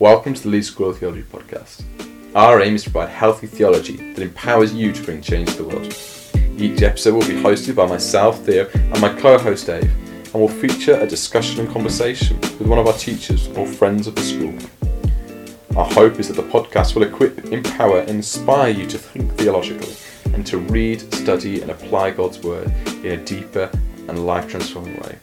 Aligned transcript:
Welcome 0.00 0.34
to 0.34 0.42
the 0.42 0.48
Leeds 0.48 0.66
School 0.66 0.90
of 0.90 0.98
Theology 0.98 1.22
podcast. 1.22 1.84
Our 2.34 2.60
aim 2.60 2.74
is 2.74 2.82
to 2.82 2.90
provide 2.90 3.10
healthy 3.10 3.46
theology 3.46 4.12
that 4.14 4.22
empowers 4.22 4.74
you 4.74 4.92
to 4.92 5.02
bring 5.04 5.22
change 5.22 5.52
to 5.52 5.62
the 5.62 5.68
world. 5.68 5.96
Each 6.60 6.82
episode 6.82 7.14
will 7.14 7.20
be 7.20 7.40
hosted 7.40 7.76
by 7.76 7.86
myself, 7.86 8.40
Theo, 8.40 8.68
and 8.74 9.00
my 9.00 9.14
co 9.14 9.38
host 9.38 9.68
Dave, 9.68 9.84
and 9.84 10.34
will 10.34 10.48
feature 10.48 10.94
a 10.94 11.06
discussion 11.06 11.60
and 11.60 11.72
conversation 11.72 12.40
with 12.40 12.62
one 12.62 12.80
of 12.80 12.88
our 12.88 12.94
teachers 12.94 13.46
or 13.56 13.68
friends 13.68 14.08
of 14.08 14.16
the 14.16 14.22
school. 14.22 14.52
Our 15.78 15.86
hope 15.86 16.18
is 16.18 16.26
that 16.26 16.34
the 16.34 16.50
podcast 16.50 16.96
will 16.96 17.04
equip, 17.04 17.44
empower, 17.52 18.00
and 18.00 18.10
inspire 18.10 18.70
you 18.70 18.88
to 18.88 18.98
think 18.98 19.32
theologically 19.34 19.94
and 20.34 20.44
to 20.48 20.58
read, 20.58 21.02
study, 21.14 21.62
and 21.62 21.70
apply 21.70 22.10
God's 22.10 22.40
Word 22.40 22.66
in 23.04 23.12
a 23.12 23.24
deeper 23.24 23.70
and 24.08 24.26
life 24.26 24.48
transforming 24.48 24.96
way. 25.02 25.18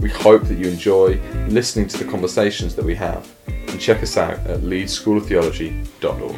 We 0.00 0.10
hope 0.10 0.44
that 0.44 0.58
you 0.58 0.68
enjoy 0.68 1.18
listening 1.48 1.88
to 1.88 1.96
the 1.96 2.10
conversations 2.10 2.74
that 2.76 2.84
we 2.84 2.94
have 2.96 3.26
and 3.70 3.80
check 3.80 4.02
us 4.02 4.16
out 4.16 4.34
at 4.46 4.60
leedschooloftheology.org. 4.60 6.36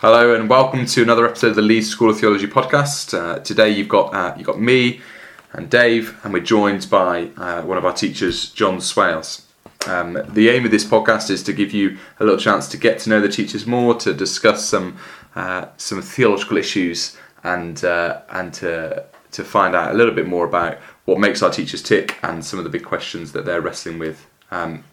Hello 0.00 0.34
and 0.34 0.48
welcome 0.48 0.86
to 0.86 1.02
another 1.02 1.26
episode 1.26 1.48
of 1.48 1.56
the 1.56 1.62
Leeds 1.62 1.88
School 1.88 2.10
of 2.10 2.20
Theology 2.20 2.46
podcast. 2.46 3.18
Uh, 3.18 3.40
today 3.40 3.70
you've 3.70 3.88
got 3.88 4.14
uh, 4.14 4.34
you've 4.36 4.46
got 4.46 4.60
me 4.60 5.00
and 5.52 5.70
Dave, 5.70 6.18
and 6.22 6.32
we're 6.32 6.40
joined 6.40 6.88
by 6.90 7.30
uh, 7.36 7.62
one 7.62 7.78
of 7.78 7.84
our 7.84 7.92
teachers, 7.92 8.50
John 8.50 8.80
Swales. 8.80 9.46
Um, 9.86 10.20
the 10.28 10.50
aim 10.50 10.64
of 10.64 10.70
this 10.70 10.84
podcast 10.84 11.30
is 11.30 11.42
to 11.44 11.52
give 11.52 11.72
you 11.72 11.96
a 12.20 12.24
little 12.24 12.38
chance 12.38 12.68
to 12.68 12.76
get 12.76 12.98
to 13.00 13.10
know 13.10 13.20
the 13.20 13.28
teachers 13.28 13.66
more, 13.66 13.94
to 13.96 14.12
discuss 14.12 14.66
some 14.66 14.98
uh, 15.34 15.66
some 15.76 16.02
theological 16.02 16.56
issues, 16.56 17.16
and 17.44 17.84
uh, 17.84 18.20
and 18.30 18.52
to 18.54 19.04
to 19.30 19.44
find 19.44 19.74
out 19.74 19.94
a 19.94 19.94
little 19.94 20.14
bit 20.14 20.26
more 20.26 20.46
about 20.46 20.78
what 21.04 21.18
makes 21.18 21.42
our 21.42 21.50
teachers 21.50 21.82
tick 21.82 22.16
and 22.22 22.44
some 22.44 22.58
of 22.58 22.64
the 22.64 22.70
big 22.70 22.84
questions 22.84 23.32
that 23.32 23.44
they're 23.44 23.60
wrestling 23.60 23.98
with. 23.98 24.26
Um, 24.50 24.84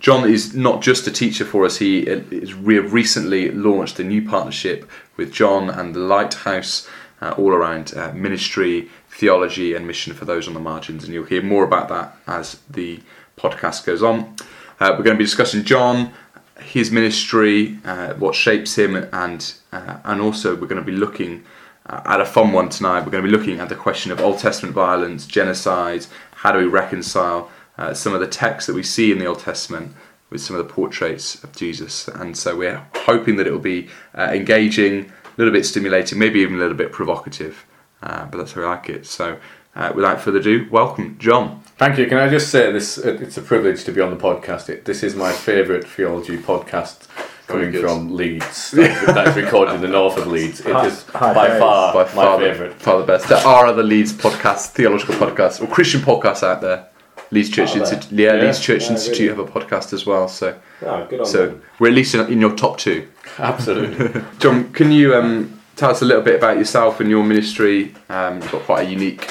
John 0.00 0.28
is 0.28 0.54
not 0.54 0.82
just 0.82 1.06
a 1.06 1.10
teacher 1.10 1.44
for 1.44 1.64
us. 1.64 1.78
He 1.78 2.00
is, 2.00 2.54
we 2.54 2.74
have 2.76 2.92
recently 2.92 3.50
launched 3.50 3.98
a 3.98 4.04
new 4.04 4.26
partnership 4.26 4.88
with 5.16 5.32
John 5.32 5.70
and 5.70 5.94
the 5.94 6.00
Lighthouse, 6.00 6.88
uh, 7.20 7.34
all 7.38 7.52
around 7.52 7.94
uh, 7.96 8.12
ministry, 8.12 8.90
theology, 9.10 9.74
and 9.74 9.86
mission 9.86 10.12
for 10.12 10.24
those 10.24 10.48
on 10.48 10.54
the 10.54 10.60
margins. 10.60 11.04
And 11.04 11.14
you'll 11.14 11.24
hear 11.24 11.42
more 11.42 11.64
about 11.64 11.88
that 11.88 12.16
as 12.26 12.60
the 12.68 13.00
podcast 13.36 13.86
goes 13.86 14.02
on. 14.02 14.36
Uh, 14.80 14.90
we're 14.90 15.04
going 15.04 15.16
to 15.16 15.18
be 15.18 15.24
discussing 15.24 15.62
John, 15.62 16.12
his 16.62 16.90
ministry, 16.90 17.78
uh, 17.84 18.14
what 18.14 18.34
shapes 18.34 18.76
him, 18.76 18.96
and 19.12 19.54
uh, 19.72 19.98
and 20.04 20.20
also 20.20 20.54
we're 20.54 20.66
going 20.66 20.82
to 20.82 20.86
be 20.86 20.96
looking 20.96 21.44
uh, 21.86 22.02
at 22.04 22.20
a 22.20 22.24
fun 22.24 22.52
one 22.52 22.68
tonight. 22.68 23.00
We're 23.00 23.12
going 23.12 23.24
to 23.24 23.30
be 23.30 23.36
looking 23.36 23.60
at 23.60 23.68
the 23.68 23.76
question 23.76 24.12
of 24.12 24.20
Old 24.20 24.38
Testament 24.38 24.74
violence, 24.74 25.26
genocide. 25.26 26.06
How 26.32 26.52
do 26.52 26.58
we 26.58 26.64
reconcile 26.66 27.50
uh, 27.78 27.94
some 27.94 28.14
of 28.14 28.20
the 28.20 28.26
texts 28.26 28.66
that 28.66 28.74
we 28.74 28.82
see 28.82 29.12
in 29.12 29.18
the 29.18 29.26
Old 29.26 29.40
Testament 29.40 29.94
with 30.30 30.40
some 30.40 30.56
of 30.56 30.66
the 30.66 30.72
portraits 30.72 31.42
of 31.42 31.54
Jesus? 31.54 32.08
And 32.08 32.36
so 32.36 32.56
we're 32.56 32.84
hoping 32.94 33.36
that 33.36 33.46
it 33.46 33.52
will 33.52 33.58
be 33.58 33.88
uh, 34.16 34.30
engaging, 34.32 35.06
a 35.06 35.34
little 35.36 35.52
bit 35.52 35.66
stimulating, 35.66 36.18
maybe 36.18 36.40
even 36.40 36.56
a 36.56 36.58
little 36.58 36.76
bit 36.76 36.92
provocative. 36.92 37.64
but 38.00 38.30
that's 38.32 38.52
how 38.52 38.60
we 38.60 38.66
like 38.66 38.88
it. 38.88 39.06
So. 39.06 39.38
without 39.94 40.20
further 40.20 40.38
ado, 40.38 40.68
welcome, 40.70 41.16
John. 41.18 41.62
Thank 41.82 41.98
you. 41.98 42.06
Can 42.06 42.18
I 42.18 42.28
just 42.28 42.50
say 42.50 42.70
this? 42.70 42.96
It's 42.96 43.36
a 43.38 43.42
privilege 43.42 43.82
to 43.86 43.90
be 43.90 44.00
on 44.00 44.10
the 44.10 44.16
podcast. 44.16 44.68
It, 44.68 44.84
this 44.84 45.02
is 45.02 45.16
my 45.16 45.32
favourite 45.32 45.84
theology 45.84 46.38
podcast 46.38 47.08
coming 47.48 47.72
from 47.72 48.14
Leeds. 48.14 48.70
That 48.70 49.26
is 49.26 49.34
recorded 49.34 49.74
in 49.74 49.80
the 49.80 49.88
north 49.88 50.16
of 50.16 50.28
Leeds. 50.28 50.60
It 50.60 50.76
is 50.86 51.02
hi, 51.08 51.34
by 51.34 51.58
far 51.58 51.92
by 51.92 52.04
far 52.04 52.38
my 52.38 52.44
favourite. 52.44 52.74
Far 52.74 53.00
the 53.00 53.04
best. 53.04 53.28
There 53.28 53.44
are 53.44 53.66
other 53.66 53.82
Leeds 53.82 54.12
podcasts, 54.12 54.68
theological 54.68 55.16
podcasts, 55.16 55.60
or 55.60 55.66
Christian 55.66 56.02
podcasts 56.02 56.44
out 56.44 56.60
there. 56.60 56.86
Leeds 57.32 57.50
Church 57.50 57.74
Institute, 57.74 58.12
yeah, 58.12 58.36
yeah, 58.36 58.42
Leeds 58.44 58.60
Church 58.60 58.82
yeah, 58.82 58.90
Institute 58.92 59.30
really. 59.30 59.42
have 59.42 59.56
a 59.56 59.60
podcast 59.60 59.92
as 59.92 60.06
well. 60.06 60.28
So, 60.28 60.56
oh, 60.82 61.24
so 61.24 61.46
them. 61.46 61.62
we're 61.80 61.88
at 61.88 61.94
least 61.94 62.14
in, 62.14 62.20
in, 62.32 62.40
your 62.40 62.54
top 62.54 62.78
two. 62.78 63.08
Absolutely. 63.38 64.22
John, 64.38 64.72
can 64.72 64.92
you 64.92 65.16
um, 65.16 65.60
tell 65.74 65.90
us 65.90 66.00
a 66.00 66.04
little 66.04 66.22
bit 66.22 66.36
about 66.36 66.58
yourself 66.58 67.00
and 67.00 67.10
your 67.10 67.24
ministry? 67.24 67.92
Um, 68.08 68.40
you've 68.40 68.52
got 68.52 68.62
quite 68.62 68.86
a 68.86 68.88
unique 68.88 69.28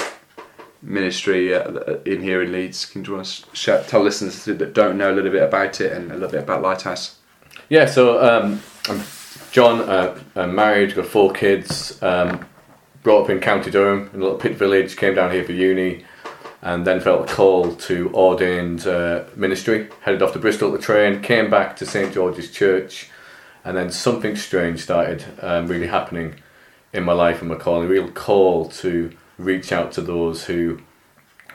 ministry 0.82 1.54
uh, 1.54 1.98
in 2.06 2.22
here 2.22 2.42
in 2.42 2.52
Leeds. 2.52 2.86
Can 2.86 3.04
you 3.06 3.14
want 3.14 3.46
to 3.54 3.84
tell 3.88 4.02
listeners 4.02 4.46
that 4.46 4.74
don't 4.74 4.98
know 4.98 5.12
a 5.12 5.16
little 5.16 5.32
bit 5.32 5.44
about 5.44 5.80
it 5.82 5.92
and 5.92 6.12
a 6.12 6.16
little 6.16 6.30
bit 6.30 6.44
about 6.44 6.62
Lighthouse? 6.62 7.18
Yeah, 7.70 7.86
so 7.86 8.22
um, 8.24 8.62
I'm 8.90 9.02
John. 9.52 9.82
Uh, 9.82 10.20
I'm 10.36 10.56
married, 10.56 10.96
got 10.96 11.06
four 11.06 11.32
kids. 11.32 12.02
Um, 12.02 12.46
brought 13.04 13.24
up 13.24 13.30
in 13.30 13.40
County 13.40 13.72
Durham, 13.72 14.10
in 14.14 14.20
a 14.20 14.24
little 14.24 14.38
pit 14.38 14.58
village. 14.58 14.96
Came 14.98 15.16
down 15.16 15.32
here 15.32 15.44
for 15.44 15.54
uni, 15.54 16.06
and 16.62 16.86
then 16.86 17.00
felt 17.00 17.30
a 17.30 17.34
call 17.34 17.76
to 17.76 18.12
ordained 18.14 18.88
uh, 18.88 19.24
ministry. 19.36 19.90
Headed 20.02 20.22
off 20.22 20.34
to 20.34 20.40
Bristol 20.40 20.72
to 20.72 20.78
train. 20.78 21.22
Came 21.22 21.50
back 21.50 21.76
to 21.78 21.86
St 21.86 22.14
George's 22.14 22.52
Church, 22.52 23.10
and 23.64 23.78
then 23.78 23.92
something 23.92 24.36
strange 24.36 24.82
started 24.82 25.24
um, 25.42 25.68
really 25.68 25.88
happening 25.88 26.36
in 26.94 27.04
my 27.04 27.14
life 27.14 27.40
and 27.42 27.50
my 27.50 27.56
calling. 27.56 27.86
A 27.86 27.90
real 27.90 28.12
call 28.12 28.68
to 28.70 29.12
reach 29.44 29.72
out 29.72 29.92
to 29.94 30.02
those 30.02 30.46
who 30.46 30.80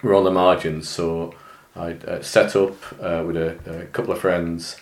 were 0.02 0.14
on 0.14 0.24
the 0.24 0.30
margins. 0.30 0.88
So 0.88 1.34
I 1.74 1.92
uh, 1.92 2.22
set 2.22 2.56
up 2.56 2.74
uh, 3.00 3.22
with 3.26 3.36
a, 3.36 3.82
a, 3.82 3.86
couple 3.86 4.12
of 4.12 4.20
friends, 4.20 4.76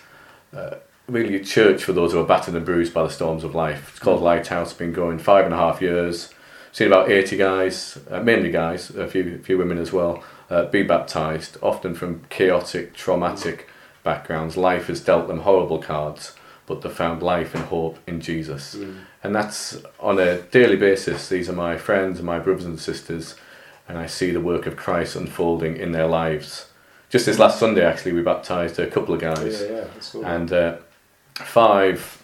uh, 0.55 0.75
really 1.07 1.35
a 1.35 1.43
church 1.43 1.83
for 1.83 1.93
those 1.93 2.13
who 2.13 2.19
are 2.19 2.25
battered 2.25 2.55
and 2.55 2.65
bruised 2.65 2.93
by 2.93 3.03
the 3.03 3.09
storms 3.09 3.43
of 3.43 3.55
life. 3.55 3.89
It's 3.89 3.99
called 3.99 4.21
Lighthouse, 4.21 4.73
been 4.73 4.93
going 4.93 5.19
five 5.19 5.45
and 5.45 5.53
a 5.53 5.57
half 5.57 5.81
years. 5.81 6.33
Seen 6.71 6.87
about 6.87 7.09
80 7.09 7.37
guys, 7.37 7.97
uh, 8.09 8.21
mainly 8.21 8.51
guys, 8.51 8.89
a 8.89 9.07
few, 9.07 9.35
a 9.35 9.37
few 9.39 9.57
women 9.57 9.77
as 9.77 9.93
well, 9.93 10.23
uh, 10.49 10.65
be 10.65 10.83
baptized, 10.83 11.57
often 11.61 11.95
from 11.95 12.25
chaotic, 12.29 12.93
traumatic 12.93 13.69
backgrounds. 14.03 14.57
Life 14.57 14.87
has 14.87 14.99
dealt 14.99 15.27
them 15.27 15.39
horrible 15.41 15.79
cards 15.79 16.35
but 16.65 16.81
they 16.81 16.89
found 16.89 17.21
life 17.21 17.53
and 17.53 17.63
hope 17.65 17.99
in 18.07 18.21
Jesus. 18.21 18.75
Mm. 18.75 19.01
And 19.25 19.33
that's 19.33 19.81
on 19.99 20.19
a 20.19 20.41
daily 20.41 20.75
basis. 20.75 21.29
These 21.29 21.49
are 21.49 21.53
my 21.53 21.77
friends 21.77 22.19
and 22.19 22.27
my 22.27 22.37
brothers 22.37 22.65
and 22.65 22.79
sisters, 22.79 23.33
and 23.87 23.97
I 23.97 24.05
see 24.05 24.29
the 24.29 24.39
work 24.39 24.67
of 24.67 24.75
Christ 24.75 25.15
unfolding 25.15 25.77
in 25.77 25.93
their 25.93 26.05
lives. 26.05 26.69
Just 27.09 27.25
this 27.25 27.39
last 27.39 27.59
Sunday, 27.59 27.83
actually, 27.83 28.13
we 28.13 28.21
baptized 28.21 28.77
a 28.77 28.87
couple 28.87 29.15
of 29.15 29.21
guys. 29.21 29.61
Yeah, 29.61 29.67
yeah, 29.69 29.87
cool. 30.11 30.25
And 30.25 30.53
uh, 30.53 30.77
five 31.33 32.21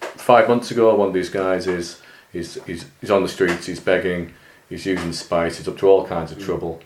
five 0.00 0.48
months 0.48 0.70
ago, 0.72 0.92
one 0.94 1.08
of 1.08 1.14
these 1.14 1.30
guys 1.30 1.66
is 1.66 2.00
he's, 2.32 2.62
he's, 2.64 2.84
he's 3.00 3.10
on 3.10 3.22
the 3.22 3.28
streets, 3.28 3.66
he's 3.66 3.80
begging, 3.80 4.34
he's 4.68 4.86
using 4.86 5.12
spice, 5.12 5.58
he's 5.58 5.68
up 5.68 5.78
to 5.78 5.88
all 5.88 6.06
kinds 6.06 6.32
of 6.32 6.38
mm. 6.38 6.44
trouble. 6.44 6.80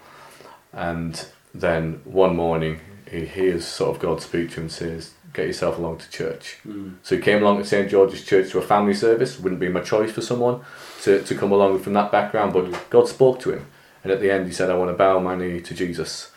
And 0.73 1.27
then 1.55 2.01
one 2.05 2.37
morning, 2.37 2.81
he 3.15 3.27
hears 3.27 3.65
sort 3.65 3.95
of 3.95 4.03
God 4.03 4.21
speak 4.21 4.51
to 4.51 4.57
him 4.57 4.65
and 4.65 4.73
says, 4.73 5.13
get 5.33 5.47
yourself 5.47 5.79
along 5.79 5.99
to 5.99 6.11
church. 6.11 6.59
Mm. 6.67 6.97
So 7.03 7.17
he 7.17 7.23
came 7.23 7.43
along 7.43 7.59
to 7.59 7.65
St 7.65 7.91
George's 7.91 8.25
Church 8.25 8.51
to 8.51 8.59
a 8.59 8.63
family 8.63 8.95
service. 8.95 9.39
Wouldn't 9.39 9.61
be 9.61 9.69
my 9.69 9.81
choice 9.81 10.13
for 10.13 10.23
someone 10.23 10.61
to, 11.03 11.23
to 11.23 11.35
come 11.35 11.53
along 11.53 11.81
from 11.81 11.93
that 11.95 12.11
background, 12.11 12.53
but 12.53 12.67
mm. 12.67 12.91
God 12.91 13.09
spoke 13.09 13.41
to 13.41 13.53
him. 13.53 13.67
And 14.03 14.13
at 14.13 14.21
the 14.21 14.31
end, 14.31 14.47
he 14.47 14.53
said, 14.53 14.71
I 14.71 14.77
want 14.77 14.91
to 14.91 14.97
bow 14.97 15.19
my 15.19 15.35
knee 15.35 15.61
to 15.61 15.75
Jesus. 15.75 16.31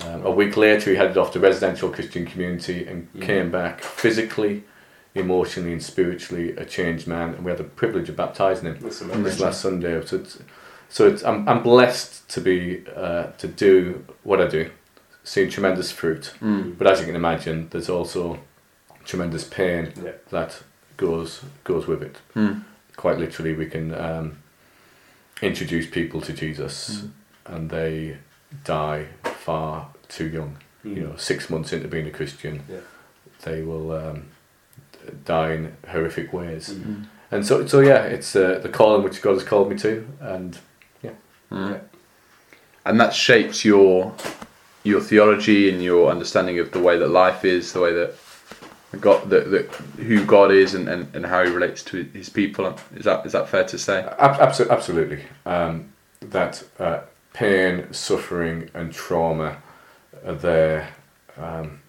Um, 0.00 0.26
a 0.26 0.30
week 0.30 0.56
later, 0.56 0.90
he 0.90 0.96
headed 0.96 1.16
off 1.16 1.32
to 1.32 1.40
residential 1.40 1.90
Christian 1.90 2.26
community 2.26 2.86
and 2.86 3.12
mm. 3.12 3.22
came 3.22 3.50
back 3.50 3.80
physically, 3.80 4.64
emotionally, 5.14 5.72
and 5.72 5.82
spiritually 5.82 6.56
a 6.56 6.64
changed 6.64 7.06
man. 7.06 7.34
And 7.34 7.44
we 7.44 7.50
had 7.50 7.58
the 7.58 7.64
privilege 7.64 8.08
of 8.08 8.16
baptizing 8.16 8.74
him 8.74 8.80
this 9.22 9.40
last 9.40 9.60
Sunday. 9.60 10.04
So, 10.04 10.16
it's, 10.16 10.38
so 10.88 11.06
it's, 11.06 11.22
I'm, 11.24 11.48
I'm 11.48 11.62
blessed 11.62 12.28
to 12.30 12.40
be 12.40 12.84
uh, 12.94 13.26
to 13.38 13.46
do 13.46 14.04
what 14.24 14.40
I 14.40 14.48
do 14.48 14.70
seen 15.24 15.50
tremendous 15.50 15.90
fruit. 15.90 16.34
Mm. 16.40 16.78
But 16.78 16.86
as 16.86 17.00
you 17.00 17.06
can 17.06 17.16
imagine, 17.16 17.68
there's 17.70 17.88
also 17.88 18.38
tremendous 19.04 19.44
pain 19.44 19.92
yeah. 20.02 20.12
that 20.30 20.62
goes 20.96 21.42
goes 21.64 21.86
with 21.86 22.02
it. 22.02 22.16
Mm. 22.36 22.64
Quite 22.96 23.18
literally, 23.18 23.54
we 23.54 23.66
can 23.66 23.94
um, 23.94 24.38
introduce 25.42 25.86
people 25.88 26.20
to 26.20 26.32
Jesus, 26.32 27.00
mm. 27.00 27.10
and 27.46 27.70
they 27.70 28.18
die 28.62 29.06
far 29.22 29.88
too 30.08 30.28
young. 30.28 30.58
You 30.84 31.00
know, 31.00 31.16
six 31.16 31.48
months 31.48 31.72
into 31.72 31.88
being 31.88 32.06
a 32.06 32.10
Christian, 32.10 32.62
yeah. 32.70 32.80
they 33.42 33.62
will 33.62 33.90
um, 33.92 34.26
die 35.24 35.52
in 35.52 35.76
horrific 35.88 36.30
ways. 36.34 36.68
Mm-hmm. 36.68 37.04
And 37.30 37.46
so, 37.46 37.66
so 37.66 37.80
yeah, 37.80 38.02
it's 38.04 38.36
uh, 38.36 38.60
the 38.62 38.68
calling 38.68 39.02
which 39.02 39.22
God 39.22 39.32
has 39.32 39.44
called 39.44 39.70
me 39.70 39.78
to, 39.78 40.06
and 40.20 40.58
yeah. 41.02 41.12
Mm. 41.50 41.70
yeah. 41.70 41.78
And 42.84 43.00
that 43.00 43.14
shapes 43.14 43.64
your 43.64 44.14
your 44.84 45.00
theology 45.00 45.70
and 45.70 45.82
your 45.82 46.10
understanding 46.10 46.58
of 46.60 46.70
the 46.70 46.78
way 46.78 46.96
that 46.98 47.08
life 47.08 47.44
is, 47.44 47.72
the 47.72 47.80
way 47.80 47.92
that 47.92 48.14
God, 49.00 49.28
that, 49.30 49.50
that 49.50 49.74
who 49.96 50.24
God 50.24 50.52
is, 50.52 50.74
and, 50.74 50.88
and, 50.88 51.14
and 51.16 51.26
how 51.26 51.44
He 51.44 51.50
relates 51.50 51.82
to 51.84 52.04
His 52.04 52.28
people. 52.28 52.78
Is 52.94 53.04
that 53.04 53.26
is 53.26 53.32
that 53.32 53.48
fair 53.48 53.64
to 53.64 53.78
say? 53.78 54.06
Absolutely, 54.18 54.76
absolutely. 54.76 55.24
Um, 55.44 55.92
that 56.20 56.62
uh, 56.78 57.00
pain, 57.32 57.92
suffering, 57.92 58.70
and 58.74 58.92
trauma 58.92 59.60
are 60.24 60.34
there 60.34 60.94
um, 61.36 61.80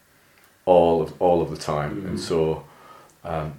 all 0.65 1.01
of 1.01 1.21
all 1.21 1.41
of 1.41 1.51
the 1.51 1.57
time, 1.57 2.01
mm. 2.01 2.07
and 2.07 2.19
so 2.19 2.65
um, 3.23 3.53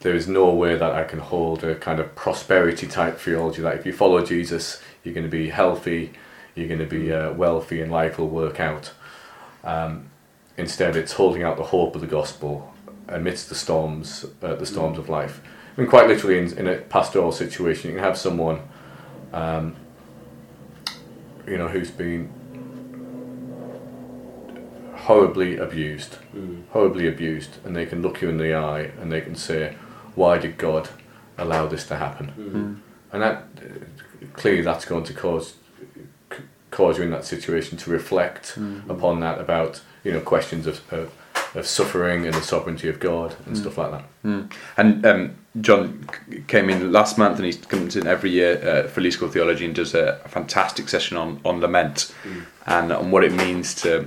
there 0.00 0.14
is 0.14 0.28
no 0.28 0.50
way 0.50 0.76
that 0.76 0.92
I 0.92 1.04
can 1.04 1.18
hold 1.18 1.64
a 1.64 1.74
kind 1.74 2.00
of 2.00 2.14
prosperity 2.14 2.86
type 2.86 3.18
theology 3.18 3.62
that 3.62 3.76
if 3.76 3.86
you 3.86 3.92
follow 3.92 4.24
Jesus, 4.24 4.82
you're 5.02 5.14
going 5.14 5.24
to 5.24 5.30
be 5.30 5.48
healthy, 5.48 6.12
you're 6.56 6.66
going 6.68 6.80
to 6.80 6.86
be 6.86 7.12
uh, 7.12 7.32
wealthy, 7.34 7.80
and 7.80 7.92
life 7.92 8.18
will 8.18 8.28
work 8.28 8.58
out. 8.58 8.92
Um, 9.62 10.10
instead, 10.56 10.96
it's 10.96 11.12
holding 11.12 11.42
out 11.42 11.56
the 11.56 11.64
hope 11.64 11.94
of 11.94 12.00
the 12.00 12.06
gospel 12.06 12.72
amidst 13.08 13.48
the 13.48 13.54
storms, 13.54 14.24
uh, 14.42 14.54
the 14.56 14.66
storms 14.66 14.98
of 14.98 15.08
life. 15.08 15.40
I 15.76 15.80
mean, 15.80 15.90
quite 15.90 16.08
literally, 16.08 16.38
in, 16.38 16.56
in 16.58 16.66
a 16.66 16.76
pastoral 16.78 17.30
situation, 17.32 17.90
you 17.90 17.96
can 17.96 18.04
have 18.04 18.16
someone, 18.18 18.60
um, 19.32 19.76
you 21.46 21.58
know, 21.58 21.68
who's 21.68 21.90
been 21.90 22.30
horribly 24.94 25.56
abused, 25.56 26.16
Mm. 26.34 26.62
horribly 26.70 27.06
abused, 27.06 27.58
and 27.64 27.76
they 27.76 27.86
can 27.86 28.02
look 28.02 28.20
you 28.22 28.28
in 28.28 28.38
the 28.38 28.54
eye 28.54 28.90
and 29.00 29.12
they 29.12 29.20
can 29.20 29.34
say, 29.36 29.76
"Why 30.14 30.38
did 30.38 30.58
God 30.58 30.88
allow 31.38 31.66
this 31.66 31.86
to 31.88 31.96
happen?" 31.96 32.32
Mm. 32.38 32.76
And 33.12 33.22
that 33.22 33.44
uh, 33.58 34.26
clearly 34.34 34.62
that's 34.62 34.84
going 34.84 35.04
to 35.04 35.12
cause 35.14 35.48
c- 35.50 35.54
cause 36.76 36.98
you 36.98 37.04
in 37.04 37.10
that 37.10 37.24
situation 37.24 37.78
to 37.78 37.90
reflect 37.90 38.56
upon 38.90 39.20
that 39.20 39.40
about 39.40 39.80
you 40.04 40.12
know 40.12 40.20
questions 40.20 40.66
of, 40.66 40.80
of 40.92 41.10
of 41.54 41.66
suffering 41.66 42.26
and 42.26 42.34
the 42.34 42.42
sovereignty 42.42 42.88
of 42.88 43.00
God 43.00 43.34
and 43.46 43.56
stuff 43.56 43.78
like 43.78 43.90
that. 43.92 44.04
Mm. 44.24 44.52
And 44.76 45.06
um, 45.06 45.34
John 45.60 46.06
c- 46.12 46.42
came 46.46 46.68
in 46.68 46.92
last 46.92 47.16
month, 47.16 47.38
and 47.38 47.46
he 47.46 47.54
comes 47.54 47.96
in 47.96 48.06
every 48.06 48.30
year 48.30 48.52
uh, 48.62 48.88
for 48.88 49.00
Leeds 49.00 49.16
School 49.16 49.30
Theology 49.30 49.64
and 49.64 49.74
does 49.74 49.94
a, 49.94 50.20
a 50.24 50.28
fantastic 50.28 50.88
session 50.88 51.16
on, 51.16 51.40
on 51.44 51.60
lament. 51.60 52.14
And 52.66 52.92
on 52.92 53.10
what 53.10 53.24
it 53.24 53.32
means 53.32 53.74
to 53.82 54.06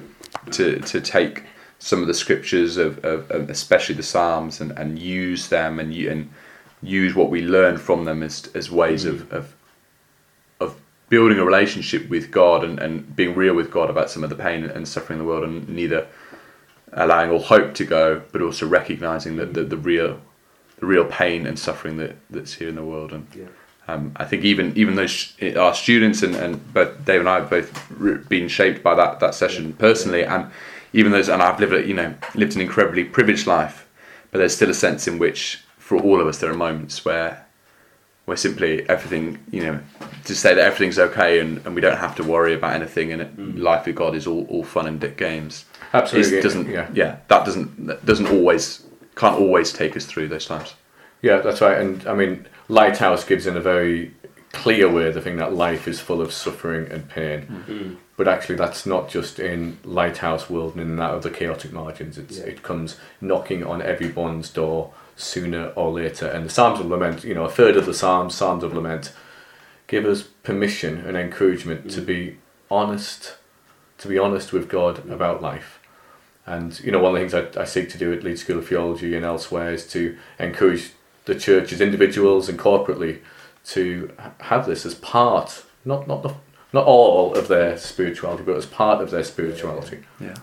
to 0.51 0.79
to 0.79 1.01
take 1.01 1.43
some 1.79 2.01
of 2.01 2.07
the 2.07 2.13
scriptures 2.13 2.77
of, 2.77 3.03
of, 3.03 3.31
of 3.31 3.49
especially 3.49 3.95
the 3.95 4.03
Psalms 4.03 4.61
and, 4.61 4.71
and 4.77 4.99
use 4.99 5.47
them 5.47 5.79
and 5.79 5.93
and 5.93 6.29
use 6.81 7.15
what 7.15 7.29
we 7.29 7.41
learn 7.41 7.77
from 7.77 8.05
them 8.05 8.21
as 8.21 8.49
as 8.53 8.69
ways 8.69 9.05
of, 9.05 9.31
of 9.31 9.43
of 9.43 9.55
building 11.09 11.39
a 11.39 11.45
relationship 11.45 12.07
with 12.09 12.31
God 12.31 12.63
and, 12.63 12.79
and 12.79 13.15
being 13.15 13.35
real 13.35 13.55
with 13.55 13.71
God 13.71 13.89
about 13.89 14.09
some 14.09 14.23
of 14.23 14.29
the 14.29 14.35
pain 14.35 14.63
and 14.63 14.87
suffering 14.87 15.19
in 15.19 15.25
the 15.25 15.29
world 15.29 15.43
and 15.43 15.67
neither 15.67 16.07
allowing 16.93 17.31
all 17.31 17.39
hope 17.39 17.73
to 17.75 17.85
go, 17.85 18.21
but 18.31 18.41
also 18.41 18.67
recognizing 18.67 19.35
that 19.37 19.53
the, 19.53 19.63
the 19.63 19.77
real 19.77 20.19
the 20.79 20.85
real 20.85 21.03
pain 21.03 21.45
and 21.45 21.59
suffering 21.59 21.97
that, 21.97 22.15
that's 22.29 22.53
here 22.53 22.69
in 22.69 22.75
the 22.75 22.83
world. 22.83 23.11
And 23.11 23.27
Yeah. 23.35 23.45
um, 23.89 24.13
I 24.15 24.23
think 24.25 24.45
even 24.45 24.71
even 24.77 24.95
though 24.95 25.07
sh- 25.07 25.33
our 25.57 25.73
students 25.73 26.23
and, 26.23 26.35
and 26.35 26.73
both 26.73 27.03
Dave 27.05 27.19
and 27.19 27.27
I 27.29 27.41
have 27.41 27.49
both 27.49 28.29
been 28.29 28.47
shaped 28.47 28.81
by 28.81 28.95
that 28.95 29.19
that 29.19 29.35
session 29.35 29.73
personally, 29.73 30.23
and 30.23 30.49
even 30.93 31.11
those 31.11 31.27
and 31.29 31.41
I've 31.41 31.59
lived 31.59 31.73
a- 31.73 31.85
you 31.87 31.93
know 31.93 32.13
lived 32.35 32.55
an 32.55 32.61
incredibly 32.61 33.03
privileged 33.03 33.45
life, 33.45 33.87
but 34.31 34.37
there's 34.37 34.55
still 34.55 34.69
a 34.69 34.73
sense 34.75 35.07
in 35.07 35.19
which 35.19 35.59
for 35.77 35.97
all 35.97 36.21
of 36.21 36.27
us 36.27 36.37
there 36.37 36.49
are 36.51 36.55
moments 36.55 37.03
where 37.03 37.45
where 38.29 38.37
simply 38.37 38.87
everything 38.87 39.39
you 39.51 39.63
know 39.63 39.79
to 40.23 40.35
say 40.35 40.53
that 40.53 40.63
everything's 40.63 40.99
okay 40.99 41.39
and, 41.39 41.57
and 41.65 41.73
we 41.73 41.81
don't 41.81 41.97
have 41.97 42.15
to 42.15 42.23
worry 42.23 42.53
about 42.53 42.73
anything 42.73 43.11
and 43.11 43.21
it, 43.23 43.57
life 43.57 43.87
with 43.87 43.95
God 43.95 44.13
is 44.13 44.27
all, 44.27 44.45
all 44.45 44.63
fun 44.63 44.85
and 44.85 44.99
dick 44.99 45.17
games. 45.17 45.65
Absolutely, 45.93 46.37
It 46.37 46.43
doesn't 46.43 46.69
yeah. 46.69 46.87
yeah 46.93 47.17
that 47.27 47.43
doesn't 47.43 47.87
that 47.87 48.05
doesn't 48.05 48.27
always 48.27 48.85
can't 49.15 49.37
always 49.37 49.73
take 49.73 49.97
us 49.97 50.05
through 50.05 50.27
those 50.27 50.45
times. 50.45 50.75
Yeah, 51.23 51.39
that's 51.39 51.59
right. 51.59 51.77
And 51.81 52.05
I 52.07 52.13
mean, 52.13 52.47
Lighthouse 52.69 53.23
gives 53.23 53.47
in 53.47 53.57
a 53.57 53.61
very 53.61 54.13
clear 54.53 54.89
way 54.89 55.11
the 55.11 55.21
thing 55.21 55.37
that 55.37 55.53
life 55.53 55.87
is 55.87 55.99
full 55.99 56.21
of 56.21 56.31
suffering 56.31 56.89
and 56.91 57.09
pain. 57.09 57.65
Mm. 57.67 57.97
But 58.19 58.27
actually, 58.27 58.55
that's 58.55 58.85
not 58.85 59.07
just 59.07 59.39
in 59.39 59.77
Lighthouse 59.85 60.49
world 60.49 60.73
and 60.73 60.81
in 60.81 60.97
that 60.97 61.11
of 61.11 61.23
the 61.23 61.29
chaotic 61.29 61.71
margins. 61.71 62.17
It's, 62.17 62.37
Yeah. 62.37 62.47
It 62.47 62.63
comes 62.63 62.97
knocking 63.21 63.63
on 63.63 63.81
everyone's 63.81 64.49
door 64.49 64.91
sooner 65.15 65.67
or 65.67 65.89
later. 65.93 66.27
And 66.27 66.45
the 66.45 66.49
Psalms 66.49 66.81
of 66.81 66.87
Lament, 66.87 67.23
you 67.23 67.33
know, 67.33 67.45
a 67.45 67.49
third 67.49 67.77
of 67.77 67.85
the 67.85 67.93
Psalms, 67.93 68.35
Psalms 68.35 68.61
of 68.61 68.73
Lament, 68.73 69.13
give 69.87 70.03
us 70.03 70.23
permission 70.43 70.97
and 71.07 71.15
encouragement 71.15 71.89
to 71.91 72.01
mm. 72.01 72.05
be 72.05 72.37
honest, 72.69 73.37
to 73.99 74.09
be 74.09 74.19
honest 74.19 74.51
with 74.51 74.67
God 74.67 74.97
mm. 74.97 75.13
about 75.13 75.41
life. 75.41 75.79
And 76.45 76.77
you 76.81 76.91
know, 76.91 76.99
one 76.99 77.15
of 77.15 77.21
the 77.21 77.29
things 77.29 77.55
I, 77.55 77.61
I 77.61 77.63
seek 77.63 77.87
to 77.91 77.97
do 77.97 78.11
at 78.11 78.25
Leeds 78.25 78.41
School 78.41 78.57
of 78.57 78.67
Theology 78.67 79.15
and 79.15 79.23
elsewhere 79.23 79.71
is 79.71 79.87
to 79.93 80.17
encourage 80.37 80.91
the 81.23 81.35
church 81.35 81.71
as 81.71 81.79
individuals 81.79 82.49
and 82.49 82.59
corporately 82.59 83.21
to 83.67 84.11
have 84.41 84.65
this 84.65 84.85
as 84.85 84.95
part, 84.95 85.63
not 85.85 86.05
not 86.05 86.21
the, 86.23 86.35
not 86.73 86.85
all 86.85 87.33
of 87.35 87.47
their 87.47 87.77
spirituality, 87.77 88.43
but 88.43 88.55
as 88.55 88.65
part 88.65 89.01
of 89.01 89.11
their 89.11 89.23
spirituality. 89.23 89.99
Yeah. 90.19 90.35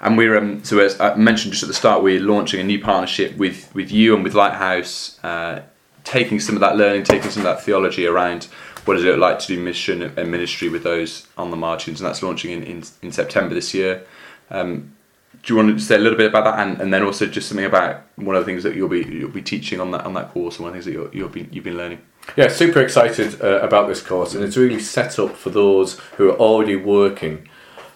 And 0.00 0.16
we're 0.16 0.36
um, 0.36 0.64
so 0.64 0.78
as 0.78 0.98
I 1.00 1.14
mentioned 1.14 1.52
just 1.52 1.62
at 1.62 1.68
the 1.68 1.74
start, 1.74 2.02
we're 2.02 2.20
launching 2.20 2.60
a 2.60 2.64
new 2.64 2.80
partnership 2.80 3.36
with 3.36 3.72
with 3.74 3.90
you 3.90 4.14
and 4.14 4.24
with 4.24 4.34
Lighthouse, 4.34 5.22
uh, 5.22 5.62
taking 6.04 6.40
some 6.40 6.54
of 6.54 6.60
that 6.60 6.76
learning, 6.76 7.04
taking 7.04 7.30
some 7.30 7.44
of 7.44 7.44
that 7.44 7.62
theology 7.62 8.06
around 8.06 8.44
what 8.84 8.94
does 8.94 9.04
it 9.04 9.08
look 9.08 9.18
like 9.18 9.38
to 9.40 9.46
do 9.46 9.60
mission 9.60 10.02
and 10.02 10.30
ministry 10.30 10.68
with 10.68 10.82
those 10.82 11.26
on 11.36 11.50
the 11.50 11.56
margins, 11.56 12.00
and 12.00 12.08
that's 12.08 12.22
launching 12.22 12.50
in 12.50 12.62
in, 12.62 12.82
in 13.02 13.12
September 13.12 13.54
this 13.54 13.74
year. 13.74 14.04
Um, 14.50 14.94
do 15.42 15.52
you 15.52 15.56
want 15.56 15.78
to 15.78 15.84
say 15.84 15.96
a 15.96 15.98
little 15.98 16.18
bit 16.18 16.28
about 16.28 16.44
that, 16.44 16.66
and, 16.66 16.80
and 16.80 16.92
then 16.92 17.02
also 17.02 17.26
just 17.26 17.48
something 17.48 17.64
about 17.64 18.02
one 18.16 18.36
of 18.36 18.42
the 18.42 18.46
things 18.46 18.62
that 18.62 18.74
you'll 18.74 18.88
be 18.88 19.02
you'll 19.02 19.30
be 19.30 19.42
teaching 19.42 19.80
on 19.80 19.90
that 19.90 20.04
on 20.04 20.14
that 20.14 20.30
course, 20.30 20.56
and 20.56 20.64
one 20.64 20.74
of 20.74 20.74
the 20.74 20.82
things 20.82 20.84
that 20.86 20.92
you're, 20.92 21.14
you'll 21.14 21.28
be 21.28 21.48
you've 21.50 21.64
been 21.64 21.76
learning. 21.76 22.00
Yeah, 22.36 22.48
super 22.48 22.80
excited 22.80 23.42
uh, 23.42 23.60
about 23.60 23.88
this 23.88 24.00
course, 24.00 24.34
and 24.34 24.44
it's 24.44 24.56
really 24.56 24.78
set 24.78 25.18
up 25.18 25.36
for 25.36 25.50
those 25.50 25.98
who 26.16 26.30
are 26.30 26.36
already 26.36 26.76
working 26.76 27.48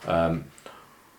um, 0.07 0.47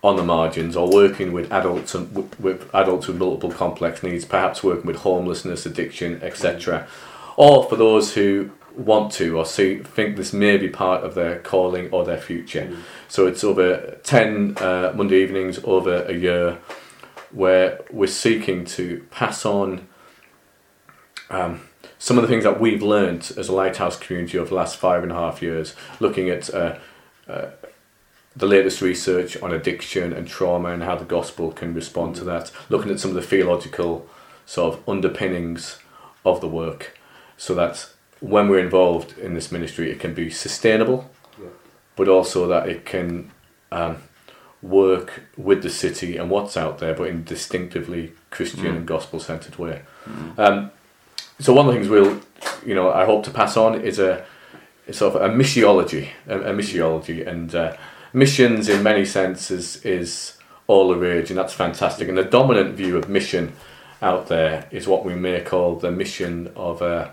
on 0.02 0.16
the 0.16 0.22
margins 0.22 0.76
or 0.76 0.88
working 0.92 1.32
with 1.32 1.50
adults 1.50 1.94
and 1.94 2.14
with, 2.14 2.38
with 2.38 2.74
adults 2.74 3.08
with 3.08 3.16
multiple 3.16 3.50
complex 3.50 4.02
needs, 4.02 4.24
perhaps 4.24 4.62
working 4.62 4.86
with 4.86 4.96
homelessness, 4.96 5.64
addiction, 5.64 6.22
etc. 6.22 6.86
Or 7.36 7.64
for 7.64 7.76
those 7.76 8.14
who 8.14 8.50
want 8.76 9.10
to 9.12 9.38
or 9.38 9.46
see 9.46 9.78
think 9.78 10.16
this 10.16 10.34
may 10.34 10.58
be 10.58 10.68
part 10.68 11.02
of 11.02 11.14
their 11.14 11.38
calling 11.38 11.90
or 11.90 12.04
their 12.04 12.20
future. 12.20 12.76
So 13.08 13.26
it's 13.26 13.42
over 13.42 13.98
ten 14.02 14.58
uh, 14.58 14.92
Monday 14.94 15.22
evenings 15.22 15.58
over 15.64 16.02
a 16.02 16.12
year, 16.12 16.58
where 17.30 17.80
we're 17.90 18.06
seeking 18.06 18.66
to 18.66 19.06
pass 19.10 19.46
on 19.46 19.88
um, 21.30 21.65
some 21.98 22.18
of 22.18 22.22
the 22.22 22.28
things 22.28 22.44
that 22.44 22.60
we've 22.60 22.82
learned 22.82 23.32
as 23.36 23.48
a 23.48 23.52
lighthouse 23.52 23.98
community 23.98 24.38
over 24.38 24.48
the 24.50 24.54
last 24.54 24.76
five 24.76 25.02
and 25.02 25.12
a 25.12 25.14
half 25.14 25.40
years, 25.42 25.74
looking 26.00 26.28
at 26.28 26.52
uh, 26.52 26.78
uh, 27.28 27.46
the 28.34 28.46
latest 28.46 28.82
research 28.82 29.40
on 29.42 29.52
addiction 29.52 30.12
and 30.12 30.28
trauma 30.28 30.68
and 30.70 30.82
how 30.82 30.94
the 30.94 31.04
gospel 31.04 31.50
can 31.52 31.72
respond 31.72 32.14
to 32.16 32.24
that, 32.24 32.50
looking 32.68 32.90
at 32.92 33.00
some 33.00 33.10
of 33.10 33.14
the 33.14 33.22
theological 33.22 34.06
sort 34.44 34.74
of 34.74 34.88
underpinnings 34.88 35.78
of 36.24 36.40
the 36.40 36.48
work, 36.48 36.98
so 37.36 37.54
that 37.54 37.88
when 38.20 38.48
we're 38.48 38.58
involved 38.58 39.16
in 39.18 39.34
this 39.34 39.50
ministry, 39.50 39.90
it 39.90 39.98
can 40.00 40.14
be 40.14 40.30
sustainable, 40.30 41.10
Yeah. 41.40 41.48
but 41.96 42.08
also 42.08 42.46
that 42.48 42.68
it 42.68 42.84
can 42.84 43.30
um, 43.72 43.98
work 44.62 45.22
with 45.36 45.62
the 45.62 45.70
city 45.70 46.16
and 46.16 46.30
what's 46.30 46.56
out 46.56 46.78
there, 46.78 46.94
but 46.94 47.08
in 47.08 47.24
distinctively 47.24 48.12
Christian 48.30 48.66
and 48.66 48.86
gospel 48.86 49.20
centered 49.20 49.56
way. 49.56 49.82
Um, 50.38 50.70
so 51.38 51.52
one 51.52 51.66
of 51.66 51.74
the 51.74 51.78
things 51.78 51.90
we'll, 51.90 52.20
you 52.64 52.74
know, 52.74 52.90
I 52.90 53.04
hope 53.04 53.24
to 53.24 53.30
pass 53.30 53.56
on 53.56 53.80
is 53.80 53.98
a, 53.98 54.24
sort 54.90 55.14
of 55.14 55.22
a 55.22 55.34
missiology, 55.34 56.08
a, 56.26 56.40
a 56.40 56.52
missiology, 56.52 57.26
and 57.26 57.54
uh, 57.54 57.76
missions 58.12 58.68
in 58.68 58.82
many 58.82 59.04
senses 59.04 59.84
is 59.84 60.38
all 60.66 60.88
the 60.88 60.96
rage, 60.96 61.30
and 61.30 61.38
that's 61.38 61.52
fantastic. 61.52 62.08
And 62.08 62.16
the 62.16 62.24
dominant 62.24 62.74
view 62.74 62.96
of 62.96 63.08
mission 63.08 63.52
out 64.02 64.28
there 64.28 64.66
is 64.70 64.86
what 64.86 65.04
we 65.04 65.14
may 65.14 65.40
call 65.40 65.76
the 65.76 65.90
mission 65.90 66.52
of 66.56 66.82
uh, 66.82 67.10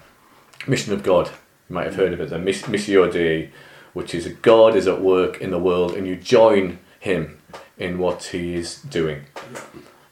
mission 0.67 0.93
of 0.93 1.03
God. 1.03 1.29
You 1.69 1.75
might 1.75 1.85
have 1.85 1.95
heard 1.95 2.13
of 2.13 2.21
it, 2.21 2.29
the 2.29 2.39
miss- 2.39 2.63
missio 2.63 3.11
Dei, 3.11 3.51
which 3.93 4.15
is 4.15 4.27
God 4.41 4.75
is 4.75 4.87
at 4.87 5.01
work 5.01 5.41
in 5.41 5.51
the 5.51 5.59
world, 5.59 5.95
and 5.95 6.07
you 6.07 6.15
join 6.15 6.79
Him 6.99 7.39
in 7.77 7.97
what 7.97 8.23
He 8.25 8.55
is 8.55 8.81
doing. 8.81 9.25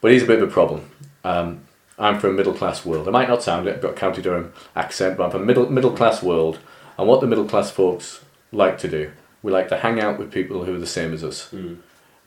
But 0.02 0.12
he's 0.12 0.24
a 0.24 0.28
bit 0.28 0.42
of 0.42 0.50
a 0.50 0.52
problem. 0.52 0.90
Um, 1.24 1.62
I'm 2.02 2.20
from 2.20 2.32
a 2.32 2.34
middle 2.34 2.54
class 2.54 2.86
world. 2.86 3.08
I 3.08 3.12
might 3.12 3.30
not 3.30 3.44
sound 3.44 3.68
it, 3.68 3.76
I've 3.76 3.82
got 3.82 3.92
a 3.92 3.96
County 3.96 4.22
Durham 4.22 4.52
accent, 4.76 5.18
but 5.18 5.26
I'm 5.26 5.32
from 5.32 5.44
a 5.44 5.46
middle 5.46 5.70
middle 5.70 5.92
class 5.92 6.22
world. 6.24 6.60
And 6.98 7.08
what 7.08 7.22
the 7.22 7.28
middle 7.28 7.46
class 7.46 7.72
folks 7.72 8.22
like 8.52 8.78
to 8.80 8.88
do, 8.88 9.12
we 9.44 9.52
like 9.52 9.70
to 9.70 9.78
hang 9.78 10.00
out 10.00 10.20
with 10.20 10.32
people 10.32 10.66
who 10.66 10.76
are 10.76 10.80
the 10.80 10.86
same 10.88 11.14
as 11.14 11.24
us, 11.24 11.50
Mm. 11.54 11.78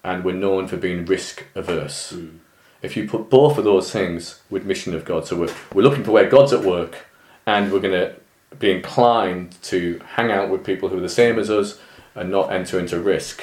and 0.03 0.25
we're 0.25 0.33
known 0.35 0.67
for 0.69 0.77
being 0.77 1.05
risk 1.05 1.45
averse. 1.55 2.13
Mm. 2.13 2.39
If 2.83 2.97
you 2.97 3.09
put 3.09 3.31
both 3.31 3.59
of 3.59 3.65
those 3.65 3.91
things 3.91 4.41
with 4.51 4.65
mission 4.65 4.95
of 4.95 5.05
God, 5.05 5.27
so 5.27 5.37
we're, 5.37 5.55
we're 5.75 5.83
looking 5.83 6.05
for 6.05 6.13
where 6.13 6.29
God's 6.29 6.53
at 6.53 6.63
work, 6.63 7.07
and 7.47 7.73
we're 7.73 7.81
going 7.81 7.95
to 8.01 8.15
be 8.59 8.71
inclined 8.71 9.61
to 9.63 10.01
hang 10.17 10.31
out 10.31 10.51
with 10.51 10.65
people 10.65 10.89
who 10.89 10.99
are 10.99 11.01
the 11.01 11.09
same 11.09 11.39
as 11.39 11.51
us 11.51 11.79
and 12.15 12.31
not 12.31 12.53
enter 12.53 12.79
into 12.79 13.01
risk, 13.01 13.43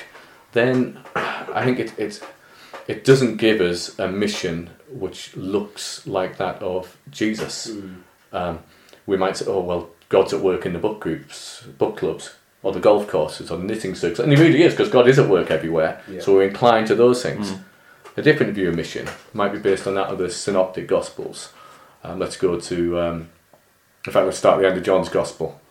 then 0.53 0.99
I 1.15 1.63
think 1.65 1.79
it, 1.79 1.97
it, 1.99 2.23
it 2.87 3.03
doesn't 3.03 3.37
give 3.37 3.61
us 3.61 3.97
a 3.99 4.07
mission 4.07 4.69
which 4.91 5.35
looks 5.35 6.05
like 6.05 6.37
that 6.37 6.61
of 6.61 6.97
Jesus. 7.09 7.69
Mm. 7.69 7.95
Um, 8.33 8.59
we 9.05 9.17
might 9.17 9.37
say, 9.37 9.45
oh, 9.47 9.61
well, 9.61 9.89
God's 10.09 10.33
at 10.33 10.41
work 10.41 10.65
in 10.65 10.73
the 10.73 10.79
book 10.79 10.99
groups, 10.99 11.63
book 11.77 11.97
clubs, 11.97 12.35
or 12.63 12.71
the 12.71 12.79
golf 12.79 13.07
courses, 13.07 13.49
or 13.49 13.57
the 13.57 13.63
knitting 13.63 13.95
circles. 13.95 14.19
And 14.19 14.31
he 14.31 14.41
really 14.41 14.61
is, 14.61 14.73
because 14.73 14.89
God 14.89 15.07
is 15.07 15.17
at 15.17 15.29
work 15.29 15.49
everywhere. 15.49 16.01
Yeah. 16.07 16.21
So 16.21 16.35
we're 16.35 16.47
inclined 16.47 16.87
to 16.87 16.95
those 16.95 17.23
things. 17.23 17.53
A 18.17 18.21
different 18.21 18.53
view 18.53 18.69
of 18.69 18.75
mission 18.75 19.07
might 19.33 19.53
be 19.53 19.59
based 19.59 19.87
on 19.87 19.95
that 19.95 20.07
of 20.07 20.17
the 20.17 20.29
synoptic 20.29 20.87
gospels. 20.87 21.53
Um, 22.03 22.19
let's 22.19 22.35
go 22.35 22.59
to, 22.59 22.99
um, 22.99 23.29
in 24.05 24.11
fact, 24.11 24.25
let's 24.25 24.37
start 24.37 24.57
at 24.57 24.61
the 24.61 24.67
end 24.67 24.77
of 24.77 24.83
John's 24.83 25.09
Gospel, 25.09 25.61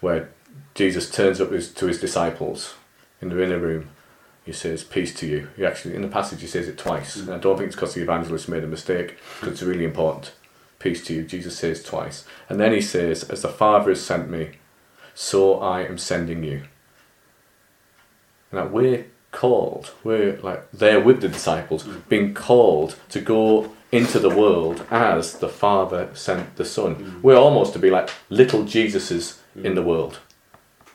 where 0.00 0.28
Jesus 0.74 1.10
turns 1.10 1.40
up 1.40 1.50
his, 1.50 1.72
to 1.74 1.86
his 1.86 2.00
disciples 2.00 2.74
in 3.22 3.30
the 3.30 3.42
inner 3.42 3.58
room. 3.58 3.90
He 4.48 4.54
says, 4.54 4.82
Peace 4.82 5.14
to 5.16 5.26
you. 5.26 5.48
He 5.56 5.66
actually, 5.66 5.94
in 5.94 6.00
the 6.00 6.08
passage, 6.08 6.40
he 6.40 6.46
says 6.46 6.68
it 6.68 6.78
twice. 6.78 7.18
Mm. 7.18 7.20
And 7.24 7.30
I 7.32 7.36
don't 7.36 7.58
think 7.58 7.66
it's 7.66 7.76
because 7.76 7.92
the 7.92 8.00
evangelist 8.00 8.48
made 8.48 8.64
a 8.64 8.66
mistake, 8.66 9.18
because 9.34 9.52
it's 9.52 9.62
really 9.62 9.84
important. 9.84 10.32
Peace 10.78 11.04
to 11.04 11.12
you. 11.12 11.24
Jesus 11.24 11.58
says 11.58 11.82
twice. 11.82 12.24
And 12.48 12.58
then 12.58 12.72
he 12.72 12.80
says, 12.80 13.28
As 13.28 13.42
the 13.42 13.50
Father 13.50 13.90
has 13.90 14.00
sent 14.00 14.30
me, 14.30 14.52
so 15.14 15.60
I 15.60 15.82
am 15.82 15.98
sending 15.98 16.42
you. 16.44 16.62
Now 18.50 18.68
we're 18.68 19.04
called, 19.32 19.92
we're 20.02 20.38
like 20.38 20.70
there 20.72 20.98
with 20.98 21.20
the 21.20 21.28
disciples, 21.28 21.84
mm. 21.84 22.08
being 22.08 22.32
called 22.32 22.96
to 23.10 23.20
go 23.20 23.74
into 23.92 24.18
the 24.18 24.34
world 24.34 24.86
as 24.90 25.40
the 25.40 25.50
Father 25.50 26.08
sent 26.14 26.56
the 26.56 26.64
Son. 26.64 26.96
Mm. 26.96 27.20
We're 27.20 27.36
almost 27.36 27.74
to 27.74 27.78
be 27.78 27.90
like 27.90 28.08
little 28.30 28.62
Jesuses 28.62 29.40
in 29.62 29.74
the 29.74 29.82
world. 29.82 30.20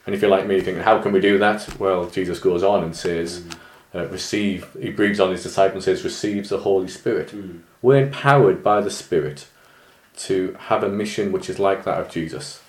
And 0.05 0.13
if 0.13 0.21
you're 0.21 0.31
like 0.31 0.47
me, 0.47 0.59
thinking, 0.61 0.83
how 0.83 1.01
can 1.01 1.11
we 1.11 1.21
do 1.21 1.37
that? 1.37 1.79
Well, 1.79 2.09
Jesus 2.09 2.39
goes 2.39 2.63
on 2.63 2.83
and 2.83 2.95
says, 2.95 3.41
mm. 3.41 3.55
uh, 3.95 4.07
receive, 4.07 4.67
he 4.79 4.89
breathes 4.89 5.19
on 5.19 5.31
his 5.31 5.43
disciples 5.43 5.75
and 5.75 5.83
says, 5.83 6.03
receive 6.03 6.49
the 6.49 6.59
Holy 6.59 6.87
Spirit. 6.87 7.29
Mm. 7.29 7.61
We're 7.81 8.03
empowered 8.03 8.63
by 8.63 8.81
the 8.81 8.91
Spirit 8.91 9.47
to 10.17 10.55
have 10.59 10.83
a 10.83 10.89
mission 10.89 11.31
which 11.31 11.49
is 11.49 11.57
like 11.57 11.85
that 11.85 11.99
of 11.99 12.09
Jesus. 12.09 12.61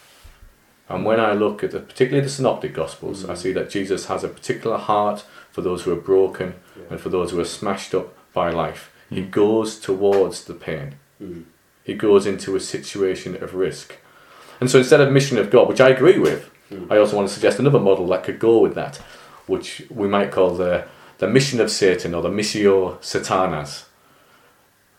And 0.89 1.05
when 1.05 1.19
I 1.19 1.33
look 1.33 1.65
at 1.65 1.71
the, 1.73 1.81
particularly 1.81 2.25
the 2.25 2.33
Synoptic 2.33 2.73
Gospels, 2.75 3.25
I 3.25 3.33
mm. 3.33 3.39
see 3.39 3.53
that 3.53 3.71
Jesus 3.71 4.07
has 4.07 4.23
a 4.23 4.29
particular 4.29 4.77
heart 4.77 5.25
for 5.51 5.61
those 5.63 5.83
who 5.83 5.93
are 5.93 5.97
broken 5.97 6.55
and 6.91 7.01
for 7.01 7.09
those 7.09 7.31
who 7.31 7.41
are 7.41 7.45
smashed 7.45 7.95
up 7.95 8.15
by 8.33 8.51
life. 8.51 8.91
He 9.11 9.23
goes 9.23 9.79
towards 9.79 10.45
the 10.45 10.55
pain. 10.55 10.97
He 11.85 11.95
goes 11.95 12.27
into 12.27 12.57
a 12.57 12.61
situation 12.61 13.41
of 13.43 13.55
risk. 13.55 13.97
And 14.61 14.71
so 14.71 14.79
instead 14.79 15.01
of 15.01 15.13
mission 15.13 15.39
of 15.39 15.51
God, 15.51 15.69
which 15.69 15.81
I 15.81 15.91
agree 15.91 16.19
with, 16.19 16.51
Mm. 16.75 16.93
I 16.93 16.99
also 16.99 17.17
want 17.17 17.29
to 17.29 17.35
suggest 17.35 17.59
another 17.59 17.81
model 17.81 18.07
that 18.09 18.25
could 18.25 18.39
go 18.39 18.59
with 18.59 18.75
that, 18.75 18.97
which 19.47 19.83
we 19.91 20.09
might 20.09 20.31
call 20.31 20.55
the, 20.55 20.87
the 21.19 21.29
mission 21.29 21.61
of 21.61 21.71
Satan 21.71 22.15
or 22.15 22.23
the 22.23 22.31
missio 22.31 22.99
satanas. 23.01 23.85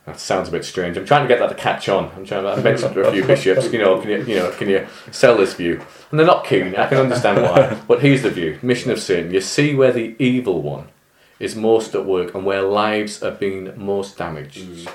That 0.06 0.20
sounds 0.20 0.50
a 0.50 0.52
bit 0.52 0.64
strange. 0.64 0.98
I'm 0.98 1.06
trying 1.06 1.24
to 1.24 1.28
get 1.28 1.40
that 1.40 1.50
to 1.50 1.56
catch 1.56 1.90
on. 1.90 2.12
I'm 2.16 2.26
trying 2.26 2.44
to 2.44 2.52
I 2.52 2.62
mentioned 2.62 2.94
to 2.94 3.08
a 3.08 3.12
few 3.12 3.24
bishops, 3.26 3.74
you 3.74 3.80
know, 3.80 4.00
can 4.00 4.12
you, 4.12 4.24
you 4.24 4.36
know, 4.36 4.52
can 4.52 4.70
you 4.70 4.86
sell 5.12 5.36
this 5.36 5.56
view? 5.56 5.82
And 6.12 6.20
they're 6.20 6.28
not 6.28 6.46
keen. 6.46 6.76
I 6.76 6.88
can 6.88 7.00
understand 7.00 7.42
why. 7.42 7.76
But 7.88 8.02
here's 8.02 8.22
the 8.22 8.30
view: 8.30 8.60
mission 8.62 8.92
of 8.92 9.00
sin. 9.00 9.32
You 9.32 9.42
see 9.42 9.74
where 9.74 9.92
the 9.92 10.16
evil 10.20 10.62
one 10.62 10.90
is 11.40 11.56
most 11.56 11.96
at 11.96 12.06
work 12.06 12.36
and 12.36 12.46
where 12.46 12.62
lives 12.62 13.24
are 13.24 13.32
being 13.32 13.74
most 13.84 14.16
damaged, 14.16 14.60
mm. 14.60 14.94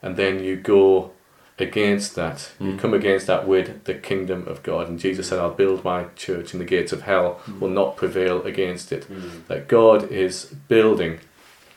and 0.00 0.16
then 0.16 0.42
you 0.42 0.56
go 0.56 1.12
against 1.58 2.14
that. 2.16 2.52
You 2.60 2.72
hmm. 2.72 2.78
come 2.78 2.94
against 2.94 3.26
that 3.26 3.48
with 3.48 3.84
the 3.84 3.94
kingdom 3.94 4.46
of 4.46 4.62
God. 4.62 4.88
And 4.88 4.98
Jesus 4.98 5.28
said, 5.28 5.38
"I'll 5.38 5.54
build 5.54 5.84
my 5.84 6.04
church, 6.16 6.52
and 6.52 6.60
the 6.60 6.66
gates 6.66 6.92
of 6.92 7.02
hell 7.02 7.34
hmm. 7.44 7.60
will 7.60 7.70
not 7.70 7.96
prevail 7.96 8.42
against 8.42 8.92
it." 8.92 9.04
Hmm. 9.04 9.40
That 9.48 9.68
God 9.68 10.10
is 10.10 10.46
building 10.68 11.20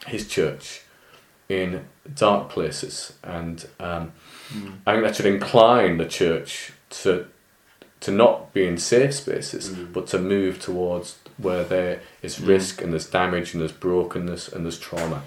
His 0.08 0.28
church 0.28 0.82
in 1.48 1.86
dark 2.14 2.50
places, 2.50 3.14
and 3.24 3.68
um, 3.80 4.12
I 4.86 4.94
think 4.94 5.04
that 5.06 5.16
should 5.16 5.26
incline 5.26 5.98
the 5.98 6.06
church 6.06 6.74
to 6.90 7.28
to 8.02 8.12
not 8.12 8.54
be 8.54 8.66
in 8.66 8.78
safe 8.78 9.14
spaces, 9.14 9.70
but 9.70 10.08
to 10.08 10.20
move 10.20 10.62
towards 10.62 11.18
where 11.38 11.64
there 11.64 12.02
is 12.22 12.40
risk 12.40 12.82
and 12.82 12.94
there's 12.94 13.10
damage 13.10 13.54
and 13.54 13.62
there's 13.62 13.74
brokenness 13.74 14.48
and 14.48 14.66
there's 14.66 14.80
trauma. 14.80 15.22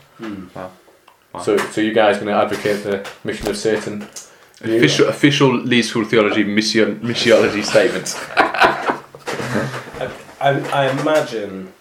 Wow. 1.35 1.41
So, 1.41 1.57
so 1.57 1.81
you 1.81 1.93
guys 1.93 2.17
going 2.17 2.29
to 2.29 2.35
advocate 2.35 2.85
the 2.85 3.09
mission 3.25 3.49
of 3.49 3.57
Satan? 3.57 4.07
View? 4.63 4.77
Official, 4.77 5.09
official 5.09 5.55
Leeds 5.55 5.89
School 5.89 6.03
of 6.03 6.11
Theology 6.11 6.45
mission, 6.45 7.01
missiology 7.01 7.65
statement. 7.65 8.17
I, 10.41 10.59
I 10.73 10.91
imagine 11.01 11.73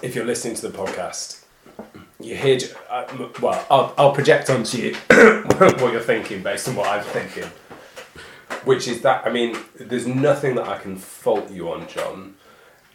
if 0.00 0.14
you're 0.14 0.24
listening 0.24 0.54
to 0.56 0.68
the 0.68 0.76
podcast, 0.76 1.44
you 2.18 2.34
hear. 2.34 2.58
Uh, 2.88 3.28
well, 3.40 3.66
I'll, 3.70 3.94
I'll 3.98 4.12
project 4.12 4.48
onto 4.48 4.78
you 4.78 4.94
what 5.08 5.92
you're 5.92 6.00
thinking 6.00 6.42
based 6.42 6.68
on 6.68 6.76
what 6.76 6.88
I'm 6.88 7.04
thinking. 7.04 7.50
Which 8.64 8.88
is 8.88 9.02
that, 9.02 9.26
I 9.26 9.30
mean, 9.30 9.58
there's 9.78 10.06
nothing 10.06 10.54
that 10.54 10.66
I 10.66 10.78
can 10.78 10.96
fault 10.96 11.50
you 11.50 11.70
on, 11.70 11.86
John. 11.88 12.36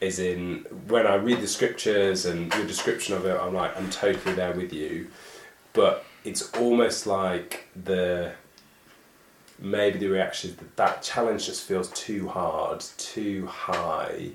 Is 0.01 0.17
in 0.17 0.65
when 0.87 1.05
I 1.05 1.15
read 1.15 1.41
the 1.41 1.47
scriptures 1.47 2.25
and 2.25 2.53
your 2.55 2.65
description 2.65 3.15
of 3.15 3.25
it, 3.25 3.37
I'm 3.39 3.53
like, 3.53 3.77
I'm 3.77 3.89
totally 3.89 4.33
there 4.33 4.53
with 4.53 4.71
you. 4.71 5.09
But 5.73 6.05
it's 6.23 6.51
almost 6.53 7.05
like 7.05 7.67
the 7.75 8.31
maybe 9.61 9.99
the 9.99 10.07
reaction 10.07 10.51
is 10.51 10.55
that 10.57 10.75
that 10.77 11.01
challenge 11.03 11.45
just 11.45 11.63
feels 11.63 11.89
too 11.91 12.27
hard, 12.27 12.81
too 12.97 13.45
high. 13.47 14.29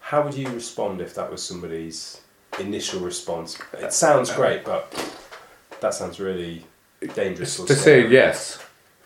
How 0.00 0.22
would 0.22 0.34
you 0.34 0.48
respond 0.50 1.00
if 1.00 1.14
that 1.14 1.30
was 1.30 1.42
somebody's 1.42 2.20
initial 2.60 3.00
response? 3.00 3.58
It 3.78 3.92
sounds 3.92 4.32
great, 4.32 4.64
but 4.64 4.92
that 5.80 5.94
sounds 5.94 6.20
really 6.20 6.64
dangerous. 7.14 7.56
To 7.56 7.74
say 7.74 8.06
yes, 8.06 8.58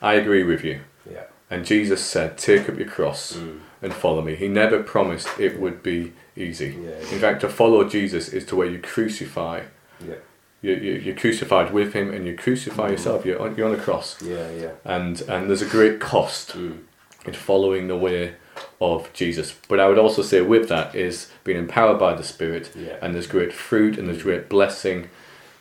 I 0.03 0.15
agree 0.15 0.45
with 0.45 0.65
you. 0.65 0.81
Yeah. 1.11 1.25
And 1.49 1.65
Jesus 1.65 2.05
said, 2.05 2.39
"Take 2.39 2.69
up 2.69 2.79
your 2.79 2.89
cross 2.89 3.33
Mm. 3.37 3.61
and 3.83 3.95
follow 3.95 4.23
me." 4.23 4.37
He 4.37 4.47
never 4.49 4.83
promised 4.83 5.29
it 5.41 5.59
would 5.59 5.83
be 5.83 6.12
easy. 6.37 6.77
Yeah, 6.81 6.91
yeah. 6.91 7.12
In 7.15 7.19
fact, 7.19 7.41
to 7.41 7.49
follow 7.49 7.85
Jesus 7.89 8.29
is 8.29 8.45
to 8.47 8.57
where 8.57 8.69
you 8.69 8.79
crucify. 8.79 9.62
Yeah. 10.07 10.15
You, 10.62 10.75
you, 10.75 10.93
you're 11.05 11.17
crucified 11.17 11.73
with 11.73 11.95
him, 11.95 12.12
and 12.12 12.26
you 12.26 12.37
crucify 12.37 12.88
Mm. 12.88 12.90
yourself. 12.93 13.25
You're 13.25 13.40
on, 13.40 13.57
you're 13.57 13.67
on 13.69 13.75
a 13.75 13.83
cross, 13.83 14.21
Yeah, 14.23 14.50
yeah. 14.50 14.73
and 14.85 15.21
and 15.23 15.49
there's 15.49 15.62
a 15.62 15.67
great 15.79 16.00
cost 16.00 16.55
Mm. 16.57 16.79
in 17.26 17.33
following 17.33 17.88
the 17.88 17.97
way 17.97 18.35
of 18.81 19.11
Jesus. 19.14 19.55
But 19.69 19.81
I 19.81 19.88
would 19.88 19.99
also 19.99 20.23
say 20.23 20.40
with 20.43 20.69
that 20.69 20.95
is 20.95 21.31
being 21.45 21.59
empowered 21.59 21.99
by 21.99 22.12
the 22.14 22.23
Spirit, 22.23 22.71
Yeah. 22.76 22.97
and 23.00 23.14
there's 23.14 23.26
great 23.26 23.52
fruit 23.52 23.97
and 23.99 24.07
there's 24.09 24.23
great 24.23 24.49
blessing 24.49 25.09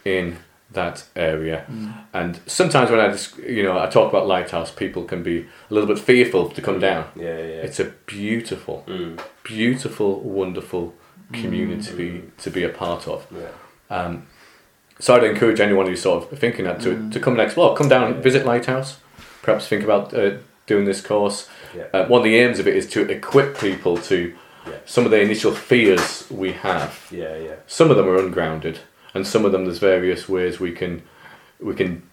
in 0.03 0.37
that 0.71 1.03
area. 1.15 1.65
And 2.13 2.39
sometimes 2.45 2.91
when 2.91 2.99
I 2.99 3.07
just 3.09 3.37
you 3.37 3.63
know 3.63 3.79
I 3.79 3.87
talk 3.87 4.09
about 4.13 4.27
Lighthouse, 4.27 4.69
people 4.71 5.03
can 5.05 5.23
be 5.23 5.37
a 5.69 5.73
little 5.73 5.87
bit 5.87 5.97
fearful 5.99 6.49
to 6.49 6.61
come 6.61 6.79
down. 6.79 7.05
Yeah, 7.15 7.37
yeah. 7.37 7.65
It's 7.65 7.79
a 7.79 7.85
beautiful, 8.05 8.83
Mm. 8.87 9.17
beautiful, 9.43 10.19
wonderful 10.19 10.93
community 11.33 11.89
to 11.89 11.95
be 11.95 12.23
to 12.43 12.49
be 12.51 12.63
a 12.65 12.69
part 12.69 13.07
of. 13.07 13.25
Yeah. 13.31 13.51
Um, 13.97 14.27
so 14.99 15.15
I'd 15.15 15.23
encourage 15.23 15.59
anyone 15.59 15.85
who's 15.87 16.01
sort 16.01 16.31
of 16.31 16.39
thinking 16.39 16.65
that 16.65 16.81
to, 16.81 17.09
to 17.11 17.19
come 17.19 17.33
and 17.33 17.41
explore. 17.41 17.75
Come 17.75 17.89
down, 17.89 18.15
Yeah. 18.15 18.21
visit 18.21 18.45
Lighthouse. 18.45 18.97
Perhaps 19.41 19.67
think 19.67 19.83
about 19.83 20.13
uh, 20.13 20.37
doing 20.67 20.85
this 20.85 21.01
course. 21.01 21.47
Yeah. 21.75 21.85
Uh, 21.93 22.05
one 22.07 22.19
of 22.19 22.23
the 22.25 22.35
aims 22.35 22.59
of 22.59 22.67
it 22.67 22.75
is 22.75 22.87
to 22.91 23.09
equip 23.09 23.57
people 23.57 23.97
to 23.97 24.33
Yeah. 24.67 24.73
some 24.85 25.05
of 25.05 25.11
the 25.11 25.21
initial 25.21 25.53
fears 25.53 26.25
we 26.29 26.51
have. 26.51 27.07
Yeah, 27.11 27.37
yeah. 27.37 27.55
Some 27.67 27.89
of 27.91 27.97
them 27.97 28.07
are 28.07 28.17
ungrounded, 28.17 28.79
and 29.13 29.25
some 29.25 29.45
of 29.45 29.51
them 29.51 29.65
there's 29.65 29.79
various 29.79 30.27
ways 30.29 30.59
we 30.59 30.71
can 30.73 31.01
we 31.61 31.73
can 31.75 32.03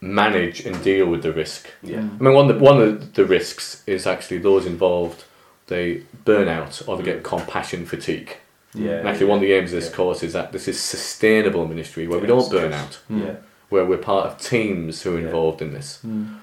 manage 0.00 0.64
and 0.66 0.82
deal 0.82 1.06
with 1.06 1.22
the 1.22 1.32
risk. 1.32 1.68
Yeah. 1.82 1.98
I 1.98 2.22
mean, 2.22 2.32
one 2.34 2.48
of 2.50 2.58
the, 2.58 2.64
one 2.64 2.80
of 2.80 3.14
the 3.14 3.24
risks 3.24 3.82
is 3.86 4.06
actually 4.06 4.38
those 4.38 4.66
involved 4.66 5.24
they 5.66 6.02
burn 6.24 6.48
out 6.48 6.82
or 6.86 6.96
they 6.96 7.02
get 7.04 7.22
compassion 7.22 7.86
fatigue. 7.86 8.36
Yeah. 8.74 8.98
And 8.98 9.08
actually, 9.08 9.26
one 9.26 9.38
of 9.38 9.42
the 9.42 9.52
aims 9.52 9.72
of 9.72 9.80
this 9.80 9.90
Yeah. 9.90 9.96
course 9.96 10.22
is 10.22 10.32
that 10.32 10.52
this 10.52 10.68
is 10.68 10.80
sustainable 10.80 11.66
ministry 11.66 12.06
where 12.06 12.18
we 12.20 12.26
don't 12.26 12.50
burn 12.50 12.70
yes. 12.70 12.80
out, 12.82 12.98
Yeah. 13.08 13.34
where 13.68 13.84
we're 13.84 13.98
part 13.98 14.26
of 14.26 14.38
teams 14.38 15.02
who 15.02 15.16
are 15.16 15.20
Yeah. 15.20 15.26
involved 15.26 15.60
in 15.62 15.72
this. 15.72 15.98
Um, 16.04 16.40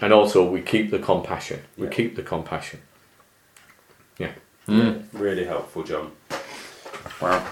and 0.00 0.12
also, 0.12 0.42
we 0.44 0.62
keep 0.62 0.90
the 0.90 0.98
compassion. 0.98 1.60
We 1.76 1.88
keep 1.88 2.16
the 2.16 2.22
compassion. 2.22 2.80
Mm. 4.68 5.02
Really 5.14 5.44
helpful, 5.44 5.82
John. 5.82 6.12
Wow. 7.20 7.44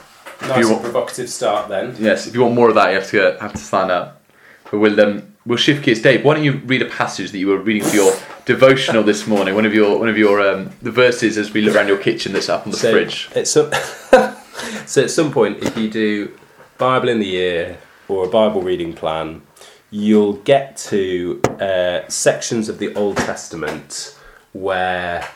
Nice 0.43 0.59
you 0.61 0.71
want- 0.71 0.83
provocative 0.83 1.29
start 1.29 1.69
then. 1.69 1.97
Yes, 1.99 2.27
if 2.29 2.35
you 2.35 2.43
want 2.43 2.55
more 2.55 2.69
of 2.69 2.77
that, 2.77 2.91
you 2.91 2.95
have 3.01 3.11
to 3.11 3.37
have 3.41 3.53
to 3.53 3.59
sign 3.59 3.91
up. 3.91 4.23
But 4.71 4.79
we'll 4.79 5.01
um, 5.01 5.35
we'll 5.45 5.59
shift 5.59 5.83
gears. 5.85 6.01
Dave, 6.01 6.25
why 6.25 6.35
don't 6.35 6.45
you 6.45 6.61
read 6.67 6.81
a 6.83 6.85
passage 6.85 7.33
that 7.33 7.39
you 7.39 7.49
were 7.49 7.59
reading 7.59 7.83
for 7.83 7.97
your 7.97 8.13
devotional 8.49 9.03
this 9.03 9.27
morning? 9.27 9.55
One 9.55 9.67
of 9.67 9.75
your 9.75 9.99
one 9.99 10.09
of 10.09 10.17
your 10.17 10.41
um, 10.41 10.71
the 10.81 10.91
verses 10.91 11.37
as 11.37 11.53
we 11.53 11.61
look 11.61 11.77
around 11.77 11.87
your 11.87 11.99
kitchen 11.99 12.33
that's 12.33 12.49
up 12.49 12.65
on 12.65 12.73
the 12.73 12.79
so 12.79 12.91
fridge. 12.91 13.29
At 13.37 13.47
some, 13.47 13.71
so 14.87 15.03
at 15.03 15.11
some 15.11 15.31
point, 15.31 15.63
if 15.63 15.77
you 15.77 15.91
do 15.91 16.35
Bible 16.79 17.11
in 17.11 17.21
the 17.21 17.27
year 17.27 17.79
or 18.09 18.25
a 18.25 18.29
Bible 18.29 18.63
reading 18.63 18.95
plan, 18.95 19.43
you'll 19.91 20.39
get 20.55 20.79
to 20.79 21.43
uh, 21.61 22.09
sections 22.09 22.71
of 22.71 22.79
the 22.79 22.95
Old 22.95 23.19
Testament 23.19 24.17
where 24.55 25.29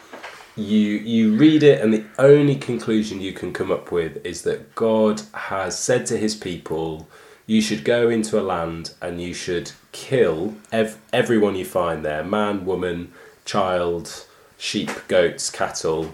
you 0.57 0.89
you 1.15 1.37
read 1.37 1.63
it, 1.63 1.83
and 1.83 1.93
the 1.93 2.07
only 2.19 2.57
conclusion 2.57 3.21
you 3.21 3.35
can 3.35 3.53
come 3.53 3.71
up 3.71 3.93
with 3.93 4.25
is 4.25 4.41
that 4.43 4.75
God 4.75 5.21
has 5.35 5.79
said 5.79 6.07
to 6.07 6.17
His 6.17 6.35
people, 6.35 7.07
"You 7.47 7.61
should 7.61 7.85
go 7.85 8.09
into 8.09 8.39
a 8.39 8.43
land 8.43 8.95
and 9.01 9.21
you 9.21 9.35
should 9.35 9.73
kill 9.93 10.55
ev- 10.71 10.99
everyone 11.13 11.57
you 11.57 11.65
find 11.65 12.05
there: 12.05 12.25
man, 12.25 12.65
woman, 12.65 13.13
child, 13.45 14.27
sheep, 14.59 14.91
goats, 15.09 15.51
cattle." 15.51 16.13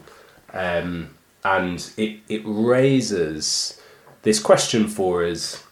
um, 0.52 1.14
and 1.44 1.90
it 1.96 2.20
it 2.28 2.42
raises 2.44 3.80
this 4.22 4.40
question 4.40 4.88
for 4.88 5.24
us 5.24 5.62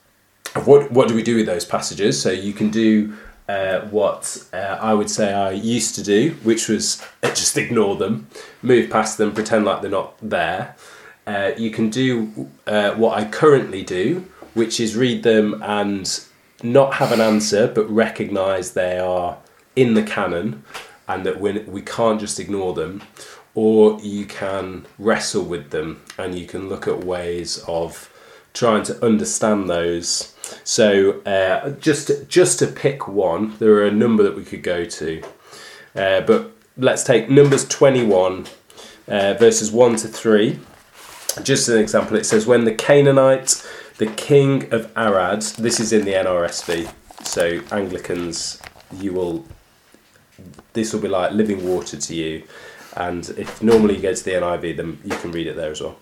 of 0.55 0.67
what 0.67 0.91
what 0.93 1.09
do 1.09 1.15
we 1.15 1.23
do 1.23 1.37
with 1.37 1.47
those 1.47 1.65
passages? 1.65 2.21
So 2.21 2.31
you 2.31 2.53
can 2.53 2.71
do 2.71 3.15
uh, 3.49 3.81
what 3.83 4.45
uh, 4.53 4.79
I 4.81 4.95
would 4.95 5.11
say 5.11 5.33
I 5.33 5.51
used 5.53 5.95
to 5.97 6.03
do, 6.03 6.37
which 6.43 6.69
was 6.69 7.03
just 7.23 7.57
ignore 7.57 7.97
them, 7.97 8.29
move 8.63 8.91
past 8.91 9.19
them, 9.19 9.33
pretend 9.33 9.65
like 9.65 9.83
they're 9.83 9.91
not 9.91 10.15
there. 10.23 10.77
Uh, 11.27 11.51
you 11.59 11.71
can 11.71 11.91
do 11.91 12.49
uh, 12.69 12.93
what 12.93 13.19
I 13.19 13.25
currently 13.25 13.83
do, 13.83 14.27
which 14.57 14.81
is 14.81 14.97
read 14.97 15.23
them 15.23 15.63
and 15.63 16.25
not 16.63 16.95
have 16.95 17.13
an 17.13 17.21
answer, 17.21 17.69
but 17.69 17.89
recognise 17.91 18.73
they 18.73 18.99
are 18.99 19.37
in 19.75 19.95
the 19.95 20.03
canon 20.03 20.65
and 21.07 21.25
that 21.27 21.39
we, 21.39 21.59
we 21.61 21.83
can't 21.83 22.19
just 22.19 22.41
ignore 22.41 22.75
them. 22.75 23.03
Or 23.55 24.01
you 24.01 24.25
can 24.25 24.87
wrestle 24.99 25.45
with 25.45 25.71
them 25.71 26.03
and 26.19 26.35
you 26.35 26.47
can 26.47 26.69
look 26.69 26.89
at 26.89 27.05
ways 27.05 27.63
of 27.69 28.11
trying 28.53 28.85
to 28.85 29.05
understand 29.05 29.69
those. 29.69 30.35
So 30.65 31.21
uh, 31.23 31.71
just 31.71 32.11
just 32.29 32.59
to 32.61 32.67
pick 32.67 33.07
one, 33.07 33.57
there 33.59 33.73
are 33.75 33.87
a 33.87 33.91
number 34.05 34.23
that 34.23 34.37
we 34.37 34.45
could 34.45 34.63
go 34.63 34.85
to, 34.85 35.23
uh, 35.95 36.21
but 36.23 36.53
let's 36.77 37.03
take 37.03 37.29
Numbers 37.29 37.67
twenty 37.69 38.05
one, 38.05 38.47
uh, 39.09 39.35
verses 39.35 39.71
one 39.71 39.97
to 39.97 40.09
three. 40.09 40.59
Just 41.43 41.69
as 41.69 41.75
an 41.75 41.81
example, 41.81 42.17
it 42.17 42.25
says 42.25 42.47
when 42.47 42.65
the 42.65 42.75
Canaanite, 42.75 43.67
the 43.99 44.07
king 44.07 44.73
of 44.73 44.91
Arad, 44.97 45.43
this 45.59 45.81
is 45.81 45.93
in 45.93 46.05
the 46.05 46.13
NRSV, 46.13 46.93
so 47.25 47.61
Anglicans, 47.71 48.61
you 48.93 49.13
will. 49.13 49.45
This 50.75 50.93
will 50.93 51.01
be 51.01 51.09
like 51.09 51.33
living 51.33 51.67
water 51.67 51.97
to 51.97 52.15
you, 52.15 52.43
and 52.97 53.29
if 53.39 53.63
normally 53.63 53.97
you 53.97 54.03
go 54.03 54.15
to 54.15 54.25
the 54.25 54.33
NIV, 54.33 54.77
then 54.77 54.99
you 55.05 55.17
can 55.17 55.33
read 55.33 55.47
it 55.47 55.57
there 55.57 55.71
as 55.71 55.81
well. 55.81 55.99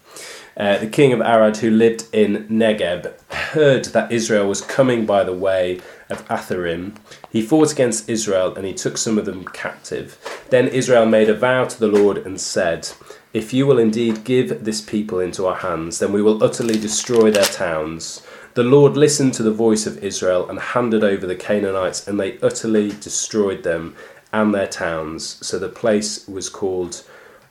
Uh, 0.56 0.78
the 0.78 0.86
king 0.86 1.12
of 1.12 1.20
Arad, 1.20 1.56
who 1.56 1.70
lived 1.70 2.06
in 2.12 2.46
Negeb, 2.48 3.12
heard 3.32 3.86
that 3.86 4.12
Israel 4.12 4.48
was 4.48 4.60
coming 4.60 5.04
by 5.04 5.24
the 5.24 5.32
way 5.32 5.80
of 6.08 6.26
Atharim. 6.28 6.96
He 7.30 7.42
fought 7.42 7.72
against 7.72 8.08
Israel 8.08 8.54
and 8.54 8.64
he 8.64 8.72
took 8.72 8.96
some 8.96 9.18
of 9.18 9.24
them 9.24 9.44
captive. 9.46 10.16
Then 10.50 10.68
Israel 10.68 11.06
made 11.06 11.28
a 11.28 11.34
vow 11.34 11.64
to 11.64 11.80
the 11.80 11.88
Lord 11.88 12.18
and 12.18 12.40
said, 12.40 12.88
If 13.34 13.52
you 13.52 13.66
will 13.66 13.80
indeed 13.80 14.22
give 14.22 14.62
this 14.62 14.80
people 14.80 15.18
into 15.18 15.44
our 15.46 15.56
hands, 15.56 15.98
then 15.98 16.12
we 16.12 16.22
will 16.22 16.42
utterly 16.42 16.78
destroy 16.78 17.32
their 17.32 17.42
towns. 17.42 18.24
The 18.54 18.62
Lord 18.62 18.96
listened 18.96 19.34
to 19.34 19.42
the 19.42 19.50
voice 19.50 19.86
of 19.86 20.04
Israel 20.04 20.48
and 20.48 20.60
handed 20.60 21.02
over 21.02 21.26
the 21.26 21.34
Canaanites, 21.34 22.06
and 22.06 22.20
they 22.20 22.38
utterly 22.38 22.90
destroyed 23.00 23.64
them 23.64 23.96
and 24.32 24.54
their 24.54 24.68
towns. 24.68 25.44
So 25.44 25.58
the 25.58 25.68
place 25.68 26.28
was 26.28 26.48
called 26.48 27.02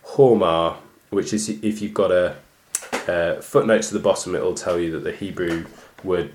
Hormah, 0.05 0.77
which 1.09 1.33
is 1.33 1.49
if 1.49 1.81
you've 1.81 1.93
got 1.93 2.11
a 2.11 2.37
uh, 3.05 3.41
footnotes 3.41 3.89
to 3.89 3.93
the 3.93 3.99
bottom, 3.99 4.35
it 4.35 4.41
will 4.41 4.55
tell 4.55 4.79
you 4.79 4.89
that 4.91 5.03
the 5.03 5.11
Hebrew 5.11 5.65
word 6.01 6.33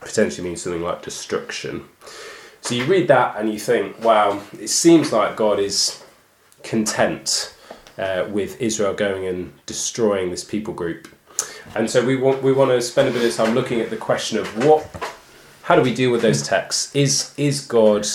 potentially 0.00 0.46
means 0.46 0.62
something 0.62 0.82
like 0.82 1.02
destruction. 1.02 1.84
So 2.60 2.76
you 2.76 2.84
read 2.84 3.08
that 3.08 3.36
and 3.36 3.52
you 3.52 3.58
think, 3.58 4.02
wow, 4.04 4.40
it 4.52 4.68
seems 4.68 5.12
like 5.12 5.34
God 5.34 5.58
is 5.58 6.04
content 6.62 7.54
uh, 7.98 8.26
with 8.30 8.60
Israel 8.60 8.94
going 8.94 9.26
and 9.26 9.52
destroying 9.66 10.30
this 10.30 10.44
people 10.44 10.74
group. 10.74 11.08
And 11.74 11.90
so 11.90 12.04
we 12.04 12.16
want 12.16 12.42
we 12.42 12.52
want 12.52 12.70
to 12.70 12.80
spend 12.80 13.08
a 13.08 13.12
bit 13.12 13.24
of 13.24 13.34
time 13.34 13.54
looking 13.54 13.80
at 13.80 13.90
the 13.90 13.96
question 13.96 14.38
of 14.38 14.46
what, 14.64 14.86
how 15.62 15.76
do 15.76 15.82
we 15.82 15.94
deal 15.94 16.10
with 16.10 16.22
those 16.22 16.42
texts? 16.42 16.94
Is 16.94 17.34
is 17.36 17.60
God 17.66 18.06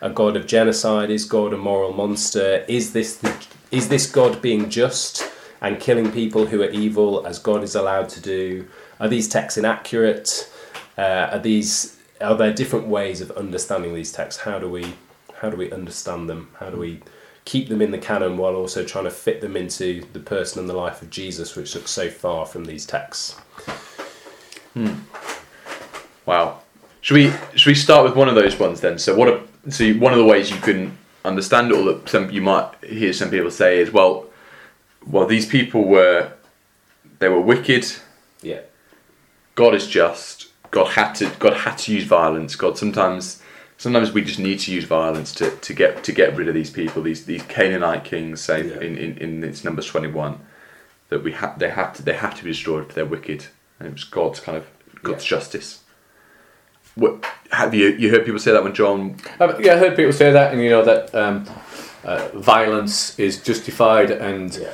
a 0.00 0.10
God 0.10 0.36
of 0.36 0.46
genocide? 0.46 1.10
Is 1.10 1.24
God 1.24 1.52
a 1.52 1.56
moral 1.58 1.92
monster? 1.92 2.64
Is 2.68 2.92
this 2.92 3.16
the, 3.16 3.34
is 3.70 3.88
this 3.88 4.10
God 4.10 4.40
being 4.40 4.70
just? 4.70 5.28
and 5.60 5.80
killing 5.80 6.12
people 6.12 6.46
who 6.46 6.62
are 6.62 6.70
evil 6.70 7.26
as 7.26 7.38
God 7.38 7.62
is 7.62 7.74
allowed 7.74 8.08
to 8.10 8.20
do? 8.20 8.68
Are 9.00 9.08
these 9.08 9.28
texts 9.28 9.58
inaccurate? 9.58 10.50
Uh, 10.96 11.30
are 11.32 11.38
these 11.38 11.96
are 12.20 12.34
there 12.34 12.52
different 12.52 12.88
ways 12.88 13.20
of 13.20 13.30
understanding 13.32 13.94
these 13.94 14.12
texts? 14.12 14.42
How 14.42 14.58
do 14.58 14.68
we 14.68 14.94
how 15.40 15.50
do 15.50 15.56
we 15.56 15.70
understand 15.72 16.28
them? 16.28 16.48
How 16.58 16.70
do 16.70 16.78
we 16.78 17.00
keep 17.48 17.70
them 17.70 17.80
in 17.80 17.90
the 17.90 17.98
canon 17.98 18.36
while 18.36 18.54
also 18.54 18.84
trying 18.84 19.04
to 19.04 19.10
fit 19.10 19.40
them 19.40 19.56
into 19.56 20.04
the 20.12 20.20
person 20.20 20.60
and 20.60 20.68
the 20.68 20.74
life 20.74 21.00
of 21.00 21.08
Jesus, 21.08 21.56
which 21.56 21.74
looks 21.74 21.90
so 21.90 22.10
far 22.10 22.44
from 22.44 22.66
these 22.66 22.84
texts? 22.84 23.38
Hmm. 24.74 24.96
Wow. 26.26 26.60
Should 27.00 27.14
we 27.14 27.32
should 27.54 27.70
we 27.70 27.74
start 27.74 28.04
with 28.04 28.14
one 28.14 28.28
of 28.28 28.34
those 28.34 28.58
ones 28.58 28.82
then? 28.82 28.98
So 28.98 29.14
what? 29.14 29.28
A, 29.28 29.70
so 29.70 29.90
one 29.94 30.12
of 30.12 30.18
the 30.18 30.26
ways 30.26 30.50
you 30.50 30.58
can 30.58 30.98
understand 31.24 31.70
it, 31.70 31.78
or 31.78 31.84
that 31.90 32.06
some 32.06 32.30
you 32.30 32.42
might 32.42 32.70
hear 32.84 33.14
some 33.14 33.30
people 33.30 33.50
say 33.50 33.78
is, 33.78 33.90
well, 33.90 34.26
well, 35.06 35.26
these 35.26 35.46
people 35.46 35.84
were 35.84 36.30
they 37.18 37.30
were 37.30 37.40
wicked. 37.40 37.86
Yeah. 38.42 38.60
God 39.54 39.74
is 39.74 39.86
just. 39.86 40.48
God 40.70 40.88
had 40.88 41.14
to. 41.14 41.32
God 41.38 41.54
had 41.54 41.78
to 41.78 41.94
use 41.94 42.04
violence. 42.04 42.56
God 42.56 42.76
sometimes. 42.76 43.42
Sometimes 43.78 44.12
we 44.12 44.22
just 44.22 44.40
need 44.40 44.58
to 44.60 44.72
use 44.72 44.84
violence 44.84 45.32
to, 45.34 45.50
to 45.50 45.72
get 45.72 46.02
to 46.04 46.12
get 46.12 46.36
rid 46.36 46.48
of 46.48 46.54
these 46.54 46.70
people. 46.70 47.02
These 47.02 47.24
these 47.24 47.42
Canaanite 47.44 48.04
kings 48.04 48.40
say 48.40 48.68
yeah. 48.68 48.80
in, 48.80 48.98
in, 48.98 49.16
in 49.18 49.44
its 49.44 49.64
Numbers 49.64 49.86
twenty 49.86 50.08
one 50.08 50.40
that 51.08 51.22
we 51.22 51.32
have 51.32 51.58
they 51.58 51.70
have 51.70 51.94
to 51.94 52.02
they 52.02 52.14
have 52.14 52.36
to 52.36 52.44
be 52.44 52.50
destroyed. 52.50 52.90
They're 52.90 53.06
wicked, 53.06 53.46
and 53.78 53.88
it 53.88 53.92
was 53.92 54.04
God's 54.04 54.40
kind 54.40 54.58
of 54.58 54.66
God's 55.02 55.24
yeah. 55.24 55.38
justice. 55.38 55.84
What 56.96 57.24
have 57.52 57.72
you 57.72 57.90
you 57.90 58.10
heard 58.10 58.24
people 58.24 58.40
say 58.40 58.52
that 58.52 58.64
when 58.64 58.74
John? 58.74 59.16
Uh, 59.38 59.56
yeah, 59.60 59.74
I 59.74 59.78
heard 59.78 59.96
people 59.96 60.12
say 60.12 60.32
that, 60.32 60.52
and 60.52 60.60
you 60.60 60.70
know 60.70 60.84
that 60.84 61.14
um, 61.14 61.48
uh, 62.02 62.28
violence 62.34 63.16
is 63.18 63.40
justified, 63.40 64.10
and 64.10 64.56
yeah 64.56 64.72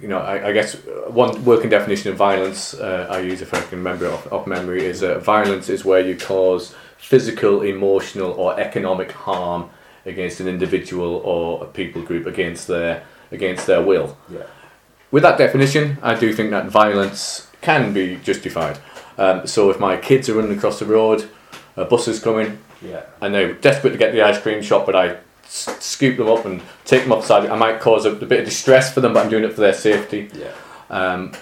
you 0.00 0.08
know, 0.08 0.18
I, 0.18 0.48
I, 0.48 0.52
guess 0.52 0.74
one 1.08 1.44
working 1.44 1.70
definition 1.70 2.10
of 2.10 2.16
violence 2.16 2.74
uh, 2.74 3.06
I 3.10 3.20
use, 3.20 3.40
if 3.40 3.54
I 3.54 3.60
can 3.60 3.78
remember 3.78 4.10
off, 4.10 4.30
off 4.32 4.46
memory, 4.46 4.84
is 4.84 5.02
uh, 5.02 5.18
violence 5.18 5.68
is 5.68 5.84
where 5.84 6.00
you 6.00 6.16
cause 6.16 6.74
physical, 6.98 7.62
emotional, 7.62 8.32
or 8.32 8.58
economic 8.58 9.12
harm 9.12 9.70
against 10.06 10.40
an 10.40 10.48
individual 10.48 11.16
or 11.24 11.64
a 11.64 11.66
people 11.66 12.02
group 12.02 12.26
against 12.26 12.66
their 12.66 13.04
against 13.32 13.66
their 13.66 13.82
will. 13.82 14.16
Yeah. 14.30 14.44
With 15.10 15.22
that 15.22 15.38
definition, 15.38 15.98
I 16.02 16.14
do 16.14 16.32
think 16.32 16.50
that 16.50 16.66
violence 16.66 17.48
can 17.60 17.92
be 17.92 18.16
justified. 18.16 18.78
Um, 19.16 19.46
so 19.46 19.70
if 19.70 19.78
my 19.78 19.96
kids 19.96 20.28
are 20.28 20.34
running 20.34 20.56
across 20.56 20.78
the 20.78 20.86
road, 20.86 21.28
a 21.76 21.84
bus 21.84 22.08
is 22.08 22.20
coming, 22.20 22.58
yeah. 22.82 23.04
and 23.20 23.34
they're 23.34 23.54
desperate 23.54 23.90
to 23.90 23.98
get 23.98 24.10
to 24.10 24.16
the 24.16 24.22
ice 24.22 24.40
cream 24.40 24.62
shop, 24.62 24.86
but 24.86 24.96
I 24.96 25.18
scoop 25.46 26.16
them 26.16 26.28
up 26.28 26.44
and 26.44 26.62
take 26.84 27.02
them 27.02 27.12
outside. 27.12 27.48
I 27.48 27.56
might 27.56 27.80
cause 27.80 28.04
a, 28.06 28.12
a, 28.12 28.26
bit 28.26 28.40
of 28.40 28.44
distress 28.44 28.92
for 28.92 29.00
them, 29.00 29.12
but 29.14 29.24
I'm 29.24 29.30
doing 29.30 29.44
it 29.44 29.52
for 29.52 29.60
their 29.60 29.72
safety. 29.72 30.30
Yeah. 30.34 30.52
Um, 30.90 31.32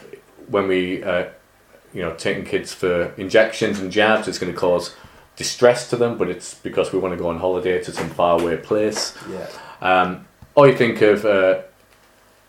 when 0.48 0.68
we, 0.68 1.02
uh, 1.02 1.26
you 1.94 2.02
know, 2.02 2.14
taking 2.14 2.44
kids 2.44 2.72
for 2.72 3.12
injections 3.16 3.80
and 3.80 3.90
jabs, 3.90 4.28
it's 4.28 4.38
going 4.38 4.52
to 4.52 4.58
cause 4.58 4.94
distress 5.36 5.90
to 5.90 5.96
them, 5.96 6.18
but 6.18 6.28
it's 6.28 6.54
because 6.54 6.92
we 6.92 6.98
want 6.98 7.12
to 7.12 7.18
go 7.18 7.28
on 7.28 7.38
holiday 7.38 7.82
to 7.82 7.92
some 7.92 8.10
faraway 8.10 8.56
place. 8.56 9.16
Yeah. 9.30 9.48
Um, 9.80 10.26
or 10.54 10.68
you 10.68 10.76
think 10.76 11.00
of 11.00 11.24
uh, 11.24 11.62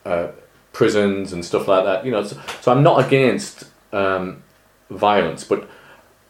uh, 0.06 0.28
prisons 0.74 1.34
and 1.34 1.44
stuff 1.44 1.68
like 1.68 1.86
that. 1.86 2.06
You 2.06 2.12
know, 2.12 2.24
so, 2.24 2.40
so 2.62 2.72
I'm 2.72 2.84
not 2.84 3.06
against 3.06 3.66
um, 3.94 4.44
violence, 4.90 5.44
but 5.44 5.70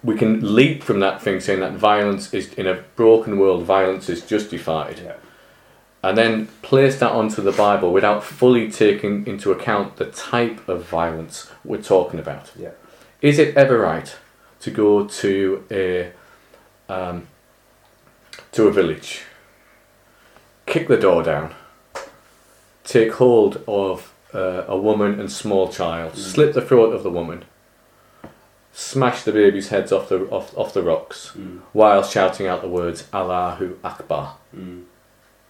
we 0.03 0.17
can 0.17 0.55
leap 0.55 0.83
from 0.83 0.99
that 0.99 1.21
thing 1.21 1.39
saying 1.39 1.61
that 1.61 1.73
violence 1.73 2.33
is 2.33 2.53
in 2.53 2.67
a 2.67 2.75
broken 2.95 3.39
world 3.39 3.63
violence 3.63 4.09
is 4.09 4.21
justified 4.25 4.99
yeah. 4.99 5.15
and 6.03 6.17
then 6.17 6.47
place 6.61 6.99
that 6.99 7.11
onto 7.11 7.41
the 7.41 7.51
bible 7.51 7.93
without 7.93 8.23
fully 8.23 8.69
taking 8.69 9.25
into 9.25 9.51
account 9.51 9.95
the 9.95 10.05
type 10.05 10.67
of 10.67 10.85
violence 10.85 11.49
we're 11.63 11.81
talking 11.81 12.19
about 12.19 12.51
yeah. 12.57 12.71
is 13.21 13.39
it 13.39 13.55
ever 13.55 13.79
right 13.79 14.15
to 14.59 14.69
go 14.69 15.05
to 15.07 15.63
a 15.71 16.11
um, 16.89 17.27
to 18.51 18.67
a 18.67 18.71
village 18.71 19.23
kick 20.65 20.87
the 20.87 20.97
door 20.97 21.23
down 21.23 21.53
take 22.83 23.13
hold 23.13 23.63
of 23.67 24.13
uh, 24.33 24.63
a 24.67 24.77
woman 24.77 25.19
and 25.19 25.31
small 25.31 25.67
child 25.69 26.13
mm. 26.13 26.17
slit 26.17 26.53
the 26.53 26.61
throat 26.61 26.93
of 26.93 27.03
the 27.03 27.09
woman 27.09 27.43
smash 28.73 29.21
the 29.21 29.31
babies' 29.31 29.69
heads 29.69 29.91
off 29.91 30.09
the 30.09 30.27
off, 30.29 30.55
off 30.57 30.73
the 30.73 30.81
rocks 30.81 31.31
mm. 31.37 31.59
while 31.71 32.03
shouting 32.03 32.47
out 32.47 32.61
the 32.61 32.67
words 32.67 33.07
Allahu 33.13 33.77
Akbar. 33.83 34.35
Mm. 34.55 34.83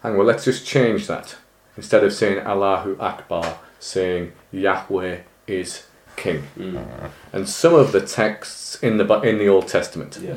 Hang 0.04 0.20
on, 0.20 0.26
let's 0.26 0.44
just 0.44 0.68
change 0.68 1.08
that. 1.08 1.38
Instead 1.78 2.04
of 2.04 2.14
saying 2.14 2.40
Allahu 2.40 2.98
Akbar, 3.00 3.58
saying 3.80 4.34
Yahweh 4.52 5.22
is 5.48 5.88
King. 6.18 6.44
Mm. 6.58 7.10
And 7.32 7.50
some 7.50 7.74
of 7.74 7.94
the 7.94 8.02
texts 8.02 8.76
in 8.84 8.98
the 8.98 9.22
in 9.22 9.38
the 9.38 9.48
Old 9.48 9.68
Testament 9.68 10.20
yeah. 10.22 10.36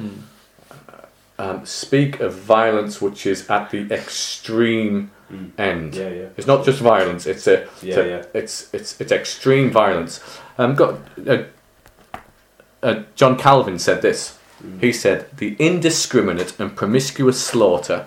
Um, 1.38 1.66
speak 1.66 2.20
of 2.20 2.35
violence 2.35 3.01
which 3.01 3.27
is 3.27 3.49
at 3.49 3.70
the 3.70 3.92
extreme 3.92 5.11
mm. 5.31 5.51
end. 5.59 5.94
Yeah, 5.94 6.09
yeah. 6.09 6.29
It's 6.37 6.46
not 6.46 6.64
just 6.64 6.81
violence; 6.81 7.27
it's 7.27 7.46
a, 7.46 7.68
yeah, 7.83 7.88
it's, 7.88 7.96
a 7.96 8.09
yeah. 8.09 8.25
it's 8.35 8.75
it's 8.75 9.01
it's 9.01 9.12
extreme 9.12 9.70
violence. 9.70 10.20
Um, 10.59 10.75
got 10.75 11.01
uh, 11.27 11.44
uh, 12.83 13.03
John 13.14 13.37
Calvin 13.37 13.79
said 13.79 14.03
this. 14.03 14.38
Mm. 14.62 14.81
He 14.81 14.92
said, 14.92 15.29
The 15.37 15.57
indiscriminate 15.59 16.59
and 16.59 16.75
promiscuous 16.75 17.44
slaughter, 17.44 18.07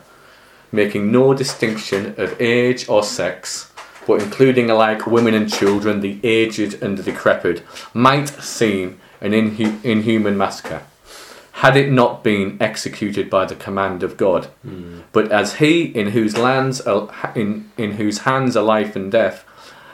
making 0.72 1.12
no 1.12 1.34
distinction 1.34 2.16
of 2.18 2.40
age 2.42 2.88
or 2.88 3.04
sex, 3.04 3.72
but 4.08 4.22
including 4.22 4.70
alike 4.70 5.06
women 5.06 5.34
and 5.34 5.52
children, 5.52 6.02
the 6.02 6.20
aged 6.24 6.82
and 6.82 6.98
the 6.98 7.04
decrepit, 7.04 7.64
might 7.94 8.30
seem 8.30 9.00
an 9.22 9.34
inhu- 9.34 9.84
inhuman 9.84 10.38
massacre. 10.38 10.84
Had 11.64 11.76
it 11.76 11.92
not 11.92 12.24
been 12.24 12.58
executed 12.62 13.30
by 13.30 13.44
the 13.46 13.56
command 13.56 14.02
of 14.04 14.16
God. 14.16 14.48
But 15.12 15.30
as 15.32 15.56
he 15.56 15.84
in 15.84 16.08
whose 16.12 16.38
lands 16.38 16.80
are, 16.82 17.10
in, 17.36 17.70
in 17.78 17.92
whose 17.94 18.20
hands 18.20 18.56
are 18.56 18.64
life 18.64 18.96
and 18.96 19.12
death 19.12 19.44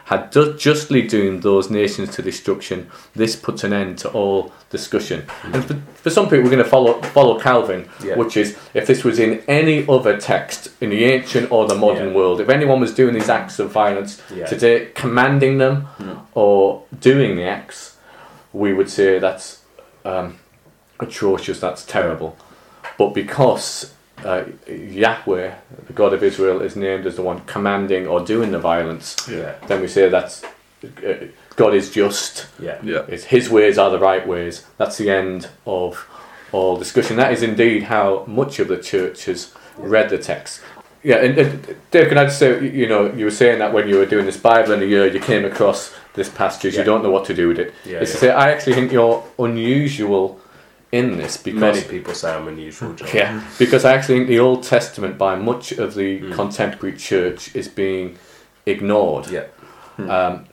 had 0.06 0.32
justly 0.60 1.02
doomed 1.02 1.42
those 1.42 1.72
nations 1.72 2.14
to 2.16 2.22
destruction, 2.22 2.88
this 3.16 3.36
puts 3.36 3.64
an 3.64 3.74
end 3.74 3.98
to 3.98 4.10
all 4.12 4.54
discussion. 4.70 5.26
And 5.44 5.66
for, 5.66 5.74
for 6.04 6.10
some 6.12 6.26
people, 6.26 6.44
we're 6.44 6.52
going 6.52 6.64
to 6.64 6.70
follow 6.70 7.02
follow 7.02 7.40
Calvin, 7.40 7.90
Yeah. 8.04 8.16
which 8.16 8.38
is 8.38 8.56
if 8.76 8.86
this 8.86 9.04
was 9.04 9.18
in 9.18 9.40
any 9.48 9.78
other 9.90 10.16
text 10.20 10.70
in 10.80 10.92
the 10.92 11.04
ancient 11.06 11.52
or 11.52 11.68
the 11.68 11.74
modern 11.74 12.10
Yeah. 12.10 12.14
world, 12.20 12.40
if 12.42 12.50
anyone 12.50 12.80
was 12.80 12.94
doing 12.94 13.16
these 13.16 13.30
acts 13.30 13.58
of 13.58 13.72
violence 13.72 14.22
Yeah. 14.32 14.46
today, 14.46 14.90
commanding 14.94 15.58
them 15.58 15.88
or 16.36 16.84
doing 17.00 17.36
the 17.38 17.46
acts, 17.46 17.98
we 18.54 18.72
would 18.72 18.90
say 18.92 19.18
that's 19.18 19.62
um, 20.06 20.38
atrocious, 21.00 21.60
that's 21.60 21.86
terrible. 21.86 22.38
But 22.98 23.14
because 23.14 23.94
uh, 24.24 24.46
Yahweh, 24.68 25.54
the 25.88 25.94
God 25.94 26.14
of 26.14 26.24
Israel, 26.24 26.62
is 26.62 26.76
named 26.76 27.06
as 27.06 27.16
the 27.16 27.22
one 27.22 27.42
commanding 27.42 28.08
or 28.08 28.20
doing 28.22 28.52
the 28.52 28.60
violence, 28.60 29.16
Yeah. 29.30 29.56
then 29.68 29.82
we 29.82 29.88
say 29.88 30.10
that's 30.10 30.44
uh, 30.44 31.28
God 31.56 31.74
is 31.74 31.92
just. 31.92 32.48
Yeah. 32.60 32.78
Yeah. 32.84 33.06
It's 33.08 33.26
His 33.26 33.50
ways 33.50 33.78
are 33.78 33.90
the 33.90 34.00
right 34.00 34.26
ways. 34.28 34.66
That's 34.78 34.98
the 34.98 35.10
end 35.10 35.50
of 35.66 36.08
all 36.52 36.78
discussion. 36.78 37.18
That 37.18 37.34
is 37.34 37.42
indeed 37.44 37.84
how 37.84 38.24
much 38.28 38.60
of 38.60 38.68
the 38.68 38.78
church 38.78 39.26
has 39.26 39.54
read 39.78 40.10
the 40.10 40.18
text. 40.18 40.62
Yeah, 41.04 41.18
and, 41.18 41.38
and 41.38 41.76
Dave, 41.92 42.08
can 42.10 42.18
I 42.18 42.24
just 42.26 42.40
say, 42.40 42.68
you 42.68 42.88
know, 42.88 43.12
you 43.14 43.26
were 43.26 43.32
saying 43.32 43.60
that 43.60 43.72
when 43.74 43.88
you 43.88 43.98
were 43.98 44.08
doing 44.08 44.26
this 44.26 44.38
Bible 44.38 44.72
in 44.74 44.82
a 44.82 44.86
year, 44.86 45.06
you 45.06 45.20
came 45.20 45.46
across 45.46 45.94
this 46.16 46.30
passage, 46.30 46.74
Yeah. 46.74 46.80
you 46.80 46.86
don't 46.86 47.04
know 47.04 47.12
what 47.12 47.26
to 47.26 47.34
do 47.36 47.48
with 47.48 47.60
it. 47.60 47.74
Yeah, 47.86 48.00
it's 48.00 48.12
to 48.14 48.18
say, 48.18 48.32
I 48.32 48.52
actually 48.52 48.74
think 48.74 48.92
you're 48.92 49.24
unusual 49.38 50.40
in 50.96 51.18
this 51.18 51.38
because 51.38 51.62
Many 51.62 51.82
people 51.82 52.14
say 52.14 52.34
I'm 52.34 52.48
unusual, 52.48 52.94
John. 52.98 53.10
yeah, 53.14 53.44
because 53.60 53.84
I 53.86 53.94
actually 53.94 54.16
think 54.20 54.28
the 54.30 54.40
Old 54.40 54.64
Testament, 54.64 55.18
by 55.18 55.36
much 55.36 55.72
of 55.74 55.94
the 55.96 56.20
Mm. 56.22 56.34
contemporary 56.34 56.96
church, 56.98 57.54
is 57.56 57.68
being 57.68 58.18
ignored. 58.66 59.28
Yeah. 59.30 59.46
Um, 59.98 60.46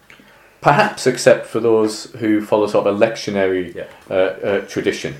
perhaps 0.60 1.06
except 1.06 1.46
for 1.46 1.60
those 1.60 2.04
who 2.20 2.40
follow 2.40 2.66
sort 2.66 2.86
of 2.86 2.94
a 2.94 2.98
lectionary 3.06 3.74
Yeah. 3.74 3.84
uh, 4.10 4.14
uh, 4.14 4.60
tradition. 4.66 5.14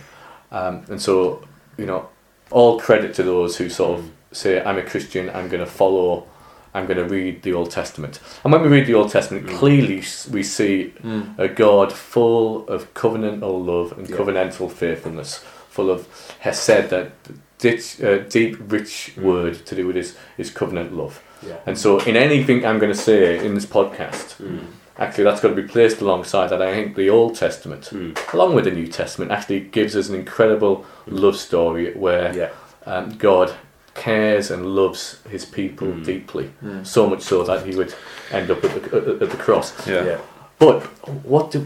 Um, 0.51 0.83
and 0.91 1.01
so, 1.01 1.43
you 1.79 1.87
know, 1.87 2.09
all 2.51 2.79
credit 2.81 3.15
to 3.15 3.23
those 3.23 3.57
who 3.59 3.69
sort 3.69 3.99
of 3.99 4.11
say, 4.33 4.63
I'm 4.63 4.79
a 4.79 4.83
Christian, 4.83 5.31
I'm 5.31 5.49
going 5.49 5.65
to 5.65 5.71
follow, 5.71 6.27
I'm 6.75 6.87
going 6.87 6.97
to 6.97 7.05
read 7.05 7.43
the 7.43 7.53
Old 7.53 7.71
Testament. 7.71 8.19
And 8.45 8.53
when 8.53 8.63
we 8.63 8.69
read 8.69 8.87
the 8.87 8.95
Old 8.95 9.11
Testament, 9.11 9.47
clearly 9.49 10.03
we 10.31 10.43
see 10.43 10.93
a 11.39 11.49
God 11.49 11.93
full 11.93 12.67
of 12.69 12.93
covenantal 12.95 13.65
love 13.67 13.93
and 13.99 14.09
Yeah. 14.09 14.17
covenantal 14.17 14.71
faithfulness, 14.71 15.45
full 15.69 15.91
of 15.91 16.07
hesed, 16.41 16.89
that 16.91 17.11
ditch, 17.59 18.01
uh, 18.03 18.19
deep, 18.19 18.57
rich 18.73 19.13
word 19.21 19.55
to 19.67 19.75
do 19.75 19.87
with 19.87 19.97
his, 19.97 20.17
his 20.37 20.51
covenant 20.51 20.97
love. 20.97 21.23
Yeah. 21.47 21.57
And 21.67 21.77
so, 21.79 21.99
in 22.01 22.17
anything 22.17 22.65
I'm 22.65 22.79
going 22.79 22.93
to 22.93 22.99
say 22.99 23.45
in 23.45 23.55
this 23.55 23.67
podcast, 23.67 24.37
Mm. 24.43 24.61
actually, 24.99 25.25
that's 25.25 25.41
got 25.41 25.49
to 25.49 25.55
be 25.55 25.63
placed 25.69 26.01
alongside 26.01 26.49
that. 26.51 26.63
I 26.63 26.73
think 26.75 26.97
the 26.97 27.11
Old 27.11 27.35
Testament, 27.37 27.91
Mm. 27.93 28.17
along 28.35 28.55
with 28.55 28.65
the 28.65 28.71
New 28.71 28.87
Testament, 28.87 29.31
actually 29.31 29.61
gives 29.61 29.95
us 29.97 30.09
an 30.09 30.15
incredible 30.15 30.85
love 31.07 31.37
story 31.37 31.93
where 31.95 32.33
Yeah. 32.35 32.49
um, 32.87 33.15
God 33.19 33.53
cares 33.94 34.50
and 34.50 34.66
loves 34.66 35.18
his 35.31 35.44
people 35.44 35.88
Mm. 35.88 36.05
deeply, 36.05 36.50
so 36.83 37.07
much 37.09 37.20
so 37.22 37.44
that 37.44 37.66
he 37.66 37.74
would 37.76 37.94
end 38.31 38.50
up 38.50 38.64
at 38.64 38.90
the, 38.90 39.18
at 39.20 39.31
the 39.31 39.37
cross. 39.37 39.87
Yeah. 39.87 40.05
Yeah. 40.05 40.18
But 40.59 40.83
what 41.24 41.50
do 41.50 41.61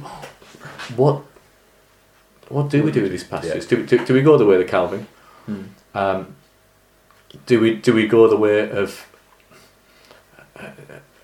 what 0.96 1.22
what 2.48 2.70
do 2.70 2.82
we 2.82 2.90
do 2.92 3.02
with 3.02 3.10
these 3.10 3.24
passages? 3.24 3.66
Do, 3.66 3.84
do, 3.86 4.04
do 4.04 4.14
we 4.14 4.22
go 4.22 4.36
the 4.38 4.46
way 4.46 4.60
of 4.60 4.68
Calvin? 4.68 5.06
Um, 5.94 6.34
do 7.46 7.60
we 7.60 7.74
do 7.76 7.92
we 7.92 8.06
go 8.06 8.28
the 8.28 8.36
way 8.36 8.70
of 8.70 9.06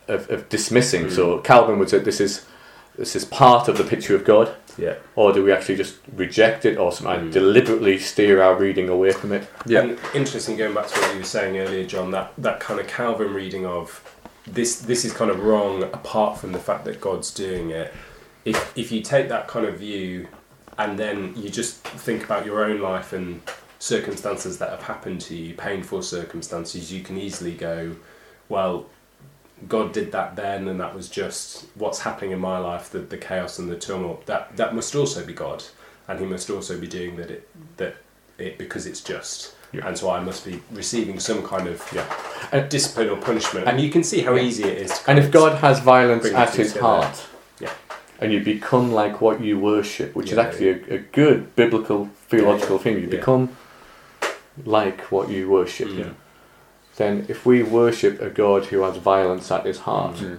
of, 0.09 0.31
of 0.31 0.49
dismissing? 0.49 1.11
So 1.11 1.39
Calvin 1.39 1.79
would 1.79 1.91
say 1.91 1.99
this 1.99 2.21
is 2.21 2.45
this 2.97 3.17
is 3.17 3.25
part 3.25 3.69
of 3.69 3.79
the 3.79 3.85
picture 3.85 4.15
of 4.15 4.25
God, 4.25 4.55
Yeah. 4.79 4.95
or 5.17 5.33
do 5.33 5.45
we 5.45 5.53
actually 5.53 5.77
just 5.77 5.97
reject 6.15 6.65
it, 6.65 6.79
or 6.79 6.93
some, 6.93 7.07
and 7.07 7.25
hmm. 7.25 7.31
deliberately 7.31 7.99
steer 7.99 8.43
our 8.43 8.55
reading 8.55 8.89
away 8.89 9.13
from 9.13 9.33
it? 9.33 9.47
Yeah. 9.67 9.81
And 9.81 9.99
interesting, 10.15 10.57
going 10.57 10.75
back 10.75 10.89
to 10.89 11.01
what 11.01 11.13
you 11.13 11.19
were 11.19 11.25
saying 11.25 11.59
earlier, 11.59 11.87
John, 11.87 12.11
that, 12.13 12.33
that 12.39 12.61
kind 12.61 12.81
of 12.81 12.87
Calvin 12.87 13.35
reading 13.35 13.67
of 13.67 14.03
this 14.47 14.81
this 14.81 15.05
is 15.05 15.13
kind 15.13 15.31
of 15.31 15.41
wrong 15.41 15.83
apart 15.85 16.39
from 16.39 16.53
the 16.53 16.59
fact 16.59 16.85
that 16.85 17.01
God's 17.01 17.33
doing 17.33 17.71
it. 17.71 17.93
If 18.45 18.77
if 18.77 18.91
you 18.91 19.03
take 19.03 19.29
that 19.29 19.47
kind 19.49 19.67
of 19.67 19.79
view 19.79 20.29
and 20.79 20.99
then 20.99 21.35
you 21.37 21.49
just 21.49 21.79
think 21.79 22.25
about 22.25 22.45
your 22.47 22.65
own 22.65 22.81
life 22.81 23.13
and 23.13 23.41
circumstances 23.79 24.59
that 24.59 24.71
have 24.71 24.83
happened 24.83 25.21
to 25.21 25.37
you, 25.37 25.55
painful 25.55 26.03
circumstances, 26.03 26.93
you 26.93 27.03
can 27.03 27.19
easily 27.19 27.53
go, 27.53 27.95
well, 28.49 28.87
God 29.69 29.93
did 29.93 30.13
that 30.13 30.35
then, 30.37 30.69
and 30.69 30.81
that 30.81 30.95
was 30.95 31.09
just 31.09 31.67
what's 31.75 32.01
happening 32.01 32.33
in 32.33 32.41
my 32.41 32.59
life, 32.59 32.91
the, 32.91 32.99
the 33.01 33.17
chaos 33.17 33.59
and 33.59 33.71
the 33.71 33.77
turmoil. 33.77 34.21
That 34.27 34.57
that 34.57 34.75
must 34.75 34.95
also 34.95 35.25
be 35.25 35.33
God, 35.33 35.63
and 36.09 36.19
He 36.21 36.27
must 36.27 36.51
also 36.51 36.79
be 36.79 36.87
doing 36.87 37.17
that 37.17 37.31
it 37.31 37.49
that 37.77 37.97
it 38.39 38.59
because 38.59 38.87
it's 38.87 39.01
just, 39.01 39.55
Yeah. 39.73 39.87
and 39.87 39.97
so 39.97 40.11
I 40.11 40.21
must 40.21 40.45
be 40.45 40.61
receiving 40.73 41.21
some 41.21 41.43
kind 41.47 41.69
of 41.69 41.83
Yeah. 41.93 42.05
And- 42.51 42.69
discipline 42.69 43.09
or 43.11 43.17
punishment. 43.19 43.69
And 43.69 43.81
you 43.81 43.91
can 43.91 44.03
see 44.03 44.23
how 44.23 44.37
easy 44.37 44.65
it 44.65 44.79
is. 44.79 44.99
To 44.99 45.11
And 45.11 45.19
if 45.19 45.31
God 45.31 45.59
has 45.59 45.79
violence 45.81 46.27
at 46.27 46.55
his 46.55 46.73
together. 46.73 46.87
heart, 46.87 47.17
Yeah. 47.61 47.71
and 48.21 48.33
you 48.33 48.41
become 48.41 48.91
like 48.93 49.21
what 49.21 49.41
you 49.41 49.59
worship, 49.61 50.17
which 50.17 50.31
is 50.33 50.37
Yeah, 50.39 50.45
actually 50.45 50.71
a, 50.71 50.95
a 50.95 50.99
good 50.99 51.55
biblical 51.55 52.09
theological 52.29 52.77
yeah. 52.79 52.83
thing, 52.83 52.95
you 52.95 53.01
Yeah. 53.11 53.19
become 53.19 53.51
like 54.67 55.01
what 55.13 55.29
you 55.29 55.49
worship. 55.49 55.89
Mm. 55.89 56.15
Then, 56.97 57.25
if 57.29 57.47
we 57.47 57.63
worship 57.63 58.21
a 58.21 58.29
God 58.29 58.67
who 58.67 58.83
has 58.83 58.97
violence 58.99 59.51
at 59.51 59.65
his 59.65 59.79
heart, 59.81 60.17
Mm. 60.17 60.39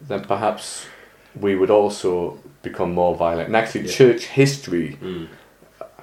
then 0.00 0.24
perhaps 0.24 0.86
we 1.40 1.54
would 1.56 1.70
also 1.70 2.38
become 2.62 2.92
more 2.92 3.14
violent. 3.16 3.48
And 3.48 3.56
actually, 3.56 3.86
Yeah. 3.86 3.92
church 3.92 4.24
history, 4.26 4.96
Mm. 5.02 5.26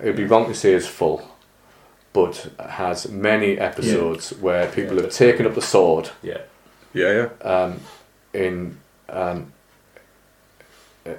it 0.02 0.06
would 0.06 0.16
be 0.18 0.26
wrong 0.26 0.46
to 0.48 0.54
say 0.54 0.74
is 0.74 0.88
full, 0.88 1.22
but 2.14 2.50
has 2.70 3.08
many 3.10 3.58
episodes 3.58 4.34
where 4.42 4.68
people 4.68 4.96
Yeah, 4.98 5.04
have 5.04 5.14
taken 5.14 5.46
up 5.48 5.56
the 5.56 5.62
sword 5.62 6.10
yeah, 6.22 6.40
Yeah, 6.94 7.12
yeah. 7.44 7.50
um, 7.50 7.80
in 8.34 8.78
um, 9.10 9.52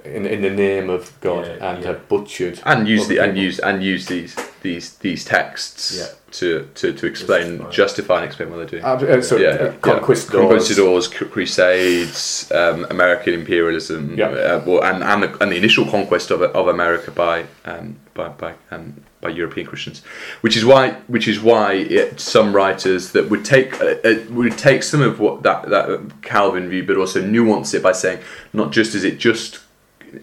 in 0.05 0.25
in 0.25 0.41
the 0.41 0.49
name 0.49 0.89
of 0.89 1.11
God 1.21 1.45
Yeah, 1.45 1.69
and 1.69 1.79
yeah. 1.83 1.87
have 1.87 2.07
butchered 2.07 2.59
And 2.65 2.87
use 2.87 3.01
other 3.05 3.13
the 3.15 3.19
and 3.23 3.31
people. 3.33 3.43
use 3.45 3.59
and 3.59 3.83
use 3.83 4.05
these 4.05 4.35
these 4.63 4.95
these 5.05 5.23
texts 5.23 5.95
Yeah. 5.99 6.07
to, 6.39 6.67
to, 6.75 6.93
to 6.93 7.05
explain, 7.05 7.57
Justify. 7.59 7.69
justify 7.71 8.15
and 8.17 8.25
explain 8.25 8.49
what 8.49 8.57
they're 8.57 8.79
doing. 8.81 8.83
Uh, 8.83 9.21
so, 9.21 9.35
yeah, 9.37 9.49
uh, 9.49 9.71
conquistadors. 9.81 10.39
conquistadors, 10.41 11.07
crusades, 11.07 12.51
um, 12.51 12.85
American 12.89 13.33
imperialism, 13.35 14.15
Yeah. 14.17 14.29
uh, 14.29 14.63
well, 14.65 14.83
and 14.83 15.03
and 15.03 15.23
the, 15.23 15.29
and 15.43 15.51
the 15.51 15.57
initial 15.57 15.85
conquest 15.85 16.31
of 16.31 16.41
of 16.41 16.67
America 16.67 17.11
by 17.11 17.45
um, 17.65 17.97
by 18.15 18.29
by 18.29 18.53
um, 18.71 18.93
by 19.21 19.29
European 19.29 19.65
Christians, 19.67 20.01
which 20.41 20.57
is 20.57 20.65
why 20.65 20.91
which 21.07 21.27
is 21.27 21.39
why 21.39 21.73
it, 21.73 22.19
some 22.19 22.53
writers 22.55 23.11
that 23.11 23.29
would 23.29 23.45
take 23.45 23.79
uh, 23.81 23.95
uh, 24.03 24.15
would 24.31 24.57
take 24.57 24.81
some 24.83 25.01
of 25.01 25.19
what 25.19 25.43
that 25.43 25.69
that 25.69 25.85
Calvin 26.21 26.69
view, 26.69 26.83
but 26.85 26.97
also 26.97 27.21
nuance 27.21 27.73
it 27.73 27.83
by 27.83 27.91
saying 27.93 28.19
not 28.53 28.71
just 28.71 28.95
is 28.95 29.03
it 29.03 29.17
just 29.19 29.59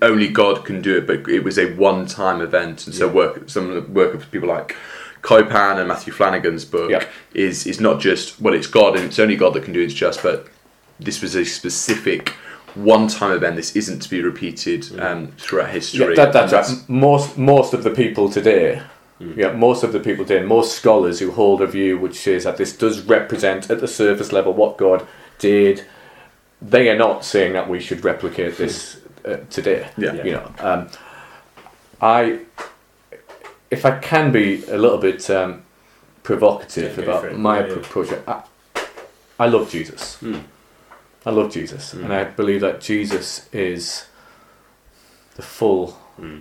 only 0.03 0.29
God 0.29 0.65
can 0.65 0.81
do 0.83 0.97
it, 0.99 1.07
but 1.07 1.29
it 1.29 1.45
was 1.45 1.59
a 1.59 1.73
one-time 1.75 2.41
event, 2.41 2.87
and 2.87 2.95
so 2.95 3.07
Yeah. 3.07 3.13
work 3.13 3.43
some 3.47 3.71
of 3.71 3.75
the 3.75 3.93
work 3.93 4.15
of 4.15 4.31
people 4.31 4.49
like 4.49 4.77
Copan 5.23 5.79
and 5.79 5.89
Matthew 5.89 6.13
Flannagan's 6.13 6.65
book 6.65 6.91
Yeah. 6.91 7.05
is 7.35 7.67
is 7.67 7.81
not 7.81 8.01
just 8.01 8.41
well, 8.41 8.55
it's 8.55 8.67
God 8.67 8.97
and 8.97 9.05
it's 9.05 9.19
only 9.19 9.37
God 9.37 9.55
that 9.55 9.65
can 9.65 9.73
do 9.75 9.81
it. 9.81 9.85
It's 9.85 9.95
just, 9.95 10.23
but 10.23 10.47
this 10.99 11.21
was 11.23 11.35
a 11.35 11.45
specific 11.45 12.35
one-time 12.75 13.33
event. 13.33 13.57
This 13.57 13.75
isn't 13.77 14.01
to 14.01 14.09
be 14.11 14.23
repeated 14.23 14.87
um, 15.01 15.29
throughout 15.39 15.71
history. 15.71 16.15
Yeah, 16.17 16.25
that, 16.31 16.33
that's, 16.51 16.71
And 16.71 16.79
right. 16.79 16.89
most 16.89 17.37
most 17.39 17.75
of 17.75 17.83
the 17.83 17.91
people 17.91 18.31
today. 18.31 18.81
Mm. 19.21 19.37
Yeah, 19.37 19.53
most 19.53 19.83
of 19.83 19.93
the 19.93 20.01
people 20.01 20.25
today, 20.25 20.43
most 20.47 20.75
scholars 20.77 21.19
who 21.21 21.33
hold 21.33 21.61
a 21.61 21.67
view 21.67 21.99
which 21.99 22.19
says 22.19 22.45
that 22.45 22.57
this 22.57 22.73
does 22.75 23.03
represent 23.03 23.69
at 23.71 23.81
the 23.81 23.89
surface 23.89 24.33
level 24.33 24.55
what 24.55 24.79
God 24.79 25.07
did. 25.39 25.85
They 26.63 26.89
are 26.91 26.97
not 26.97 27.25
saying 27.25 27.53
that 27.55 27.69
we 27.69 27.81
should 27.81 28.03
replicate 28.05 28.57
this 28.57 28.97
uh, 29.25 29.37
today. 29.51 29.89
Yeah. 29.97 30.25
You 30.25 30.33
know, 30.33 30.53
um, 30.59 30.89
I, 32.01 32.41
if 33.71 33.85
I 33.85 33.99
can 33.99 34.33
be 34.33 34.65
a 34.67 34.79
little 34.79 34.99
bit 34.99 35.29
um, 35.31 35.63
provocative 36.23 36.97
Yeah, 36.99 37.05
about 37.05 37.37
my 37.37 37.61
Yeah, 37.61 37.75
yeah. 37.75 37.83
project, 37.83 38.29
I, 38.29 38.43
I 39.39 39.47
love 39.49 39.71
Jesus. 39.71 40.19
Mm. 40.23 40.43
I 41.27 41.31
love 41.31 41.53
Jesus, 41.53 41.93
and 41.93 42.13
I 42.13 42.25
believe 42.25 42.63
that 42.63 42.81
Jesus 42.81 43.47
is 43.53 44.07
the 45.37 45.43
full. 45.43 45.99
Mm. 46.19 46.41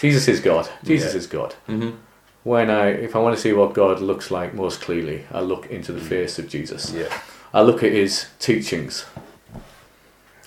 Jesus 0.00 0.26
is 0.28 0.40
God. 0.40 0.68
Jesus 0.84 1.14
is 1.14 1.26
God. 1.26 1.54
Mhm. 1.68 1.96
When 2.42 2.70
I, 2.70 2.88
if 2.90 3.14
I 3.16 3.18
want 3.18 3.34
to 3.36 3.40
see 3.42 3.52
what 3.52 3.74
God 3.74 4.00
looks 4.00 4.30
like 4.30 4.54
most 4.54 4.80
clearly, 4.80 5.26
I 5.32 5.40
look 5.40 5.66
into 5.66 5.92
the 5.92 6.00
face 6.00 6.38
of 6.38 6.48
Jesus. 6.48 6.92
yeah, 6.92 7.08
I 7.52 7.60
look 7.62 7.82
at 7.82 7.92
his 7.92 8.26
teachings. 8.38 9.04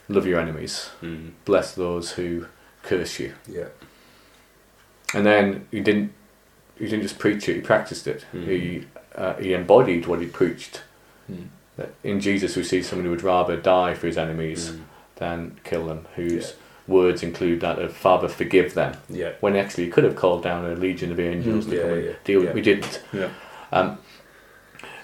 Love 0.10 0.26
your 0.26 0.40
enemies. 0.40 0.90
mm. 1.02 1.32
Bless 1.46 1.74
those 1.76 2.12
who 2.14 2.48
curse 2.84 3.20
you. 3.20 3.34
yeah, 3.48 3.68
And 5.14 5.26
then 5.26 5.68
he 5.72 5.80
didn't 5.82 6.14
he 6.78 6.86
didn't 6.86 7.02
just 7.04 7.20
preach 7.20 7.48
it; 7.50 7.56
he 7.56 7.62
practiced 7.62 8.08
it. 8.08 8.26
Mm. 8.34 8.46
He 8.48 8.86
uh, 9.16 9.34
he 9.36 9.54
embodied 9.54 10.08
what 10.08 10.20
he 10.22 10.28
preached. 10.28 10.82
Mm. 11.32 11.48
That 11.78 11.94
in 12.04 12.20
Jesus, 12.22 12.56
we 12.56 12.64
see 12.64 12.82
someone 12.82 13.06
who 13.06 13.12
would 13.12 13.22
rather 13.24 13.56
die 13.58 13.94
for 13.94 14.08
his 14.08 14.18
enemies 14.18 14.72
Mm. 14.72 14.80
than 15.18 15.60
kill 15.64 15.86
them. 15.88 16.06
Whose 16.16 16.48
Yeah. 16.50 16.94
words 16.96 17.22
include 17.24 17.60
that 17.62 17.78
of 17.80 17.94
"Father, 17.96 18.28
forgive 18.30 18.74
them." 18.74 18.94
Yeah. 19.10 19.34
When 19.42 19.56
actually 19.56 19.86
he 19.86 19.92
could 19.92 20.06
have 20.06 20.16
called 20.16 20.42
down 20.44 20.66
a 20.66 20.74
legion 20.76 21.12
of 21.12 21.20
angels 21.20 21.66
Mm. 21.66 21.70
to 21.70 21.76
Yeah, 21.76 21.82
come 21.84 21.92
and 21.92 22.16
deal. 22.24 22.44
yeah. 22.46 22.54
We 22.54 22.62
didn't. 22.62 23.02
Yeah. 23.14 23.30
Um, 23.72 23.98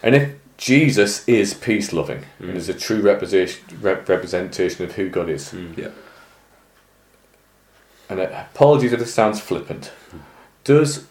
and 0.01 0.15
if 0.15 0.29
Jesus 0.57 1.27
is 1.27 1.53
peace 1.53 1.91
loving 1.93 2.25
Mm. 2.41 2.49
and 2.49 2.57
is 2.57 2.69
a 2.69 2.73
true 2.73 3.01
representation 3.01 3.63
representation 3.81 4.85
of 4.85 4.95
who 4.95 5.09
God 5.09 5.29
is, 5.29 5.49
Mm. 5.51 5.77
Yeah. 5.77 5.89
and 8.09 8.19
uh, 8.19 8.27
apologies 8.53 8.93
if 8.93 8.99
this 8.99 9.13
sounds 9.13 9.39
flippant, 9.39 9.91
does 10.63 11.05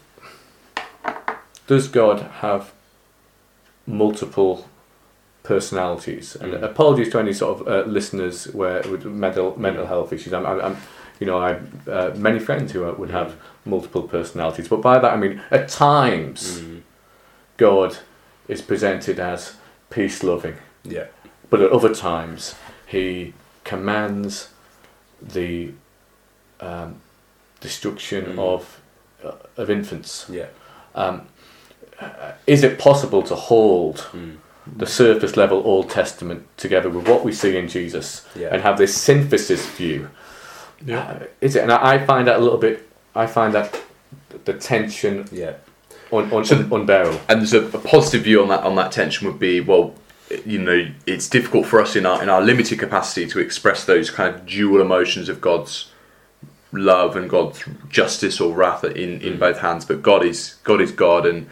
does 1.67 1.89
God 1.89 2.21
have 2.41 2.73
multiple 3.87 4.69
personalities? 5.43 6.37
And 6.37 6.53
Mm. 6.55 6.63
apologies 6.63 7.11
to 7.13 7.19
any 7.19 7.33
sort 7.33 7.61
of 7.61 7.69
uh, 7.69 7.91
listeners 7.91 8.47
where 8.55 8.83
with 8.91 9.05
mental 9.05 9.55
mental 9.59 9.87
health 9.87 10.13
issues. 10.13 10.33
I'm, 10.33 10.47
I'm, 10.47 10.61
I'm 10.61 10.77
you 11.21 11.27
know, 11.27 11.39
I 11.39 11.49
have 11.55 11.89
uh, 11.89 12.11
many 12.17 12.39
friends 12.41 12.73
who 12.73 12.85
uh, 12.85 12.93
would 12.99 13.11
have 13.11 13.37
multiple 13.65 14.03
personalities, 14.03 14.69
but 14.69 14.81
by 14.83 14.99
that 14.99 15.13
I 15.13 15.17
mean 15.17 15.41
at 15.51 15.69
times 15.69 16.61
Mm. 16.61 16.81
God 17.57 17.99
is 18.49 18.63
presented 18.63 19.19
as 19.19 19.55
peace 19.91 20.23
loving, 20.23 20.57
Yeah. 20.85 21.07
but 21.51 21.61
at 21.61 21.71
other 21.71 21.95
times 21.95 22.55
he 22.87 23.33
commands 23.65 24.49
the 25.23 25.73
um, 26.61 26.97
destruction 27.61 28.37
Mm. 28.37 28.39
of 28.39 28.81
uh, 29.25 29.33
of 29.57 29.71
infants. 29.71 30.27
Yeah. 30.31 30.47
Um, 30.95 31.27
is 32.47 32.63
it 32.63 32.79
possible 32.79 33.23
to 33.23 33.35
hold 33.35 33.97
Mm. 34.13 34.37
the 34.77 34.87
surface 34.87 35.37
level 35.37 35.63
Old 35.65 35.89
Testament 35.91 36.47
together 36.57 36.91
with 36.91 37.09
what 37.09 37.25
we 37.25 37.33
see 37.33 37.57
in 37.57 37.69
Jesus 37.69 38.27
Yeah. 38.35 38.49
and 38.53 38.63
have 38.63 38.77
this 38.79 38.95
synthesis 38.95 39.67
view? 39.67 40.09
Uh, 40.91 41.15
is 41.41 41.57
it? 41.57 41.63
And 41.63 41.73
I, 41.73 41.95
I 41.95 41.99
find 42.07 42.27
that 42.29 42.37
a 42.37 42.43
little 42.43 42.59
bit. 42.59 42.87
I 43.15 43.27
find 43.27 43.55
that 43.55 43.81
the 44.45 44.53
tension 44.55 45.27
Yeah. 45.33 45.55
Un, 46.15 46.33
un, 46.33 46.45
So- 46.45 46.57
unbearable. 46.73 47.21
And 47.29 47.41
there's 47.41 47.53
a, 47.55 47.65
a 47.67 47.81
positive 47.81 48.23
view 48.23 48.43
on 48.43 48.49
that 48.49 48.63
on 48.65 48.77
that 48.77 48.93
tension 48.93 49.27
would 49.27 49.39
be 49.39 49.61
well, 49.61 49.95
you 50.47 50.59
know, 50.59 50.89
it's 51.07 51.29
difficult 51.29 51.67
for 51.67 51.81
us 51.81 51.97
in 51.97 52.07
our 52.07 52.23
in 52.23 52.29
our 52.29 52.43
limited 52.43 52.79
capacity 52.79 53.27
to 53.29 53.39
express 53.41 53.85
those 53.85 54.11
kind 54.11 54.35
of 54.35 54.47
dual 54.47 54.81
emotions 54.81 55.29
of 55.29 55.41
God's 55.41 55.91
love 56.73 57.15
and 57.17 57.31
God's 57.31 57.63
justice 57.89 58.41
or 58.41 58.53
wrath 58.53 58.83
in, 58.85 59.21
in 59.21 59.35
Mm. 59.35 59.39
both 59.39 59.59
hands. 59.59 59.85
But 59.85 60.03
God 60.03 60.25
is 60.25 60.57
God 60.65 60.81
is 60.81 60.91
God, 60.91 61.25
and 61.27 61.47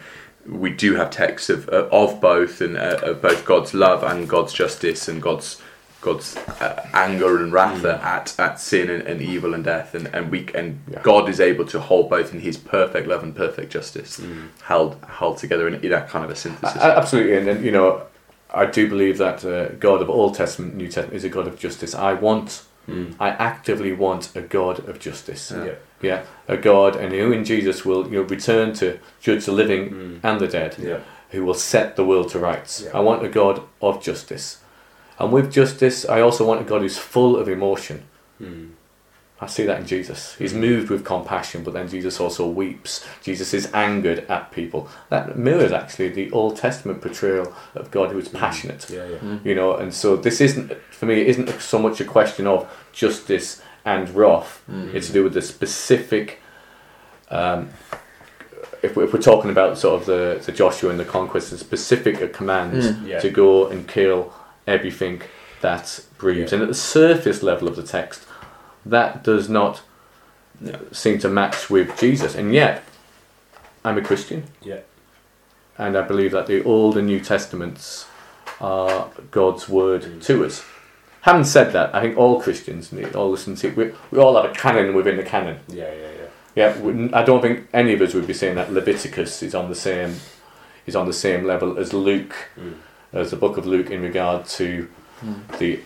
we 0.45 0.69
do 0.71 0.95
have 0.95 1.09
texts 1.11 1.49
of 1.49 1.69
of 1.69 2.19
both 2.19 2.59
and 2.61 2.77
uh, 2.77 2.99
of 3.03 3.21
both 3.21 3.45
God's 3.45 3.73
love 3.73 4.03
and 4.03 4.27
God's 4.27 4.53
justice 4.53 5.07
and 5.07 5.21
God's 5.21 5.61
God's 6.03 6.35
uh, 6.37 6.85
anger 6.93 7.41
and 7.41 7.51
wrath 7.53 7.81
Mm. 7.81 8.03
at, 8.03 8.35
at 8.39 8.59
sin 8.59 8.89
and, 8.89 9.01
and 9.09 9.21
evil 9.21 9.53
and 9.53 9.63
death, 9.63 9.95
and 9.95 10.05
and 10.13 10.29
we 10.31 10.39
and 10.53 10.79
Yeah. 10.91 11.01
God 11.01 11.29
is 11.29 11.39
able 11.39 11.65
to 11.73 11.79
hold 11.79 12.09
both 12.09 12.33
in 12.33 12.39
His 12.41 12.57
perfect 12.57 13.07
love 13.07 13.23
and 13.23 13.33
perfect 13.35 13.71
justice, 13.71 14.19
Mm. 14.19 14.49
held 14.63 14.91
held 15.19 15.37
together 15.37 15.67
in, 15.67 15.75
in 15.75 15.89
that 15.91 16.09
kind 16.09 16.23
of 16.25 16.31
a 16.31 16.35
synthesis. 16.35 16.81
A- 16.81 16.97
Absolutely, 16.97 17.37
and, 17.37 17.47
and 17.47 17.65
you 17.65 17.71
know, 17.71 18.01
I 18.53 18.65
do 18.65 18.87
believe 18.89 19.17
that 19.17 19.43
uh, 19.45 19.69
God 19.79 20.01
of 20.01 20.09
Old 20.09 20.35
Testament, 20.35 20.75
New 20.75 20.87
Testament 20.87 21.15
is 21.15 21.23
a 21.23 21.29
God 21.29 21.47
of 21.47 21.57
justice. 21.57 21.95
I 21.95 22.13
want, 22.13 22.63
Mm. 22.87 23.15
I 23.17 23.29
actively 23.29 23.93
want 23.93 24.35
a 24.35 24.41
God 24.41 24.77
of 24.89 24.99
justice. 24.99 25.51
Yeah. 25.55 25.65
Yeah. 25.65 25.73
Yeah, 26.01 26.21
a 26.49 26.57
God, 26.57 26.97
and 26.97 27.13
who 27.13 27.31
in 27.31 27.45
Jesus 27.45 27.85
will 27.85 28.03
you 28.11 28.17
know 28.17 28.23
return 28.37 28.73
to 28.81 28.99
judge 29.21 29.45
the 29.45 29.53
living 29.53 29.83
Mm. 29.89 30.19
and 30.21 30.37
the 30.41 30.49
dead, 30.49 30.75
Yeah. 30.77 30.99
who 31.31 31.45
will 31.45 31.53
set 31.71 31.95
the 31.95 32.03
world 32.03 32.27
to 32.31 32.39
rights. 32.39 32.83
I 32.93 32.99
want 32.99 33.23
a 33.23 33.29
God 33.29 33.61
of 33.79 34.03
justice, 34.03 34.57
and 35.19 35.31
with 35.31 35.51
justice, 35.51 36.07
I 36.07 36.21
also 36.21 36.45
want 36.45 36.61
a 36.61 36.63
God 36.63 36.81
who's 36.81 36.97
full 36.97 37.35
of 37.37 37.47
emotion. 37.47 38.03
Mm. 38.41 38.71
I 39.41 39.47
see 39.47 39.65
that 39.65 39.81
in 39.81 39.85
Jesus. 39.85 40.35
He's 40.35 40.53
moved 40.53 40.89
with 40.89 41.03
compassion, 41.03 41.63
but 41.63 41.73
then 41.73 41.89
Jesus 41.89 42.19
also 42.19 42.47
weeps. 42.47 43.05
Jesus 43.21 43.53
is 43.53 43.69
angered 43.73 44.19
at 44.29 44.51
people. 44.51 44.87
That 45.09 45.37
mirrors 45.37 45.73
actually 45.73 46.09
the 46.09 46.31
Old 46.31 46.55
Testament 46.55 47.01
portrayal 47.01 47.53
of 47.75 47.91
God 47.91 48.11
who 48.11 48.19
is 48.19 48.29
passionate. 48.29 48.89
Yeah. 48.89 49.05
Yeah. 49.05 49.17
Mm. 49.17 49.45
You 49.45 49.55
know, 49.55 49.75
and 49.75 49.93
so 49.93 50.15
this 50.15 50.39
isn't 50.39 50.71
for 50.91 51.07
me. 51.07 51.19
It 51.21 51.27
isn't 51.27 51.59
so 51.59 51.77
much 51.77 51.99
a 51.99 52.05
question 52.05 52.47
of 52.47 52.71
justice 52.93 53.61
and 53.83 54.09
wrath. 54.11 54.63
Mm. 54.71 54.93
It's 54.93 55.07
to 55.07 55.13
do 55.13 55.23
with 55.25 55.33
the 55.33 55.41
specific. 55.41 56.39
Um, 57.29 57.69
if, 58.81 58.95
we- 58.95 59.03
if 59.03 59.11
we're 59.13 59.21
talking 59.21 59.49
about 59.51 59.77
sort 59.77 59.99
of 59.99 60.05
the, 60.05 60.41
the 60.45 60.51
Joshua 60.53 60.89
and 60.91 60.99
the 60.99 61.05
conquest, 61.05 61.51
the 61.51 61.57
specific 61.57 62.31
commands 62.33 62.87
Mm. 62.87 63.07
Yeah. 63.07 63.19
to 63.19 63.29
go 63.29 63.67
and 63.67 63.87
kill 63.87 64.33
everything 64.67 65.21
that 65.61 65.99
breathes. 66.17 66.51
Yeah. 66.51 66.57
And 66.57 66.63
at 66.63 66.67
the 66.69 66.73
surface 66.75 67.41
level 67.43 67.67
of 67.67 67.75
the 67.75 67.83
text, 67.83 68.25
that 68.85 69.23
does 69.23 69.49
not 69.49 69.81
Yeah. 70.61 70.77
seem 70.91 71.19
to 71.19 71.29
match 71.29 71.69
with 71.69 71.97
Jesus. 71.99 72.35
And 72.35 72.53
yet, 72.53 72.83
I'm 73.83 73.97
a 73.97 74.01
Christian, 74.01 74.43
Yeah. 74.61 74.79
and 75.77 75.97
I 75.97 76.01
believe 76.01 76.31
that 76.31 76.47
the 76.47 76.63
Old 76.63 76.97
and 76.97 77.07
New 77.07 77.19
Testaments 77.19 78.05
are 78.61 79.09
God's 79.31 79.67
word 79.67 80.03
Mm. 80.03 80.23
to 80.25 80.45
us. 80.45 80.63
Having 81.21 81.45
said 81.45 81.73
that, 81.73 81.93
I 81.95 82.01
think 82.01 82.17
all 82.17 82.41
Christians, 82.41 82.91
need 82.91 83.15
all 83.15 83.31
listen 83.31 83.55
to 83.55 83.67
it. 83.69 83.75
we, 83.77 83.91
we 84.11 84.19
all 84.19 84.35
have 84.35 84.45
a 84.49 84.53
canon 84.53 84.93
within 84.93 85.17
the 85.17 85.23
canon. 85.23 85.59
Yeah. 85.67 85.85
Yeah. 85.85 86.07
Yeah. 86.19 86.27
Yeah, 86.55 86.77
we- 86.79 87.11
I 87.13 87.23
don't 87.23 87.41
think 87.41 87.67
any 87.73 87.93
of 87.93 88.01
us 88.01 88.13
would 88.13 88.27
be 88.27 88.33
saying 88.33 88.55
that 88.55 88.71
Leviticus 88.71 89.41
is 89.41 89.55
on 89.55 89.69
the 89.69 89.75
same 89.75 90.15
is 90.85 90.95
on 90.97 91.07
the 91.07 91.13
same 91.13 91.45
level 91.45 91.79
as 91.79 91.93
Luke, 91.93 92.35
Mm. 92.59 92.73
As 93.13 93.29
the 93.31 93.37
book 93.37 93.57
of 93.57 93.65
Luke 93.65 93.89
in 93.91 94.01
regard 94.01 94.45
to 94.59 94.87
Mm. 95.23 95.57
the 95.59 95.79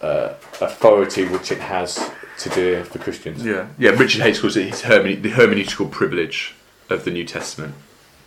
uh, 0.00 0.32
authority 0.62 1.24
which 1.26 1.52
it 1.52 1.58
has 1.58 2.10
to 2.38 2.48
do 2.50 2.84
for 2.84 2.98
Christians. 3.00 3.44
Yeah, 3.44 3.66
yeah. 3.78 3.90
Richard 3.90 4.22
Hays 4.22 4.40
calls 4.40 4.56
it 4.56 4.68
his 4.68 4.80
the 4.80 5.32
hermeneutical 5.32 5.90
privilege 5.90 6.54
of 6.88 7.04
the 7.04 7.10
New 7.10 7.24
Testament, 7.24 7.74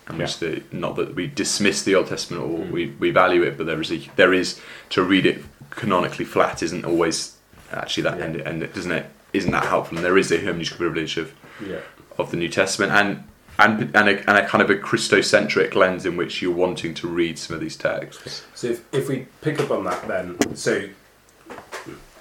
and 0.07 0.19
which 0.19 0.37
the 0.39 0.61
not 0.71 0.97
that 0.97 1.15
we 1.15 1.25
dismiss 1.27 1.81
the 1.81 1.95
Old 1.95 2.07
Testament 2.07 2.43
or 2.43 2.59
Mm. 2.65 2.71
we, 2.71 2.87
we 2.99 3.09
value 3.09 3.41
it, 3.41 3.57
but 3.57 3.65
there 3.65 3.81
is 3.81 3.91
a 3.91 3.99
there 4.17 4.33
is 4.33 4.59
to 4.89 5.01
read 5.01 5.25
it 5.25 5.43
canonically 5.71 6.25
flat 6.25 6.61
isn't 6.61 6.85
always 6.85 7.37
actually 7.71 8.03
that 8.03 8.17
Yeah. 8.19 8.25
and 8.25 8.35
and 8.41 8.63
it 8.63 8.73
doesn't 8.75 8.91
it 8.91 9.05
isn't 9.33 9.51
that 9.51 9.65
helpful, 9.65 9.97
and 9.97 10.05
there 10.05 10.17
is 10.17 10.29
a 10.31 10.37
hermeneutical 10.39 10.77
privilege 10.77 11.17
of 11.17 11.31
Yeah. 11.65 11.77
of 12.19 12.29
the 12.31 12.37
New 12.37 12.49
Testament 12.49 12.91
and. 12.91 13.23
And, 13.61 13.95
and, 13.95 14.09
a, 14.09 14.29
and 14.29 14.37
a 14.37 14.47
kind 14.47 14.61
of 14.63 14.69
a 14.69 14.75
Christocentric 14.75 15.75
lens 15.75 16.05
in 16.05 16.17
which 16.17 16.41
you're 16.41 16.55
wanting 16.55 16.93
to 16.95 17.07
read 17.07 17.37
some 17.37 17.53
of 17.53 17.61
these 17.61 17.77
texts. 17.77 18.43
So 18.55 18.67
if, 18.67 18.93
if 18.93 19.07
we 19.07 19.27
pick 19.41 19.59
up 19.59 19.69
on 19.69 19.83
that 19.83 20.07
then, 20.07 20.55
so 20.55 20.89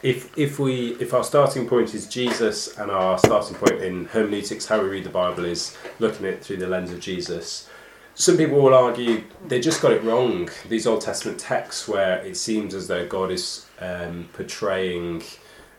if 0.03 0.37
if 0.39 0.59
we 0.59 0.93
if 0.95 1.13
our 1.13 1.25
starting 1.25 1.69
point 1.69 1.95
is 1.95 2.07
Jesus 2.07 2.79
and 2.79 2.91
our 2.91 3.19
starting 3.19 3.57
point 3.57 3.83
in 3.83 4.07
hermeneutics, 4.07 4.67
how 4.67 4.83
we 4.83 4.89
read 4.89 5.05
the 5.05 5.11
Bible 5.11 5.45
is 5.45 5.77
looking 5.99 6.27
at 6.27 6.35
it 6.35 6.45
through 6.45 6.59
the 6.59 6.67
lens 6.67 6.91
of 6.91 7.01
Jesus. 7.01 7.69
Some 8.15 8.37
people 8.37 8.61
will 8.61 8.75
argue 8.75 9.25
they 9.47 9.61
just 9.61 9.81
got 9.81 9.93
it 9.93 10.03
wrong. 10.03 10.51
These 10.69 10.87
Old 10.87 11.01
Testament 11.01 11.39
texts 11.39 11.89
where 11.89 12.19
it 12.19 12.37
seems 12.37 12.75
as 12.75 12.89
though 12.89 13.07
God 13.07 13.31
is 13.31 13.67
um, 13.79 14.29
portraying 14.33 15.23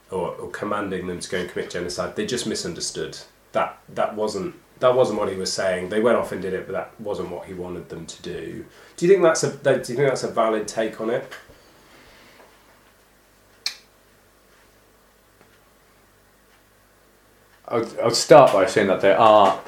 or, 0.09 0.29
or 0.29 0.49
commanding 0.49 1.07
them 1.07 1.19
to 1.19 1.29
go 1.29 1.37
and 1.37 1.49
commit 1.49 1.69
genocide. 1.69 2.15
They 2.15 2.25
just 2.25 2.47
misunderstood 2.47 3.17
that 3.51 3.77
that 3.89 4.15
wasn't 4.15 4.55
that 4.81 4.95
wasn't 4.95 5.19
what 5.19 5.29
he 5.29 5.35
was 5.35 5.53
saying. 5.53 5.89
They 5.89 6.01
went 6.01 6.17
off 6.17 6.31
and 6.31 6.41
did 6.41 6.53
it, 6.53 6.65
but 6.67 6.73
that 6.73 6.99
wasn't 6.99 7.29
what 7.29 7.45
he 7.45 7.53
wanted 7.53 7.89
them 7.89 8.05
to 8.05 8.21
do. 8.21 8.65
Do 8.97 9.05
you 9.05 9.11
think 9.11 9.23
that's 9.23 9.43
a 9.43 9.51
do 9.55 9.69
you 9.71 9.83
think 9.83 10.09
that's 10.09 10.23
a 10.23 10.31
valid 10.31 10.67
take 10.67 10.99
on 10.99 11.09
it? 11.09 11.31
I 17.67 17.77
would, 17.77 17.99
I 17.99 18.05
would 18.05 18.15
start 18.15 18.51
by 18.51 18.65
saying 18.65 18.87
that 18.87 19.01
there 19.01 19.17
are 19.17 19.61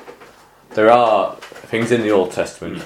there 0.72 0.92
are 0.92 1.36
things 1.38 1.92
in 1.92 2.02
the 2.02 2.12
Old 2.12 2.32
Testament 2.32 2.84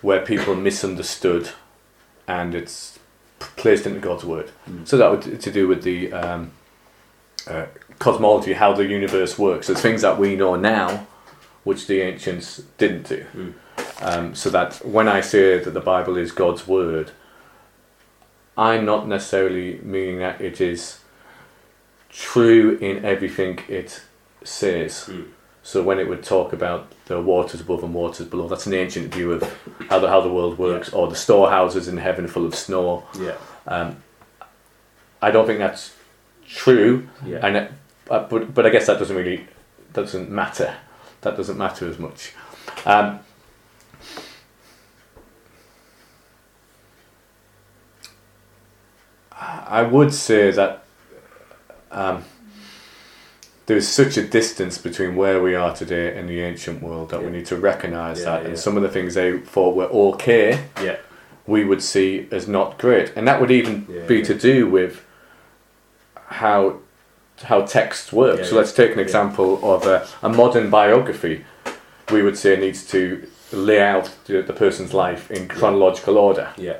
where 0.00 0.24
people 0.24 0.54
misunderstood, 0.54 1.50
and 2.26 2.54
it's 2.54 2.98
placed 3.38 3.86
into 3.86 4.00
God's 4.00 4.24
word. 4.24 4.50
So 4.84 4.96
that 4.96 5.10
would 5.10 5.40
to 5.42 5.50
do 5.50 5.68
with 5.68 5.82
the 5.82 6.10
um, 6.12 6.52
uh, 7.46 7.66
cosmology, 7.98 8.54
how 8.54 8.72
the 8.72 8.86
universe 8.86 9.38
works. 9.38 9.66
There's 9.66 9.80
things 9.80 10.02
that 10.02 10.18
we 10.18 10.36
know 10.36 10.56
now, 10.56 11.06
which 11.68 11.86
the 11.86 12.00
ancients 12.00 12.62
didn't 12.78 13.06
do. 13.06 13.26
Mm. 13.36 13.52
Um, 14.00 14.34
so 14.34 14.48
that 14.48 14.76
when 14.86 15.06
I 15.06 15.20
say 15.20 15.58
that 15.58 15.70
the 15.70 15.80
Bible 15.80 16.16
is 16.16 16.32
God's 16.32 16.66
word, 16.66 17.10
I'm 18.56 18.86
not 18.86 19.06
necessarily 19.06 19.78
meaning 19.82 20.18
that 20.20 20.40
it 20.40 20.62
is 20.62 21.00
true 22.08 22.78
in 22.80 23.04
everything 23.04 23.60
it 23.68 24.02
says. 24.42 25.10
Mm. 25.10 25.28
So 25.62 25.82
when 25.82 25.98
it 25.98 26.08
would 26.08 26.22
talk 26.22 26.54
about 26.54 26.90
the 27.04 27.20
waters 27.20 27.60
above 27.60 27.84
and 27.84 27.92
waters 27.92 28.26
below, 28.26 28.48
that's 28.48 28.66
an 28.66 28.72
ancient 28.72 29.14
view 29.14 29.32
of 29.32 29.42
how 29.90 29.98
the 29.98 30.08
how 30.08 30.22
the 30.22 30.32
world 30.32 30.56
works, 30.56 30.88
or 30.90 31.06
the 31.08 31.20
storehouses 31.26 31.86
in 31.86 31.98
heaven 31.98 32.26
full 32.26 32.46
of 32.46 32.54
snow. 32.54 33.04
Yeah, 33.20 33.36
Um, 33.66 34.02
I 35.20 35.30
don't 35.30 35.46
think 35.46 35.58
that's 35.58 35.94
true, 36.46 37.08
yeah, 37.26 37.44
and 37.46 37.56
it, 37.58 37.72
uh, 38.08 38.26
but 38.30 38.54
but 38.54 38.64
I 38.64 38.70
guess 38.70 38.86
that 38.86 38.98
doesn't 38.98 39.14
really 39.14 39.46
doesn't 39.92 40.30
matter. 40.30 40.74
That 41.22 41.36
doesn't 41.36 41.58
matter 41.58 41.88
as 41.88 41.98
much. 41.98 42.32
Um, 42.86 43.20
I 49.30 49.82
would 49.82 50.12
say 50.12 50.50
that 50.50 50.84
um, 51.90 52.24
there's 53.66 53.86
such 53.86 54.16
a 54.16 54.26
distance 54.26 54.78
between 54.78 55.14
where 55.16 55.42
we 55.42 55.54
are 55.54 55.74
today 55.74 56.18
and 56.18 56.28
the 56.28 56.40
ancient 56.40 56.82
world 56.82 57.10
that 57.10 57.22
we 57.22 57.30
need 57.30 57.46
to 57.46 57.56
recognise 57.56 58.20
Yeah, 58.20 58.24
that. 58.26 58.42
yeah. 58.42 58.48
And 58.48 58.58
some 58.58 58.76
of 58.76 58.82
the 58.82 58.88
things 58.88 59.14
they 59.14 59.38
thought 59.38 59.76
were 59.76 59.84
okay, 60.12 60.64
Yeah. 60.82 60.96
we 61.46 61.64
would 61.64 61.82
see 61.82 62.26
as 62.30 62.48
not 62.48 62.78
great. 62.78 63.12
And 63.14 63.28
that 63.28 63.40
would 63.40 63.50
even 63.50 63.86
Yeah, 63.88 64.06
be 64.06 64.18
yeah. 64.18 64.24
to 64.24 64.34
do 64.34 64.68
with 64.68 65.04
how 66.26 66.78
how 67.44 67.62
text 67.62 68.12
works. 68.12 68.38
Yeah, 68.40 68.44
so 68.46 68.50
yeah. 68.54 68.58
let's 68.60 68.72
take 68.72 68.90
an 68.92 68.98
Yeah. 68.98 69.04
example 69.04 69.58
of 69.74 69.86
a, 69.86 70.06
a 70.22 70.28
modern 70.28 70.70
biography. 70.70 71.44
We 72.10 72.22
would 72.22 72.36
say 72.38 72.56
needs 72.56 72.86
to 72.90 73.26
lay 73.52 73.80
out 73.80 74.10
the, 74.26 74.42
the 74.42 74.52
person's 74.52 74.92
life 74.94 75.30
in 75.30 75.48
chronological 75.48 76.18
order. 76.18 76.48
Yeah. 76.56 76.78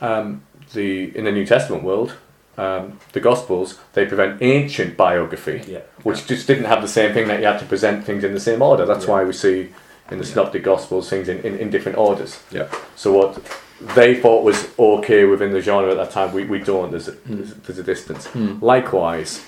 Um, 0.00 0.42
the 0.72 1.16
in 1.16 1.24
the 1.24 1.32
New 1.32 1.46
Testament 1.46 1.84
world, 1.84 2.14
um, 2.58 2.98
the 3.12 3.20
Gospels 3.20 3.78
they 3.92 4.06
prevent 4.06 4.42
ancient 4.42 4.96
biography, 4.96 5.62
Yeah. 5.66 5.80
which 6.02 6.26
just 6.26 6.46
didn't 6.46 6.64
have 6.64 6.82
the 6.82 6.88
same 6.88 7.12
thing 7.14 7.28
that 7.28 7.40
you 7.40 7.46
had 7.46 7.58
to 7.60 7.66
present 7.66 8.04
things 8.04 8.24
in 8.24 8.32
the 8.34 8.40
same 8.40 8.62
order. 8.62 8.84
That's 8.86 9.04
Yeah. 9.06 9.10
why 9.12 9.24
we 9.24 9.32
see 9.32 9.72
in 10.10 10.18
the 10.18 10.24
Synoptic 10.24 10.62
Gospels 10.62 11.08
things 11.08 11.28
in, 11.28 11.40
in, 11.42 11.58
in 11.58 11.70
different 11.70 11.96
orders. 11.98 12.40
Yeah. 12.50 12.66
So 12.96 13.12
what 13.12 13.38
they 13.80 14.14
thought 14.20 14.44
was 14.44 14.68
okay 14.78 15.24
within 15.24 15.52
the 15.52 15.60
genre 15.60 15.90
at 15.90 15.96
that 15.96 16.10
time, 16.10 16.32
we, 16.32 16.44
we 16.44 16.58
don't. 16.60 16.90
There's 16.90 17.08
a, 17.08 17.12
there's, 17.26 17.54
there's 17.54 17.78
a 17.78 17.82
distance. 17.82 18.28
Likewise, 18.62 19.44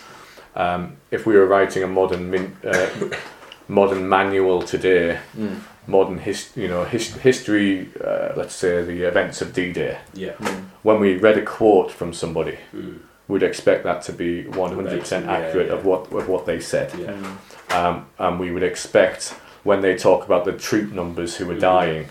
um, 0.54 0.96
if 1.10 1.26
we 1.26 1.34
were 1.34 1.46
writing 1.46 1.82
a 1.82 1.86
modern 1.86 2.30
min, 2.30 2.56
uh, 2.64 2.88
modern 3.68 4.08
manual 4.08 4.62
today, 4.62 5.18
modern 5.86 6.18
his, 6.18 6.50
you 6.56 6.68
know 6.68 6.84
his, 6.84 7.14
history, 7.16 7.88
uh, 8.04 8.32
let's 8.36 8.54
say 8.54 8.82
the 8.84 9.02
events 9.02 9.40
of 9.42 9.52
D-Day, 9.52 9.98
Yeah. 10.14 10.32
when 10.82 10.98
we 11.00 11.16
read 11.16 11.38
a 11.38 11.42
quote 11.44 11.90
from 11.92 12.12
somebody, 12.12 12.58
Mm. 12.74 12.98
we'd 13.28 13.42
expect 13.42 13.84
that 13.84 14.02
to 14.02 14.12
be 14.12 14.44
100% 14.44 15.26
accurate 15.28 15.68
yeah. 15.68 15.74
of 15.74 15.84
what 15.84 16.12
of 16.12 16.28
what 16.28 16.46
they 16.46 16.60
said. 16.60 16.92
Yeah. 16.98 17.14
Um, 17.70 18.06
and 18.18 18.40
we 18.40 18.50
would 18.50 18.62
expect 18.62 19.34
when 19.64 19.80
they 19.80 19.96
talk 19.96 20.24
about 20.24 20.44
the 20.44 20.52
troop 20.52 20.92
numbers 20.92 21.36
who 21.36 21.46
were 21.46 21.54
Mm. 21.56 21.60
dying, 21.60 22.06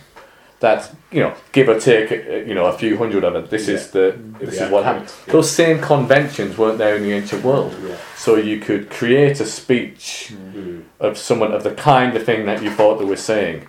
that 0.67 0.81
you 1.15 1.21
know, 1.23 1.33
give 1.51 1.67
or 1.73 1.79
take, 1.79 2.07
uh, 2.11 2.15
you 2.49 2.53
know, 2.57 2.65
a 2.73 2.77
few 2.81 2.97
hundred 2.97 3.23
of 3.23 3.33
it. 3.39 3.49
This 3.55 3.67
is 3.75 3.81
the 3.91 4.05
this 4.39 4.49
be 4.49 4.55
is 4.63 4.71
what 4.73 4.83
accurate, 4.83 4.85
happened. 4.85 5.13
yeah. 5.27 5.33
Those 5.35 5.49
same 5.61 5.77
conventions 5.79 6.51
weren't 6.57 6.77
there 6.83 6.95
in 6.97 7.03
the 7.07 7.13
ancient 7.19 7.41
world, 7.43 7.71
Yeah. 7.87 7.95
so 8.25 8.29
you 8.49 8.57
could 8.67 8.83
create 8.99 9.37
a 9.45 9.45
speech 9.45 10.05
Mm. 10.33 10.81
of 11.07 11.11
someone 11.17 11.51
of 11.57 11.61
the 11.63 11.75
kind 11.91 12.11
of 12.17 12.23
thing 12.29 12.45
that 12.49 12.57
you 12.63 12.69
thought 12.77 12.93
they 13.01 13.09
were 13.15 13.23
saying. 13.33 13.59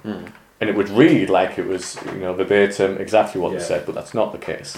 And 0.60 0.70
it 0.70 0.74
would 0.78 0.88
read 1.04 1.26
like 1.38 1.52
it 1.62 1.66
was, 1.74 1.84
you 2.14 2.20
know, 2.24 2.34
the 2.34 2.44
verbatim 2.44 2.90
exactly 3.06 3.38
what 3.42 3.50
Yeah. 3.52 3.58
they 3.58 3.64
said, 3.72 3.80
but 3.86 3.94
that's 3.98 4.14
not 4.20 4.28
the 4.36 4.42
case. 4.52 4.70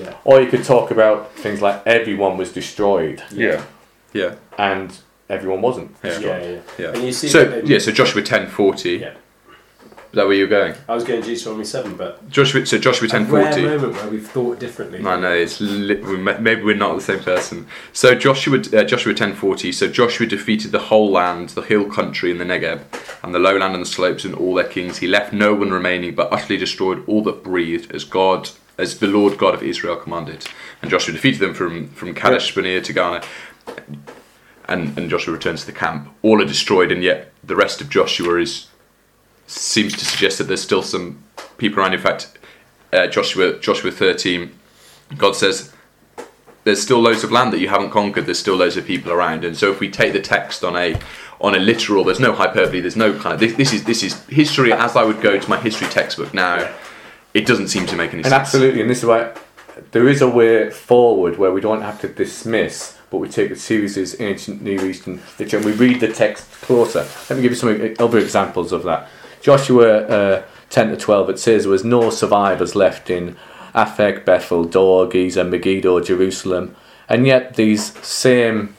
Yeah. 0.00 0.14
Or 0.28 0.34
you 0.42 0.48
could 0.52 0.64
talk 0.74 0.86
about 0.96 1.18
things 1.44 1.58
like 1.66 1.76
everyone 1.98 2.34
was 2.42 2.50
destroyed 2.60 3.18
Yeah. 3.30 3.60
Yeah. 4.20 4.32
and 4.70 4.88
everyone 5.28 5.60
wasn't 5.68 5.88
Yeah. 5.90 6.10
destroyed. 6.10 6.42
Yeah. 6.42 6.50
Yeah. 6.52 6.84
Yeah. 6.84 6.94
And 6.94 7.02
you 7.08 7.12
see 7.20 7.28
So 7.28 7.40
that- 7.44 7.66
yeah, 7.70 7.80
so 7.84 7.90
Joshua 8.00 8.22
ten 8.22 8.44
forty. 8.60 8.94
Yeah. 9.04 9.10
That 10.16 10.26
where 10.26 10.34
you're 10.34 10.46
going? 10.48 10.74
I 10.88 10.94
was 10.94 11.04
going 11.04 11.20
Deuteronomy 11.20 11.66
seven, 11.66 11.94
but 11.94 12.26
Joshua 12.30 12.64
so 12.64 12.78
Joshua 12.78 13.06
ten 13.06 13.30
rare 13.30 13.52
forty. 13.52 13.66
moment 13.66 13.92
where 13.96 14.08
we've 14.08 14.26
thought 14.26 14.58
differently. 14.58 15.04
I 15.04 15.20
know 15.20 15.30
it's 15.30 15.60
li- 15.60 16.00
we 16.00 16.16
maybe 16.16 16.62
we're 16.62 16.74
not 16.74 16.94
the 16.94 17.02
same 17.02 17.20
person. 17.20 17.66
So 17.92 18.14
Joshua 18.14 18.60
uh, 18.60 18.84
Joshua 18.84 19.12
ten 19.12 19.34
forty. 19.34 19.72
So 19.72 19.88
Joshua 19.88 20.26
defeated 20.26 20.72
the 20.72 20.78
whole 20.78 21.10
land, 21.10 21.50
the 21.50 21.60
hill 21.60 21.84
country 21.84 22.30
and 22.30 22.40
the 22.40 22.46
Negeb, 22.46 22.80
and 23.22 23.34
the 23.34 23.38
lowland 23.38 23.74
and 23.74 23.82
the 23.82 23.86
slopes 23.86 24.24
and 24.24 24.34
all 24.34 24.54
their 24.54 24.66
kings. 24.66 24.96
He 24.96 25.06
left 25.06 25.34
no 25.34 25.52
one 25.52 25.70
remaining, 25.70 26.14
but 26.14 26.32
utterly 26.32 26.56
destroyed 26.56 27.04
all 27.06 27.22
that 27.24 27.44
breathed, 27.44 27.94
as 27.94 28.04
God 28.04 28.48
as 28.78 29.00
the 29.00 29.08
Lord 29.08 29.36
God 29.36 29.52
of 29.52 29.62
Israel 29.62 29.96
commanded. 29.96 30.46
And 30.80 30.90
Joshua 30.90 31.12
defeated 31.12 31.40
them 31.40 31.52
from 31.52 31.88
from 31.88 32.14
Kadesh 32.14 32.54
Barnea 32.54 32.80
to 32.80 32.92
Gaza. 32.94 33.28
And, 34.66 34.98
and 34.98 35.10
Joshua 35.10 35.34
returns 35.34 35.60
to 35.60 35.66
the 35.66 35.78
camp. 35.78 36.08
All 36.22 36.40
are 36.40 36.46
destroyed, 36.46 36.90
and 36.90 37.02
yet 37.02 37.34
the 37.44 37.54
rest 37.54 37.82
of 37.82 37.90
Joshua 37.90 38.40
is 38.40 38.68
seems 39.46 39.92
to 39.94 40.04
suggest 40.04 40.38
that 40.38 40.44
there's 40.44 40.62
still 40.62 40.82
some 40.82 41.22
people 41.58 41.80
around. 41.80 41.94
In 41.94 42.00
fact, 42.00 42.38
uh, 42.92 43.06
Joshua 43.06 43.58
Joshua 43.58 43.90
13, 43.90 44.52
God 45.16 45.36
says 45.36 45.72
there's 46.64 46.82
still 46.82 47.00
loads 47.00 47.22
of 47.24 47.30
land 47.30 47.52
that 47.52 47.60
you 47.60 47.68
haven't 47.68 47.90
conquered. 47.90 48.26
There's 48.26 48.38
still 48.38 48.56
loads 48.56 48.76
of 48.76 48.84
people 48.86 49.12
around, 49.12 49.44
and 49.44 49.56
so 49.56 49.70
if 49.70 49.80
we 49.80 49.90
take 49.90 50.12
the 50.12 50.20
text 50.20 50.64
on 50.64 50.76
a 50.76 50.98
on 51.40 51.54
a 51.54 51.58
literal, 51.58 52.02
there's 52.04 52.20
no 52.20 52.32
hyperbole. 52.32 52.80
There's 52.80 52.96
no 52.96 53.12
kind 53.18 53.34
of 53.34 53.40
this, 53.40 53.54
this 53.54 53.72
is 53.72 53.84
this 53.84 54.02
is 54.02 54.22
history 54.26 54.72
as 54.72 54.96
I 54.96 55.04
would 55.04 55.20
go 55.20 55.38
to 55.38 55.50
my 55.50 55.58
history 55.60 55.88
textbook 55.88 56.32
now. 56.34 56.72
It 57.34 57.46
doesn't 57.46 57.68
seem 57.68 57.86
to 57.86 57.96
make 57.96 58.10
any 58.10 58.20
And 58.22 58.26
sense. 58.26 58.34
absolutely, 58.34 58.80
and 58.80 58.88
this 58.88 58.98
is 58.98 59.04
why 59.04 59.32
there 59.92 60.08
is 60.08 60.22
a 60.22 60.28
way 60.28 60.70
forward 60.70 61.36
where 61.38 61.52
we 61.52 61.60
don't 61.60 61.82
have 61.82 62.00
to 62.00 62.08
dismiss, 62.08 62.96
but 63.10 63.18
we 63.18 63.28
take 63.28 63.50
it 63.50 63.58
seriously 63.58 64.02
as 64.02 64.18
ancient 64.20 64.62
Near 64.62 64.86
Eastern 64.86 65.20
literature 65.38 65.58
and 65.58 65.66
we 65.66 65.72
read 65.72 66.00
the 66.00 66.08
text 66.08 66.50
closer. 66.62 67.06
Let 67.28 67.36
me 67.36 67.42
give 67.42 67.52
you 67.52 67.56
some 67.56 67.94
other 67.98 68.18
examples 68.18 68.72
of 68.72 68.84
that. 68.84 69.08
Joshua 69.46 69.98
uh, 70.08 70.42
10 70.70 70.88
to 70.90 70.96
12, 70.96 71.30
it 71.30 71.38
says 71.38 71.62
there 71.62 71.70
was 71.70 71.84
no 71.84 72.10
survivors 72.10 72.74
left 72.74 73.08
in 73.08 73.36
Aphek, 73.76 74.24
Bethel, 74.24 74.64
Dor, 74.64 75.06
Gezer, 75.06 75.48
Megiddo, 75.48 76.00
Jerusalem, 76.00 76.74
and 77.08 77.28
yet 77.28 77.54
these 77.54 77.96
same 78.04 78.74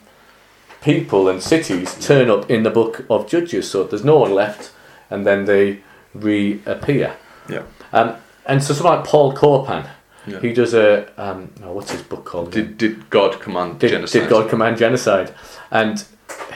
people 0.82 1.30
and 1.30 1.42
cities 1.42 1.96
turn 2.06 2.30
up 2.30 2.52
in 2.52 2.64
the 2.64 2.70
book 2.70 3.06
of 3.10 3.30
Judges, 3.30 3.72
so 3.72 3.86
there's 3.86 4.04
no 4.04 4.18
one 4.18 4.34
left, 4.34 4.74
and 5.10 5.26
then 5.26 5.46
they 5.46 5.80
reappear. 6.14 7.16
Yeah. 7.48 7.64
Um, 7.94 8.18
and 8.46 8.62
so 8.62 8.74
someone 8.74 8.98
like 8.98 9.08
Paul 9.08 9.32
Copan, 9.32 9.88
Yeah. 10.26 10.42
he 10.42 10.52
does 10.52 10.74
a 10.74 11.08
um, 11.18 11.50
oh, 11.64 11.72
what's 11.72 11.92
his 11.92 12.02
book 12.02 12.26
called? 12.26 12.52
Did, 12.52 12.78
did 12.78 13.10
God 13.10 13.40
command 13.40 13.80
did, 13.80 13.92
genocide? 13.92 14.22
did 14.24 14.30
God 14.30 14.50
command 14.50 14.78
genocide? 14.78 15.34
And 15.72 16.04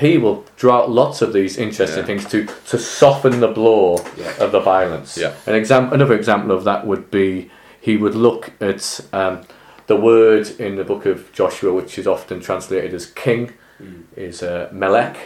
he 0.01 0.17
will 0.17 0.43
draw 0.61 0.75
out 0.81 0.89
lots 0.91 1.21
of 1.21 1.31
these 1.33 1.57
interesting 1.57 1.99
Yeah. 1.99 2.05
things 2.05 2.25
to 2.31 2.45
to 2.71 2.77
soften 2.77 3.39
the 3.39 3.47
blow 3.59 3.85
Yeah. 4.17 4.43
of 4.43 4.51
the 4.51 4.59
violence. 4.59 5.17
Yeah. 5.21 5.31
An 5.45 5.55
example, 5.55 5.93
another 5.95 6.15
example 6.15 6.51
of 6.57 6.63
that 6.65 6.85
would 6.85 7.05
be 7.11 7.49
he 7.87 7.97
would 7.97 8.15
look 8.15 8.51
at 8.59 8.81
um, 9.13 9.41
the 9.87 9.95
word 9.95 10.45
in 10.59 10.75
the 10.75 10.83
book 10.83 11.05
of 11.05 11.17
Joshua, 11.39 11.71
which 11.73 11.97
is 11.97 12.05
often 12.07 12.39
translated 12.41 12.93
as 12.93 13.05
king, 13.05 13.51
Mm. 13.81 14.03
is 14.15 14.43
uh, 14.43 14.67
Melech, 14.71 15.17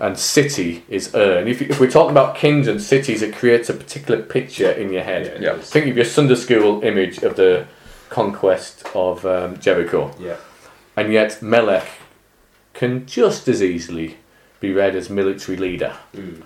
and 0.00 0.18
city 0.18 0.82
is 0.88 1.14
Ur. 1.14 1.38
And 1.38 1.48
if, 1.48 1.62
if 1.62 1.78
we're 1.80 1.90
talking 1.98 2.10
about 2.18 2.34
kings 2.34 2.66
and 2.68 2.80
cities, 2.82 3.22
it 3.22 3.32
creates 3.40 3.70
a 3.70 3.74
particular 3.74 4.20
picture 4.22 4.70
in 4.82 4.92
your 4.92 5.04
head. 5.04 5.24
Yeah. 5.40 5.54
Yeah. 5.54 5.58
Think 5.74 5.86
of 5.90 5.96
your 5.96 6.04
Sunday 6.04 6.34
school 6.34 6.82
image 6.82 7.16
of 7.22 7.36
the 7.36 7.64
conquest 8.10 8.84
of 8.94 9.24
um, 9.24 9.58
Jericho, 9.60 10.10
Yeah. 10.18 10.36
and 10.96 11.12
yet 11.12 11.40
Melech 11.42 11.86
can 12.74 13.06
just 13.06 13.48
as 13.48 13.62
easily 13.62 14.16
be 14.60 14.72
read 14.72 14.94
as 14.96 15.10
military 15.10 15.56
leader, 15.56 15.94
Mm. 16.16 16.42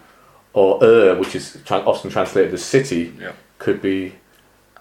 or 0.53 0.83
Ur, 0.83 1.15
which 1.17 1.35
is 1.37 1.59
tra- 1.65 1.79
often 1.87 2.11
translated 2.11 2.53
as 2.55 2.65
city, 2.65 3.12
Yeah. 3.21 3.33
could 3.59 3.81
be 3.83 4.15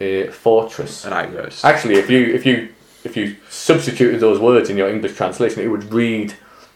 a 0.01 0.27
fortress. 0.27 1.05
An 1.05 1.13
outpost. 1.13 1.63
Actually, 1.65 1.95
if 1.95 2.09
you 2.09 2.25
if 2.33 2.45
you 2.45 2.69
if 3.03 3.15
you 3.15 3.35
substituted 3.49 4.19
those 4.19 4.39
words 4.39 4.69
in 4.69 4.77
your 4.77 4.89
English 4.89 5.15
translation, 5.15 5.61
it 5.61 5.67
would 5.67 5.93
read 5.93 6.33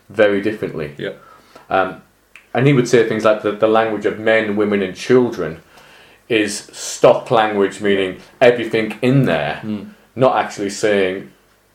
very 0.10 0.42
differently. 0.42 0.92
Yeah. 0.98 1.14
Um, 1.70 2.02
and 2.54 2.68
he 2.68 2.74
would 2.74 2.88
say 2.88 3.08
things 3.08 3.26
like 3.26 3.42
the, 3.42 3.52
the 3.52 3.68
language 3.68 4.06
of 4.06 4.20
men, 4.20 4.56
women, 4.56 4.82
and 4.82 4.96
children 4.96 5.62
is 6.28 6.56
stock 6.72 7.32
language, 7.32 7.82
meaning 7.82 8.18
everything 8.40 8.98
in 9.02 9.24
there, 9.26 9.62
not 10.16 10.36
actually 10.38 10.70
saying, 10.70 11.32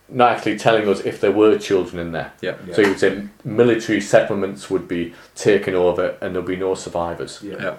not 0.09 0.33
actually 0.33 0.59
telling 0.59 0.89
us 0.89 1.01
if 1.01 1.21
there 1.21 1.33
were 1.33 1.59
children 1.59 1.99
in 1.99 2.13
there. 2.13 2.33
Yeah. 2.41 2.57
Yeah. 2.67 2.75
So 2.75 2.83
he 2.83 2.89
would 2.89 2.99
say 2.99 3.29
military 3.43 4.01
settlements 4.01 4.71
would 4.71 4.87
be 4.87 5.15
taken 5.35 5.75
over 5.75 6.17
and 6.21 6.35
there'll 6.35 6.47
be 6.47 6.57
no 6.57 6.75
survivors. 6.75 7.41
Yeah. 7.43 7.57
Yeah. 7.59 7.77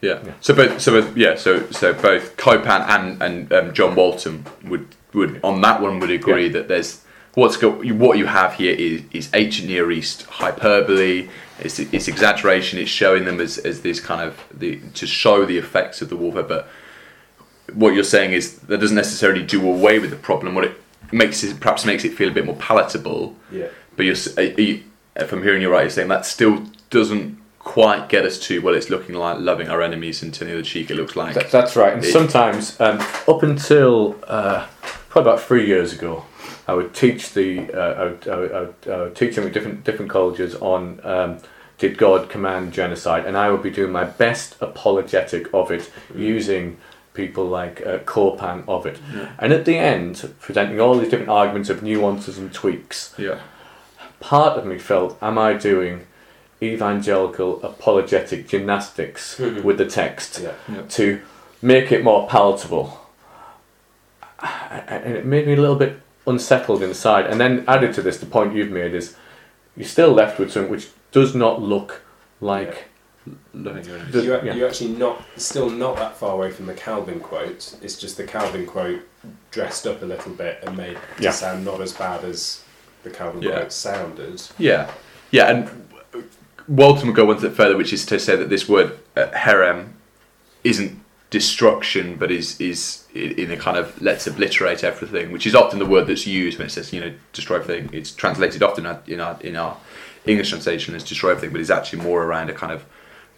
Yeah. 0.00 0.20
Yeah. 0.24 0.32
So 0.40 0.54
both, 0.54 0.80
so 0.80 1.00
both, 1.00 1.16
yeah, 1.16 1.34
so 1.36 1.68
so 1.70 1.92
both 1.92 2.36
Copan 2.36 2.82
and 2.82 3.22
and 3.22 3.52
um, 3.52 3.74
John 3.74 3.94
Walton 3.94 4.44
would 4.64 4.94
would 5.12 5.40
on 5.42 5.60
that 5.62 5.80
one 5.80 5.98
would 6.00 6.10
agree 6.10 6.46
Yeah. 6.46 6.52
that 6.52 6.68
there's 6.68 7.02
what's 7.34 7.56
go, 7.56 7.70
what 7.94 8.18
you 8.18 8.26
have 8.26 8.54
here 8.54 8.74
is 8.74 9.02
is 9.12 9.30
ancient 9.34 9.68
Near 9.68 9.90
East 9.90 10.22
hyperbole. 10.24 11.28
It's, 11.60 11.80
it's 11.80 12.06
exaggeration. 12.06 12.78
It's 12.78 12.90
showing 12.90 13.24
them 13.24 13.40
as, 13.40 13.58
as 13.58 13.80
this 13.80 13.98
kind 13.98 14.20
of 14.20 14.38
the 14.56 14.80
to 14.94 15.06
show 15.06 15.44
the 15.44 15.58
effects 15.58 16.00
of 16.02 16.08
the 16.08 16.16
warfare. 16.16 16.44
But 16.44 16.68
what 17.72 17.94
you're 17.94 18.04
saying 18.04 18.32
is 18.32 18.58
that 18.60 18.78
doesn't 18.78 18.94
necessarily 18.94 19.42
do 19.42 19.68
away 19.68 19.98
with 19.98 20.10
the 20.10 20.16
problem. 20.16 20.54
What 20.54 20.64
it 20.64 20.80
makes 21.12 21.42
it 21.44 21.60
perhaps 21.60 21.84
makes 21.84 22.04
it 22.04 22.14
feel 22.14 22.28
a 22.28 22.32
bit 22.32 22.46
more 22.46 22.56
palatable. 22.56 23.36
Yeah. 23.50 23.68
But 23.96 24.06
you're, 24.06 24.16
you, 24.58 24.82
if 25.16 25.32
I'm 25.32 25.42
hearing 25.42 25.62
you 25.62 25.70
right, 25.70 25.82
you're 25.82 25.90
saying 25.90 26.08
that 26.08 26.24
still 26.26 26.64
doesn't 26.90 27.38
quite 27.58 28.08
get 28.08 28.24
us 28.24 28.38
to 28.38 28.60
well, 28.60 28.74
it's 28.74 28.88
looking 28.88 29.14
like 29.14 29.38
loving 29.40 29.68
our 29.68 29.82
enemies 29.82 30.22
and 30.22 30.32
turning 30.32 30.56
the 30.56 30.62
cheek. 30.62 30.90
It 30.90 30.94
looks 30.94 31.16
like 31.16 31.34
That, 31.34 31.50
that's 31.50 31.76
right. 31.76 31.92
And 31.92 32.04
It- 32.04 32.12
sometimes, 32.12 32.80
um, 32.80 33.00
up 33.26 33.42
until 33.42 34.16
uh, 34.26 34.66
probably 35.08 35.30
about 35.30 35.40
three 35.42 35.66
years 35.66 35.92
ago, 35.92 36.24
I 36.66 36.74
would 36.74 36.94
teach 36.94 37.32
the 37.32 37.70
uh, 37.72 37.94
I, 37.94 38.04
would, 38.04 38.28
I, 38.28 38.36
would, 38.36 38.52
I, 38.52 38.60
would, 38.60 38.74
I 38.90 39.02
would 39.02 39.16
teach 39.16 39.34
them 39.36 39.46
at 39.46 39.52
different 39.52 39.84
different 39.84 40.10
colleges 40.10 40.54
on 40.56 41.00
um, 41.02 41.38
did 41.78 41.96
God 41.96 42.28
command 42.28 42.72
genocide? 42.72 43.24
And 43.24 43.36
I 43.36 43.50
would 43.50 43.62
be 43.62 43.70
doing 43.70 43.92
my 43.92 44.04
best 44.04 44.56
apologetic 44.60 45.52
of 45.54 45.70
it 45.70 45.90
using 46.14 46.76
people 47.14 47.44
like 47.46 47.84
uh, 47.86 47.98
Copan 47.98 48.64
of 48.68 48.86
it. 48.86 48.98
And 49.38 49.52
at 49.52 49.64
the 49.64 49.76
end, 49.76 50.32
presenting 50.40 50.80
all 50.80 50.98
these 50.98 51.08
different 51.10 51.30
arguments 51.30 51.68
of 51.70 51.82
nuances 51.82 52.38
and 52.38 52.52
tweaks, 52.52 53.14
Yeah. 53.18 53.38
part 54.20 54.58
of 54.58 54.66
me 54.66 54.78
felt, 54.78 55.16
am 55.22 55.38
I 55.38 55.54
doing 55.54 56.06
evangelical 56.62 57.62
apologetic 57.62 58.48
gymnastics 58.48 59.36
Mhm. 59.40 59.62
with 59.64 59.78
the 59.78 59.86
text 59.86 60.40
Yeah. 60.42 60.82
to 60.90 61.20
make 61.62 61.90
it 61.92 62.02
more 62.04 62.28
palatable? 62.28 63.00
And 64.40 65.16
it 65.16 65.24
made 65.26 65.46
me 65.46 65.54
a 65.54 65.60
little 65.60 65.76
bit 65.76 66.00
unsettled 66.26 66.82
inside. 66.82 67.26
And 67.26 67.40
then 67.40 67.64
added 67.66 67.92
to 67.94 68.02
this, 68.02 68.18
the 68.18 68.26
point 68.26 68.54
you've 68.54 68.70
made 68.70 68.94
is 68.94 69.16
you're 69.76 69.86
still 69.88 70.12
left 70.12 70.38
with 70.38 70.52
something 70.52 70.70
which 70.70 70.88
does 71.10 71.34
not 71.34 71.60
look 71.62 72.02
like 72.40 72.87
Loving. 73.54 73.84
The- 74.10 74.22
You're, 74.24 74.44
yeah. 74.44 74.54
you're 74.54 74.68
actually 74.68 74.90
not 74.92 75.22
still 75.36 75.70
not 75.70 75.96
that 75.96 76.16
far 76.16 76.34
away 76.34 76.50
from 76.50 76.66
the 76.66 76.74
Calvin 76.74 77.20
quote. 77.20 77.76
It's 77.82 77.98
just 77.98 78.16
the 78.16 78.24
Calvin 78.24 78.66
quote 78.66 79.00
dressed 79.50 79.86
up 79.86 80.02
a 80.02 80.06
little 80.06 80.32
bit 80.32 80.62
and 80.66 80.76
made 80.76 80.98
Yeah. 81.18 81.30
to 81.30 81.36
sound 81.36 81.64
not 81.64 81.80
as 81.80 81.92
bad 81.92 82.24
as 82.24 82.62
the 83.02 83.10
Calvin 83.10 83.42
Yeah. 83.42 83.52
quote 83.58 83.72
sounded. 83.72 84.42
Yeah, 84.58 84.90
yeah, 85.30 85.50
and 85.50 85.70
Walton 86.66 87.06
would 87.08 87.16
go 87.16 87.24
one 87.24 87.38
step 87.38 87.54
further, 87.54 87.76
which 87.76 87.92
is 87.92 88.04
to 88.06 88.18
say 88.18 88.36
that 88.36 88.50
this 88.50 88.68
word 88.68 88.98
uh, 89.16 89.26
herem 89.32 89.90
isn't 90.64 91.00
destruction, 91.30 92.16
but 92.16 92.30
is 92.30 92.60
is 92.60 93.04
in 93.14 93.50
a 93.50 93.56
kind 93.56 93.76
of 93.76 94.00
let's 94.02 94.26
obliterate 94.26 94.82
everything, 94.84 95.32
which 95.32 95.46
is 95.46 95.54
often 95.54 95.78
the 95.78 95.86
word 95.86 96.06
that's 96.06 96.26
used 96.26 96.58
when 96.58 96.66
it 96.66 96.70
says 96.70 96.92
you 96.92 97.00
know 97.00 97.12
destroy 97.32 97.56
everything. 97.56 97.90
It's 97.92 98.10
translated 98.12 98.62
often 98.62 98.86
in 99.06 99.20
our, 99.20 99.36
in 99.40 99.56
our 99.56 99.76
English 100.26 100.50
translation 100.50 100.94
as 100.94 101.04
destroy 101.04 101.30
everything, 101.30 101.50
but 101.52 101.60
it's 101.60 101.70
actually 101.70 102.02
more 102.02 102.22
around 102.24 102.50
a 102.50 102.54
kind 102.54 102.72
of 102.72 102.84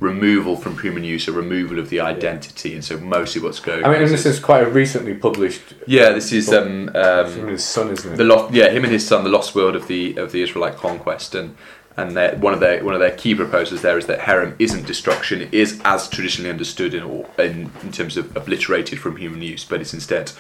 removal 0.01 0.57
from 0.57 0.79
human 0.79 1.05
use, 1.05 1.29
a 1.29 1.33
removal 1.33 1.79
of 1.79 1.91
the 1.91 2.01
identity, 2.01 2.75
and 2.75 2.85
so 2.85 2.99
mostly 2.99 3.41
what's 3.41 3.61
going. 3.61 3.85
I 3.85 3.91
mean, 3.99 4.09
this 4.09 4.27
is 4.27 4.41
quite 4.41 4.63
a 4.63 4.69
recently 4.71 5.15
published. 5.15 5.63
yeah, 5.87 6.11
this 6.11 6.33
is 6.33 6.53
um, 6.53 6.91
um, 6.95 7.49
his 7.49 7.65
son, 7.65 7.91
isn't 7.91 8.15
it? 8.15 8.17
the 8.17 8.25
lost, 8.25 8.53
yeah, 8.55 8.71
him 8.71 8.85
and 8.85 8.93
his 8.93 9.07
son, 9.07 9.23
the 9.25 9.31
lost 9.31 9.55
world 9.55 9.77
of 9.77 9.87
the 9.87 10.17
of 10.17 10.33
the 10.33 10.43
Israelite 10.43 10.77
conquest, 10.77 11.35
and 11.35 11.57
and 11.97 12.17
their, 12.17 12.35
one 12.37 12.55
of 12.55 12.61
their 12.61 12.83
one 12.83 12.95
of 12.95 13.01
their 13.01 13.15
key 13.17 13.35
proposals 13.35 13.83
there 13.83 13.99
is 13.99 14.07
that 14.07 14.21
herem 14.21 14.57
isn't 14.59 14.87
destruction, 14.87 15.43
it 15.43 15.53
is 15.53 15.81
as 15.85 16.09
traditionally 16.09 16.51
understood 16.51 16.95
in 16.95 17.03
or 17.03 17.27
in, 17.39 17.71
in 17.83 17.93
terms 17.93 18.17
of 18.17 18.35
obliterated 18.37 18.99
from 18.99 19.17
human 19.17 19.43
use, 19.43 19.65
but 19.65 19.81
it's 19.81 19.93
instead 19.95 20.33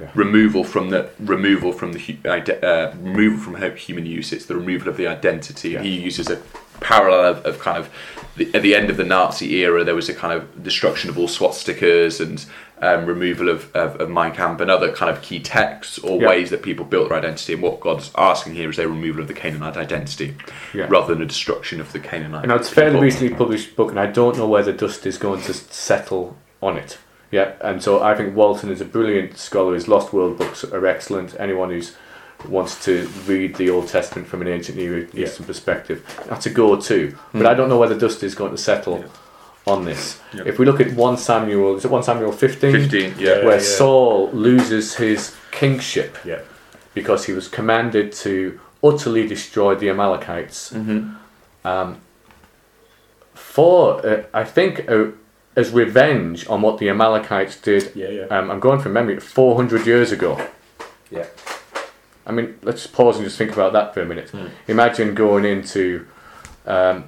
Yeah. 0.00 0.10
removal 0.14 0.62
from 0.64 0.90
the 0.90 1.10
removal 1.18 1.72
from 1.72 1.92
the 1.92 2.00
uh, 2.24 2.94
removal 3.02 3.38
from 3.44 3.76
human 3.76 4.06
use. 4.06 4.32
It's 4.32 4.46
the 4.46 4.56
removal 4.56 4.88
of 4.88 4.96
the 4.96 5.06
identity. 5.06 5.70
Yeah. 5.70 5.82
He 5.82 6.00
uses 6.00 6.30
a 6.30 6.38
parallel 6.80 7.24
of, 7.32 7.46
of 7.46 7.58
kind 7.58 7.78
of 7.78 7.90
the, 8.36 8.52
at 8.54 8.62
the 8.62 8.74
end 8.74 8.90
of 8.90 8.96
the 8.96 9.04
Nazi 9.04 9.54
era, 9.56 9.84
there 9.84 9.94
was 9.94 10.08
a 10.08 10.14
kind 10.14 10.32
of 10.32 10.62
destruction 10.62 11.10
of 11.10 11.18
all 11.18 11.28
swastikas 11.28 12.20
and 12.20 12.44
um, 12.82 13.04
removal 13.04 13.48
of, 13.50 13.74
of, 13.76 14.00
of 14.00 14.08
Mein 14.08 14.32
Kampf 14.32 14.60
and 14.60 14.70
other 14.70 14.90
kind 14.92 15.14
of 15.14 15.20
key 15.22 15.38
texts 15.40 15.98
or 15.98 16.20
Yeah. 16.20 16.28
ways 16.28 16.48
that 16.50 16.62
people 16.62 16.84
built 16.86 17.10
their 17.10 17.18
identity. 17.18 17.52
And 17.52 17.62
what 17.62 17.80
God's 17.80 18.10
asking 18.16 18.54
here 18.54 18.70
is 18.70 18.78
a 18.78 18.88
removal 18.88 19.20
of 19.20 19.28
the 19.28 19.34
Canaanite 19.34 19.76
identity 19.76 20.34
Yeah. 20.72 20.86
rather 20.88 21.12
than 21.12 21.22
a 21.22 21.26
destruction 21.26 21.80
of 21.80 21.92
the 21.92 21.98
Canaanite. 22.00 22.46
Now 22.46 22.54
it's 22.56 22.70
a 22.72 22.74
fairly 22.74 22.98
recently 23.00 23.34
published 23.34 23.76
book, 23.76 23.90
and 23.90 24.00
I 24.00 24.06
don't 24.06 24.38
know 24.38 24.48
whether 24.48 24.72
dust 24.72 25.04
is 25.04 25.18
going 25.18 25.42
to 25.42 25.52
settle 25.52 26.36
on 26.62 26.76
it. 26.78 26.96
Yeah, 27.30 27.52
and 27.60 27.82
so 27.82 28.02
I 28.02 28.14
think 28.16 28.34
Walton 28.34 28.70
is 28.72 28.80
a 28.80 28.84
brilliant 28.84 29.36
scholar. 29.38 29.74
His 29.74 29.86
Lost 29.86 30.12
World 30.12 30.38
books 30.38 30.64
are 30.64 30.86
excellent. 30.86 31.36
Anyone 31.38 31.70
who's 31.70 31.94
wants 32.48 32.84
to 32.84 33.06
read 33.26 33.56
the 33.56 33.70
Old 33.70 33.88
Testament 33.88 34.28
from 34.28 34.42
an 34.42 34.48
ancient 34.48 34.76
Near 34.78 35.08
Eastern 35.14 35.46
perspective, 35.46 36.04
that's 36.26 36.46
a 36.46 36.50
go-to. 36.50 37.16
But 37.32 37.46
I 37.46 37.54
don't 37.54 37.68
know 37.68 37.78
whether 37.78 37.98
dust 37.98 38.22
is 38.22 38.34
going 38.34 38.52
to 38.52 38.58
settle 38.58 39.04
on 39.66 39.84
this. 39.84 40.20
Yeah. 40.32 40.44
If 40.46 40.58
we 40.58 40.64
look 40.66 40.80
at 40.80 40.92
one 40.94 41.16
Samuel, 41.16 41.76
is 41.76 41.84
it 41.84 41.90
one 41.90 42.02
Samuel 42.02 42.32
fifteen? 42.32 42.72
15, 42.72 43.14
yeah. 43.18 43.44
where 43.44 43.56
yeah. 43.56 43.62
Saul 43.62 44.30
loses 44.32 44.94
his 44.96 45.36
kingship 45.50 46.16
Yeah. 46.24 46.40
because 46.94 47.26
he 47.26 47.32
was 47.32 47.46
commanded 47.48 48.12
to 48.24 48.58
utterly 48.82 49.26
destroy 49.26 49.74
the 49.74 49.90
Amalekites 49.90 50.72
Mhm. 50.72 51.14
um, 51.64 51.96
for, 53.34 54.04
uh, 54.06 54.22
I 54.32 54.44
think, 54.44 54.90
uh, 54.90 55.06
as 55.56 55.70
revenge 55.70 56.46
on 56.48 56.62
what 56.62 56.78
the 56.78 56.88
Amalekites 56.88 57.56
did. 57.60 57.92
Yeah, 57.94 58.08
yeah. 58.08 58.22
Um, 58.30 58.50
I'm 58.50 58.60
going 58.60 58.80
from 58.80 58.92
memory, 58.92 59.18
400 59.20 59.86
years 59.86 60.12
ago. 60.12 60.40
Yeah. 61.10 61.26
I 62.26 62.32
mean, 62.32 62.58
let's 62.62 62.86
pause 62.86 63.16
and 63.16 63.24
just 63.24 63.38
think 63.38 63.52
about 63.52 63.72
that 63.72 63.94
for 63.94 64.02
a 64.02 64.06
minute. 64.06 64.30
Mm. 64.32 64.50
Imagine 64.68 65.14
going 65.14 65.44
into 65.44 66.06
um, 66.66 67.04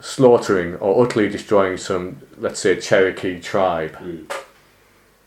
slaughtering 0.00 0.74
or 0.76 1.04
utterly 1.04 1.28
destroying 1.28 1.76
some, 1.76 2.20
let's 2.38 2.60
say, 2.60 2.78
Cherokee 2.80 3.40
tribe 3.40 3.96
Mm. 3.96 4.30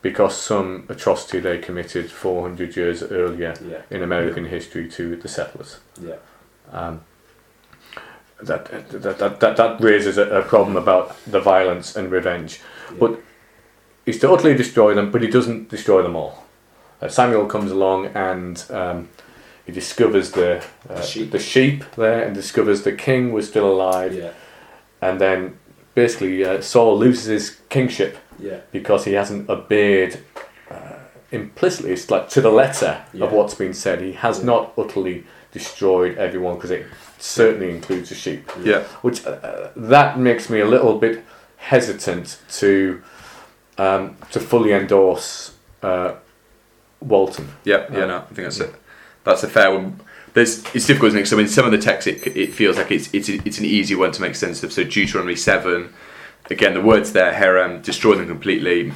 because 0.02 0.38
some 0.38 0.86
atrocity 0.90 1.40
they 1.40 1.58
committed 1.58 2.12
400 2.12 2.76
years 2.76 3.02
earlier 3.04 3.54
Yeah. 3.66 3.82
in 3.90 4.04
American 4.04 4.46
history 4.46 4.88
to 4.90 5.16
the 5.16 5.28
settlers. 5.28 5.80
Yeah. 6.02 6.16
Um, 6.72 7.02
that, 8.44 8.66
that, 8.90 9.18
that, 9.20 9.40
that, 9.40 9.58
that 9.58 9.82
raises 9.82 10.18
a, 10.18 10.24
a 10.30 10.42
problem 10.44 10.76
about 10.76 11.16
the 11.26 11.40
violence 11.40 11.96
and 11.96 12.12
revenge. 12.12 12.60
Yeah. 12.92 12.98
But 13.00 13.20
he's 14.06 14.20
to 14.20 14.32
utterly 14.32 14.56
destroy 14.56 14.94
them, 14.94 15.10
but 15.10 15.22
he 15.22 15.30
doesn't 15.30 15.70
destroy 15.70 16.04
them 16.04 16.16
all. 16.18 16.44
Uh, 17.02 17.08
Samuel 17.08 17.46
comes 17.46 17.72
along 17.72 18.08
and 18.16 18.64
um, 18.70 19.10
he 19.66 19.72
discovers 19.72 20.32
the, 20.32 20.58
uh, 20.90 20.96
The 20.96 21.02
sheep. 21.02 21.32
the 21.32 21.40
sheep 21.40 21.84
there 21.96 22.24
and 22.24 22.34
discovers 22.36 22.84
the 22.84 22.94
king 22.94 23.32
was 23.34 23.48
still 23.48 23.72
alive. 23.72 24.14
Yeah. 24.14 24.32
And 25.02 25.20
then 25.20 25.58
basically 25.94 26.44
uh, 26.46 26.62
Saul 26.62 26.98
loses 26.98 27.26
his 27.26 27.60
kingship 27.70 28.18
Yeah. 28.40 28.60
because 28.72 29.06
he 29.06 29.14
hasn't 29.14 29.50
obeyed 29.50 30.20
uh, 30.72 30.76
implicitly, 31.32 31.92
it's 31.92 32.10
like 32.10 32.30
to 32.30 32.42
the 32.42 32.50
letter 32.52 33.02
Yeah. 33.14 33.26
of 33.26 33.32
what's 33.34 33.54
been 33.56 33.74
said. 33.74 34.02
He 34.02 34.14
has 34.14 34.40
Yeah. 34.40 34.46
not 34.46 34.74
utterly 34.78 35.26
destroyed 35.52 36.18
everyone 36.18 36.56
because 36.56 36.72
it 36.72 36.86
certainly 37.18 37.70
includes 37.70 38.10
the 38.10 38.16
sheep. 38.16 38.50
Yeah. 38.64 38.84
Which 39.02 39.26
uh, 39.26 39.70
that 39.76 40.20
makes 40.20 40.50
me 40.50 40.60
a 40.60 40.66
little 40.66 40.98
bit 41.00 41.24
hesitant 41.58 42.38
to 42.60 43.02
um, 43.78 44.16
to 44.32 44.40
fully 44.40 44.72
endorse 44.72 45.52
uh, 45.84 46.14
Walton. 47.08 47.50
Yeah, 47.64 47.86
yeah, 47.92 48.04
Um, 48.04 48.08
no, 48.10 48.18
I 48.18 48.22
think 48.22 48.36
that's 48.48 48.60
it. 48.60 48.76
That's 49.24 49.44
a 49.44 49.50
fair 49.50 49.72
one. 49.74 50.00
There's, 50.34 50.64
it's 50.76 50.86
difficult, 50.86 51.10
isn't 51.10 51.22
it? 51.22 51.28
So 51.28 51.40
in 51.40 51.48
some 51.48 51.66
of 51.66 51.72
the 51.72 51.78
texts, 51.78 52.08
it, 52.08 52.36
it 52.36 52.54
feels 52.54 52.78
like 52.78 52.92
it's, 52.92 53.14
it's 53.14 53.30
it's 53.30 53.58
an 53.58 53.66
easy 53.66 53.96
one 53.96 54.12
to 54.12 54.22
make 54.22 54.36
sense 54.36 54.64
of. 54.64 54.74
So 54.74 54.84
Deuteronomy 54.84 55.36
seven, 55.36 55.94
again, 56.52 56.74
the 56.74 56.82
words 56.82 57.14
there, 57.14 57.34
herem, 57.34 57.82
destroy 57.82 58.16
them 58.16 58.28
completely. 58.28 58.92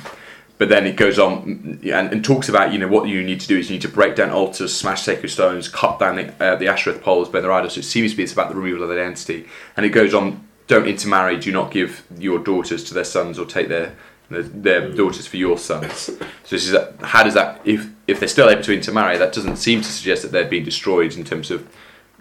But 0.58 0.68
then 0.68 0.86
it 0.86 0.98
goes 0.98 1.18
on 1.18 1.80
mm, 1.80 1.94
and, 1.94 2.12
and 2.12 2.24
talks 2.24 2.50
about 2.50 2.74
you 2.74 2.80
know 2.80 2.90
what 2.90 3.08
you 3.08 3.24
need 3.24 3.40
to 3.40 3.48
do 3.48 3.58
is 3.58 3.70
you 3.70 3.76
need 3.78 3.82
to 3.84 3.88
break 3.88 4.16
down 4.16 4.32
altars, 4.32 4.76
smash 4.76 5.04
sacred 5.04 5.30
stones, 5.30 5.70
cut 5.70 5.98
down 6.00 6.18
the, 6.18 6.44
uh, 6.44 6.58
the 6.58 6.68
Asherah 6.68 7.00
poles, 7.00 7.30
burn 7.30 7.44
their 7.44 7.54
idols. 7.54 7.76
So 7.76 7.80
it 7.80 7.84
seems 7.84 8.12
to 8.12 8.18
be 8.18 8.24
it's 8.24 8.34
about 8.34 8.50
the 8.50 8.56
removal 8.56 8.84
of 8.84 8.92
identity. 8.92 9.48
And 9.78 9.86
it 9.86 9.90
goes 9.90 10.14
on, 10.14 10.46
don't 10.68 10.88
intermarry, 10.88 11.38
do 11.38 11.54
not 11.54 11.72
give 11.72 12.04
your 12.18 12.40
daughters 12.40 12.84
to 12.86 12.94
their 12.94 13.06
sons 13.06 13.40
or 13.40 13.46
take 13.46 13.70
their 13.70 13.96
their, 14.30 14.90
daughters 14.92 15.28
for 15.28 15.38
your 15.38 15.58
sons. 15.58 15.94
So 15.94 16.16
this 16.50 16.68
is 16.70 16.76
how 17.02 17.24
does 17.24 17.34
that 17.34 17.62
if 17.66 17.88
if 18.08 18.20
they're 18.20 18.28
still 18.30 18.50
able 18.50 18.64
to 18.64 18.74
intermarry, 18.74 19.18
that 19.18 19.34
doesn't 19.34 19.58
seem 19.58 19.82
to 19.82 19.88
suggest 19.92 20.22
that 20.24 20.32
they're 20.32 20.48
being 20.48 20.64
destroyed 20.64 21.16
in 21.16 21.24
terms 21.24 21.52
of 21.52 21.68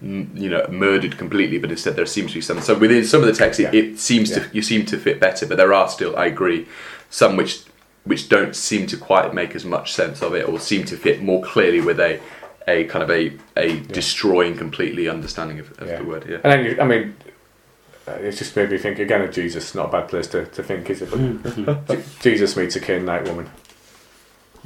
mm, 0.03 0.29
you 0.39 0.49
know 0.51 0.67
murdered 0.71 1.19
completely, 1.19 1.59
but 1.59 1.71
instead 1.71 1.97
there 1.97 2.07
seems 2.07 2.33
to 2.33 2.37
be 2.39 2.41
some. 2.41 2.61
So 2.61 2.77
within 2.79 3.05
some 3.05 3.21
of 3.21 3.27
the 3.27 3.33
texts, 3.35 3.61
it, 3.61 3.75
Yeah. 3.75 3.81
it 3.81 3.99
seems 3.99 4.31
Yeah. 4.31 4.41
to 4.41 4.49
you 4.53 4.63
seem 4.63 4.85
to 4.87 4.99
fit 4.99 5.21
better, 5.21 5.47
but 5.47 5.57
there 5.57 5.73
are 5.73 5.89
still, 5.89 6.17
I 6.17 6.27
agree, 6.27 6.67
some 7.11 7.37
which 7.37 7.61
which 8.05 8.29
don't 8.31 8.57
seem 8.57 8.87
to 8.87 8.97
quite 8.97 9.35
make 9.35 9.55
as 9.55 9.65
much 9.67 9.93
sense 9.93 10.23
of 10.23 10.35
it, 10.35 10.49
or 10.49 10.59
seem 10.59 10.85
to 10.87 10.97
fit 10.97 11.23
more 11.23 11.43
clearly 11.43 11.81
with 11.81 12.01
a 12.01 12.21
a 12.67 12.85
kind 12.85 13.03
of 13.03 13.11
a 13.11 13.33
a 13.57 13.81
destroying 13.81 14.57
completely 14.57 15.09
understanding 15.09 15.59
of, 15.59 15.71
of 15.81 15.89
Yeah. 15.89 15.99
the 15.99 16.05
word. 16.05 16.25
Yeah. 16.29 16.39
And 16.45 16.81
I 16.81 16.85
mean, 16.85 17.15
it's 18.17 18.39
just 18.39 18.55
made 18.57 18.71
me 18.71 18.79
think 18.79 18.99
again 18.99 19.23
of 19.23 19.33
Jesus. 19.33 19.75
Not 19.75 19.89
a 19.89 19.93
bad 19.93 20.09
place 20.09 20.27
to, 20.29 20.47
to 20.47 20.63
think, 20.63 20.91
is 20.91 21.03
it? 21.03 21.11
But 21.87 22.05
Jesus 22.21 22.57
meets 22.57 22.77
a 22.77 22.81
Canaanite 22.81 23.25
woman. 23.29 23.51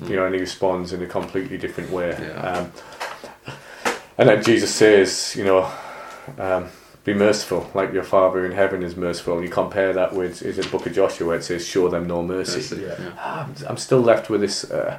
You 0.07 0.17
know, 0.17 0.25
and 0.27 0.35
he 0.35 0.41
responds 0.41 0.93
in 0.93 1.03
a 1.03 1.07
completely 1.07 1.59
different 1.59 1.91
way. 1.91 2.11
Yeah. 2.19 2.41
Um, 2.41 2.73
and 4.19 4.29
then 4.29 4.43
Jesus 4.43 4.75
says, 4.75 5.35
you 5.37 5.45
know, 5.45 5.71
um, 6.39 6.69
be 7.05 7.15
merciful 7.15 7.71
like 7.75 7.93
your 7.93 8.03
Father 8.05 8.45
in 8.47 8.53
heaven 8.53 8.83
is 8.83 8.97
merciful. 8.97 9.35
And 9.35 9.45
you 9.45 9.51
compare 9.51 9.93
that 9.93 10.15
with, 10.15 10.43
is 10.43 10.59
it 10.59 10.71
Book 10.71 10.87
of 10.87 10.93
Joshua 10.95 11.27
where 11.29 11.37
it 11.37 11.45
says, 11.45 11.67
show 11.67 11.89
them 11.89 12.07
no 12.07 12.23
mercy. 12.23 12.61
That's 12.61 12.73
it, 12.73 12.79
Yeah. 12.81 12.97
yeah. 12.99 13.13
Ah, 13.19 13.45
I'm, 13.47 13.67
I'm 13.69 13.77
still 13.77 14.01
left 14.01 14.31
with 14.31 14.41
this, 14.41 14.65
uh, 14.71 14.99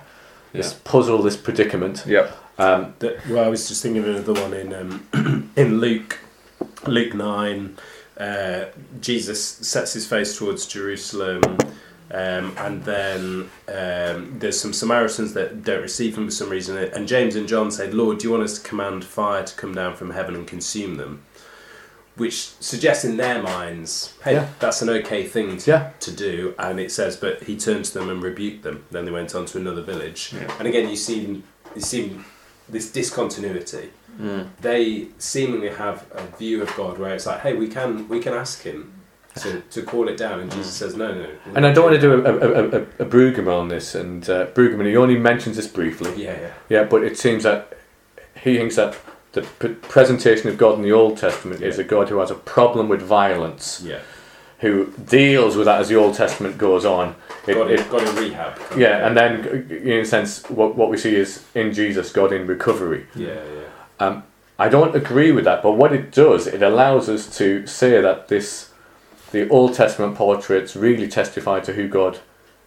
this 0.54 0.74
Yeah. 0.74 0.80
puzzle, 0.84 1.22
this 1.22 1.38
predicament. 1.38 2.04
Yeah. 2.08 2.32
Um, 2.58 2.94
The, 3.00 3.20
well, 3.30 3.44
I 3.44 3.48
was 3.48 3.68
just 3.68 3.82
thinking 3.82 4.04
of 4.04 4.10
another 4.10 4.34
one 4.42 4.54
in 4.54 4.74
um, 4.74 5.52
in 5.56 5.80
Luke, 5.80 6.20
Luke 6.86 7.14
nine. 7.16 7.78
Uh, 8.18 8.66
Jesus 9.02 9.44
sets 9.44 9.94
his 9.94 10.06
face 10.08 10.38
towards 10.38 10.66
Jerusalem, 10.68 11.42
um, 12.12 12.54
and 12.58 12.84
then 12.84 13.50
um, 13.68 14.38
there's 14.40 14.60
some 14.60 14.74
Samaritans 14.74 15.34
that 15.34 15.64
don't 15.64 15.82
receive 15.82 16.18
him 16.18 16.26
for 16.26 16.32
some 16.32 16.50
reason. 16.50 16.78
And 16.78 17.08
James 17.08 17.36
and 17.36 17.48
John 17.48 17.72
said, 17.72 17.94
"Lord, 17.94 18.20
do 18.20 18.26
you 18.28 18.32
want 18.32 18.44
us 18.44 18.60
to 18.60 18.68
command 18.68 19.04
fire 19.04 19.44
to 19.44 19.56
come 19.56 19.74
down 19.74 19.96
from 19.96 20.12
heaven 20.12 20.36
and 20.36 20.46
consume 20.48 20.96
them?" 20.96 21.24
which 22.16 22.50
suggests 22.60 23.04
in 23.04 23.18
their 23.18 23.42
minds, 23.42 24.14
hey, 24.24 24.34
Yeah. 24.36 24.48
that's 24.60 24.84
an 24.84 24.90
okay 24.90 25.26
thing 25.26 25.58
to, 25.58 25.72
Yeah. 25.72 25.90
to 26.02 26.12
do. 26.12 26.54
And 26.60 26.80
it 26.80 26.92
says, 26.92 27.18
but 27.18 27.42
he 27.42 27.58
turned 27.58 27.86
to 27.86 27.94
them 27.96 28.08
and 28.08 28.22
rebuked 28.22 28.62
them. 28.62 28.84
Then 28.92 29.06
they 29.06 29.12
went 29.12 29.34
on 29.34 29.46
to 29.48 29.58
another 29.58 29.82
village. 29.82 30.32
Yeah. 30.32 30.54
And 30.60 30.68
again, 30.68 30.88
you 30.90 30.96
see, 30.96 31.42
you 31.74 31.82
see 31.82 32.16
this 32.70 32.92
discontinuity. 32.92 33.90
Mm. 34.20 34.50
They 34.62 35.08
seemingly 35.18 35.70
have 35.70 36.06
a 36.12 36.24
view 36.38 36.62
of 36.62 36.76
God 36.76 36.98
where 36.98 37.14
it's 37.14 37.26
like, 37.26 37.42
hey, 37.42 37.54
we 37.54 37.68
can 37.68 38.08
we 38.08 38.20
can 38.20 38.34
ask 38.34 38.64
him 38.64 38.94
to, 39.36 39.62
to 39.72 39.82
call 39.84 40.08
it 40.08 40.18
down, 40.18 40.40
and 40.40 40.52
Jesus 40.52 40.74
says, 40.74 40.96
no, 40.96 41.14
no. 41.14 41.22
we're 41.46 41.56
And 41.56 41.66
I 41.66 41.74
don't 41.74 41.86
want 41.86 41.96
to 41.96 42.02
do 42.02 42.14
a, 42.14 42.24
a, 42.24 42.64
a, 42.64 42.82
a, 43.04 43.06
Brueggemann 43.06 43.60
on 43.60 43.68
this, 43.68 43.96
and 43.96 44.30
uh, 44.30 44.48
Brueggemann, 44.48 44.86
he 44.88 44.98
only 44.98 45.18
mentions 45.18 45.56
this 45.56 45.68
briefly. 45.68 46.12
Yeah, 46.24 46.40
yeah. 46.40 46.54
Yeah, 46.70 46.84
but 46.84 47.04
it 47.04 47.18
seems 47.18 47.44
that 47.44 47.76
he 48.42 48.58
thinks 48.58 48.76
that 48.76 48.98
the 49.34 49.42
p- 49.42 49.70
presentation 49.70 50.50
of 50.50 50.58
God 50.58 50.76
in 50.76 50.84
the 50.84 50.92
Old 50.92 51.18
Testament 51.18 51.62
is 51.62 51.80
a 51.80 51.84
God 51.84 52.10
who 52.10 52.20
has 52.20 52.30
a 52.30 52.36
problem 52.36 52.88
with 52.88 53.02
violence, 53.02 53.82
Yeah. 53.84 54.00
Who 54.64 54.88
deals 55.10 55.56
with 55.58 55.66
that 55.66 55.82
as 55.82 55.90
the 55.90 55.96
Old 55.96 56.16
Testament 56.16 56.58
goes 56.58 56.86
on. 56.86 57.16
It, 57.48 57.54
Got, 57.56 57.70
it- 57.72 57.80
in, 57.82 57.88
got 57.90 58.02
in 58.08 58.16
rehab. 58.16 58.60
yeah, 58.78 59.06
and 59.06 59.16
then 59.18 59.68
in 59.70 60.00
a 60.00 60.06
sense, 60.06 60.50
what, 60.50 60.76
what 60.76 60.90
we 60.90 60.98
see 60.98 61.16
is 61.16 61.46
in 61.54 61.74
Jesus, 61.74 62.12
God 62.12 62.32
in 62.32 62.48
recovery. 62.48 63.06
Yeah, 63.16 63.28
yeah. 63.36 63.64
Um, 64.00 64.24
I 64.58 64.70
don't 64.70 64.96
agree 64.96 65.32
with 65.34 65.44
that, 65.46 65.62
but 65.62 65.74
what 65.74 65.92
it 65.94 66.12
does, 66.12 66.48
it 66.48 66.64
allows 66.64 67.10
us 67.10 67.38
to 67.38 67.68
say 67.68 68.00
that 68.02 68.30
this, 68.30 68.72
the 69.34 69.50
Old 69.50 69.74
Testament 69.74 70.16
portraits 70.16 70.76
really 70.76 71.08
testify 71.10 71.60
to 71.62 71.74
who 71.74 71.88
God 71.90 72.20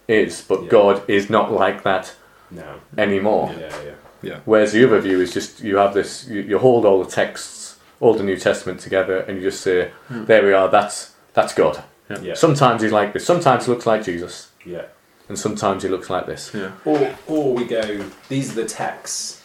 is, 0.07 0.41
but 0.47 0.63
Yeah. 0.63 0.69
God 0.69 1.09
is 1.09 1.29
not 1.29 1.51
like 1.51 1.81
that 1.83 2.13
No. 2.51 2.75
anymore. 2.97 3.51
Yeah, 3.59 3.73
yeah. 3.83 3.91
yeah. 4.21 4.39
Whereas 4.45 4.71
the 4.73 4.85
other 4.85 4.99
view 5.01 5.19
is 5.19 5.33
just 5.33 5.61
you 5.61 5.77
have 5.77 5.93
this, 5.95 6.27
you, 6.27 6.41
you 6.41 6.59
hold 6.59 6.85
all 6.85 7.03
the 7.03 7.09
texts, 7.09 7.77
all 7.99 8.13
the 8.13 8.23
New 8.23 8.37
Testament 8.37 8.79
together, 8.79 9.17
and 9.21 9.37
you 9.37 9.43
just 9.49 9.61
say, 9.61 9.89
there 10.11 10.43
we 10.45 10.53
are, 10.53 10.69
that's 10.69 11.13
that's 11.37 11.53
God. 11.53 11.83
Yeah. 12.21 12.33
Sometimes 12.33 12.81
he's 12.81 12.91
like 12.91 13.13
this, 13.13 13.25
sometimes 13.25 13.65
he 13.65 13.71
looks 13.71 13.85
like 13.85 14.03
Jesus, 14.03 14.49
Yeah. 14.65 14.85
and 15.29 15.37
sometimes 15.37 15.83
he 15.83 15.89
looks 15.89 16.09
like 16.09 16.25
this. 16.25 16.51
Yeah. 16.53 16.71
Or, 16.83 17.15
or 17.27 17.53
we 17.53 17.65
go, 17.65 18.03
these 18.27 18.51
are 18.51 18.61
the 18.63 18.65
texts, 18.67 19.43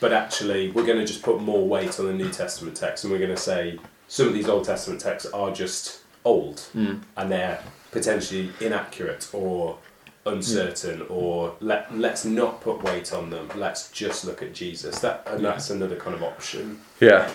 but 0.00 0.12
actually 0.12 0.70
we're 0.72 0.84
going 0.84 0.98
to 0.98 1.06
just 1.06 1.22
put 1.22 1.40
more 1.40 1.66
weight 1.66 1.98
on 1.98 2.06
the 2.06 2.12
New 2.12 2.30
Testament 2.30 2.76
text 2.76 3.04
and 3.04 3.12
we're 3.12 3.18
going 3.26 3.30
to 3.30 3.36
say 3.36 3.78
some 4.08 4.26
of 4.28 4.34
these 4.34 4.48
Old 4.48 4.64
Testament 4.64 5.00
texts 5.00 5.30
are 5.32 5.50
just 5.52 6.00
old 6.24 6.56
Mm. 6.74 7.00
and 7.16 7.32
they're 7.32 7.62
potentially 7.92 8.50
inaccurate 8.60 9.28
or 9.32 9.78
uncertain 10.26 11.02
or 11.08 11.54
let, 11.60 11.96
let's 11.96 12.24
not 12.24 12.60
put 12.60 12.82
weight 12.82 13.12
on 13.14 13.30
them. 13.30 13.48
Let's 13.56 13.90
just 13.90 14.24
look 14.26 14.42
at 14.42 14.52
Jesus. 14.52 14.98
That 14.98 15.22
And 15.26 15.44
that's 15.44 15.70
another 15.70 15.96
kind 15.96 16.14
of 16.14 16.22
option. 16.22 16.80
Yeah, 17.00 17.30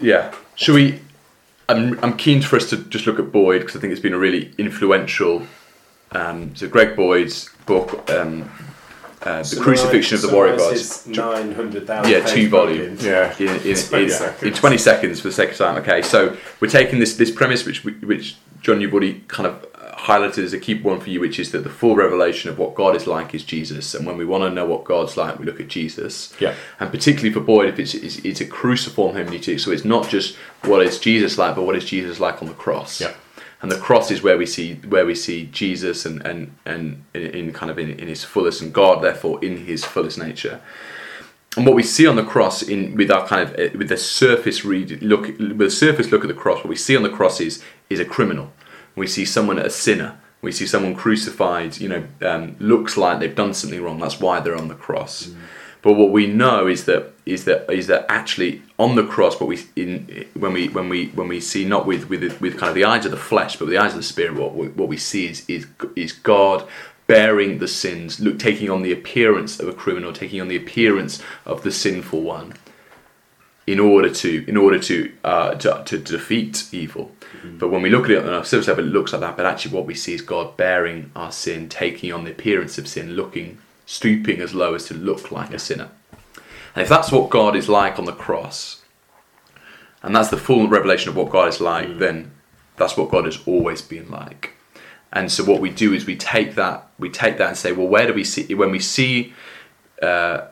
yeah. 0.00 0.34
Should 0.56 0.74
we? 0.74 1.00
I'm 1.68 1.98
I'm 2.02 2.16
keen 2.16 2.42
for 2.42 2.56
us 2.56 2.70
to 2.70 2.76
just 2.76 3.06
look 3.06 3.18
at 3.18 3.32
Boyd 3.32 3.60
because 3.60 3.76
I 3.76 3.80
think 3.80 3.92
it's 3.92 4.00
been 4.00 4.14
a 4.14 4.18
really 4.18 4.52
influential. 4.58 5.42
Um, 6.12 6.54
so 6.54 6.68
Greg 6.68 6.94
Boyd's 6.94 7.50
book, 7.66 8.08
um, 8.10 8.48
uh, 9.22 9.42
the 9.42 9.58
Crucifixion 9.60 10.14
of 10.14 10.22
the 10.22 10.32
Warrior 10.32 10.56
Gods. 10.56 11.04
900,000 11.06 12.10
Yeah, 12.12 12.24
two 12.24 12.48
volumes. 12.48 13.04
Yeah. 13.04 13.34
in, 13.38 13.48
in, 13.48 13.54
in, 13.66 13.76
20 13.76 14.04
in, 14.04 14.10
seconds. 14.10 14.58
20 14.58 14.78
seconds 14.78 15.20
for 15.20 15.28
the 15.28 15.34
sake 15.34 15.50
of 15.50 15.56
time. 15.56 15.76
Okay, 15.78 16.02
so 16.02 16.36
we're 16.60 16.68
taking 16.68 17.00
this 17.00 17.16
this 17.16 17.30
premise, 17.30 17.64
which 17.66 17.84
we- 17.84 17.92
which 17.94 18.36
John, 18.60 18.80
you've 18.80 18.92
already 18.92 19.24
kind 19.28 19.46
of 19.46 19.66
highlighted 20.06 20.44
as 20.44 20.52
a 20.52 20.58
key 20.58 20.74
one 20.74 21.00
for 21.00 21.10
you, 21.10 21.18
which 21.18 21.38
is 21.38 21.50
that 21.50 21.64
the 21.64 21.70
full 21.70 21.96
revelation 21.96 22.48
of 22.48 22.58
what 22.58 22.76
God 22.76 22.94
is 22.94 23.08
like 23.08 23.34
is 23.34 23.44
Jesus, 23.44 23.92
and 23.94 24.06
when 24.06 24.16
we 24.16 24.24
want 24.24 24.44
to 24.44 24.50
know 24.50 24.64
what 24.64 24.84
God's 24.84 25.16
like, 25.16 25.38
we 25.38 25.44
look 25.44 25.60
at 25.60 25.66
Jesus. 25.66 26.32
Yeah. 26.38 26.54
And 26.78 26.90
particularly 26.90 27.32
for 27.32 27.40
Boyd, 27.40 27.68
if 27.68 27.78
it's, 27.78 27.94
it's 27.94 28.18
it's 28.18 28.40
a 28.40 28.46
cruciform 28.46 29.16
hermeneutic, 29.16 29.58
so 29.60 29.72
it's 29.72 29.84
not 29.84 30.08
just 30.08 30.36
what 30.62 30.80
is 30.82 31.00
Jesus 31.00 31.38
like, 31.38 31.56
but 31.56 31.64
what 31.64 31.76
is 31.76 31.84
Jesus 31.84 32.20
like 32.20 32.40
on 32.40 32.48
the 32.48 32.54
cross. 32.54 33.00
Yeah. 33.00 33.14
And 33.62 33.72
the 33.72 33.78
cross 33.78 34.10
is 34.10 34.22
where 34.22 34.38
we 34.38 34.46
see 34.46 34.74
where 34.74 35.04
we 35.04 35.14
see 35.14 35.46
Jesus 35.46 36.06
and 36.06 36.24
and 36.24 36.54
and 36.64 37.04
in, 37.14 37.22
in 37.22 37.52
kind 37.52 37.70
of 37.70 37.78
in, 37.78 37.90
in 37.90 38.06
his 38.06 38.22
fullest, 38.22 38.62
and 38.62 38.72
God 38.72 39.02
therefore 39.02 39.44
in 39.44 39.66
his 39.66 39.84
fullest 39.84 40.18
nature. 40.18 40.60
And 41.56 41.64
what 41.66 41.74
we 41.74 41.82
see 41.82 42.06
on 42.06 42.16
the 42.16 42.22
cross, 42.22 42.62
in 42.62 42.94
with 42.94 43.10
our 43.10 43.26
kind 43.26 43.48
of 43.48 43.54
uh, 43.58 43.76
with 43.76 43.88
the 43.88 43.96
surface 43.96 44.64
read 44.64 45.02
look, 45.02 45.26
with 45.38 45.58
the 45.58 45.70
surface 45.70 46.12
look 46.12 46.22
at 46.22 46.28
the 46.28 46.34
cross, 46.34 46.58
what 46.58 46.68
we 46.68 46.76
see 46.76 46.96
on 46.96 47.02
the 47.02 47.08
cross 47.08 47.40
is 47.40 47.64
is 47.90 47.98
a 47.98 48.04
criminal. 48.04 48.52
We 48.96 49.06
see 49.06 49.24
someone 49.24 49.58
a 49.58 49.70
sinner. 49.70 50.18
We 50.42 50.50
see 50.50 50.66
someone 50.66 50.94
crucified. 50.94 51.78
You 51.78 51.88
know, 51.88 52.04
um, 52.22 52.56
looks 52.58 52.96
like 52.96 53.20
they've 53.20 53.34
done 53.34 53.54
something 53.54 53.82
wrong. 53.82 54.00
That's 54.00 54.20
why 54.20 54.40
they're 54.40 54.56
on 54.56 54.68
the 54.68 54.74
cross. 54.74 55.30
But 55.82 55.92
what 55.92 56.10
we 56.10 56.26
know 56.26 56.66
is 56.66 56.86
that 56.86 57.12
is 57.26 57.44
that 57.44 57.70
is 57.70 57.86
that 57.86 58.06
actually 58.08 58.62
on 58.76 58.96
the 58.96 59.06
cross, 59.06 59.38
what 59.38 59.48
we 59.48 59.60
in 59.76 60.26
when 60.34 60.52
we 60.52 60.68
when 60.68 60.88
we 60.88 61.08
when 61.08 61.28
we 61.28 61.38
see 61.40 61.64
not 61.64 61.86
with 61.86 62.08
with 62.08 62.40
with 62.40 62.58
kind 62.58 62.70
of 62.70 62.74
the 62.74 62.84
eyes 62.84 63.04
of 63.04 63.12
the 63.12 63.16
flesh, 63.16 63.56
but 63.56 63.66
with 63.66 63.74
the 63.74 63.78
eyes 63.78 63.92
of 63.92 63.98
the 63.98 64.02
spirit, 64.02 64.34
what 64.34 64.56
we, 64.56 64.68
what 64.68 64.88
we 64.88 64.96
see 64.96 65.28
is 65.28 65.48
is 65.48 65.66
is 65.94 66.12
God 66.12 66.66
bearing 67.06 67.58
the 67.58 67.68
sins, 67.68 68.18
look 68.18 68.38
taking 68.38 68.68
on 68.68 68.82
the 68.82 68.92
appearance 68.92 69.60
of 69.60 69.68
a 69.68 69.72
criminal, 69.72 70.12
taking 70.12 70.40
on 70.40 70.48
the 70.48 70.56
appearance 70.56 71.22
of 71.44 71.62
the 71.62 71.70
sinful 71.70 72.20
one, 72.20 72.54
in 73.66 73.78
order 73.78 74.10
to 74.10 74.44
in 74.48 74.56
order 74.56 74.78
to 74.78 75.12
uh, 75.22 75.54
to, 75.54 75.82
to 75.84 75.98
defeat 75.98 76.68
evil. 76.72 77.12
But 77.44 77.68
when 77.68 77.82
we 77.82 77.90
look 77.90 78.04
at 78.04 78.10
it 78.10 78.24
on 78.26 78.34
a 78.34 78.44
surface 78.44 78.68
level, 78.68 78.84
it 78.84 78.88
looks 78.88 79.12
like 79.12 79.20
that. 79.20 79.36
But 79.36 79.46
actually, 79.46 79.74
what 79.74 79.86
we 79.86 79.94
see 79.94 80.14
is 80.14 80.22
God 80.22 80.56
bearing 80.56 81.10
our 81.14 81.32
sin, 81.32 81.68
taking 81.68 82.12
on 82.12 82.24
the 82.24 82.30
appearance 82.30 82.78
of 82.78 82.88
sin, 82.88 83.12
looking, 83.12 83.58
stooping 83.86 84.40
as 84.40 84.54
low 84.54 84.74
as 84.74 84.86
to 84.86 84.94
look 84.94 85.30
like 85.30 85.52
a 85.52 85.58
sinner. 85.58 85.88
And 86.74 86.82
if 86.82 86.88
that's 86.88 87.10
what 87.10 87.30
God 87.30 87.56
is 87.56 87.68
like 87.68 87.98
on 87.98 88.04
the 88.04 88.12
cross, 88.12 88.82
and 90.02 90.14
that's 90.14 90.28
the 90.28 90.36
full 90.36 90.68
revelation 90.68 91.08
of 91.08 91.16
what 91.16 91.30
God 91.30 91.48
is 91.48 91.60
like, 91.60 91.98
then 91.98 92.32
that's 92.76 92.96
what 92.96 93.10
God 93.10 93.24
has 93.24 93.38
always 93.46 93.80
been 93.82 94.10
like. 94.10 94.52
And 95.12 95.32
so 95.32 95.44
what 95.44 95.60
we 95.60 95.70
do 95.70 95.92
is 95.94 96.04
we 96.04 96.16
take 96.16 96.54
that, 96.56 96.88
we 96.98 97.08
take 97.08 97.38
that 97.38 97.48
and 97.48 97.56
say, 97.56 97.72
well, 97.72 97.88
where 97.88 98.06
do 98.06 98.12
we 98.12 98.24
see 98.24 98.54
when 98.54 98.70
we 98.70 98.80
see 98.80 99.32
uh, 100.02 100.48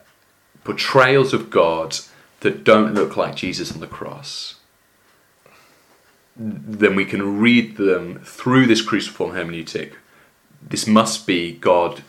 portrayals 0.64 1.34
of 1.34 1.50
God 1.50 1.96
that 2.40 2.64
don't 2.64 2.94
look 2.94 3.16
like 3.16 3.36
Jesus 3.36 3.72
on 3.72 3.80
the 3.80 3.86
cross? 3.86 4.54
Then 6.36 6.96
we 6.96 7.04
can 7.04 7.38
read 7.38 7.76
them 7.76 8.20
through 8.24 8.66
this 8.66 8.82
cruciform 8.82 9.32
hermeneutic. 9.32 9.92
This 10.62 10.86
must 10.86 11.26
be 11.26 11.52
God 11.52 12.02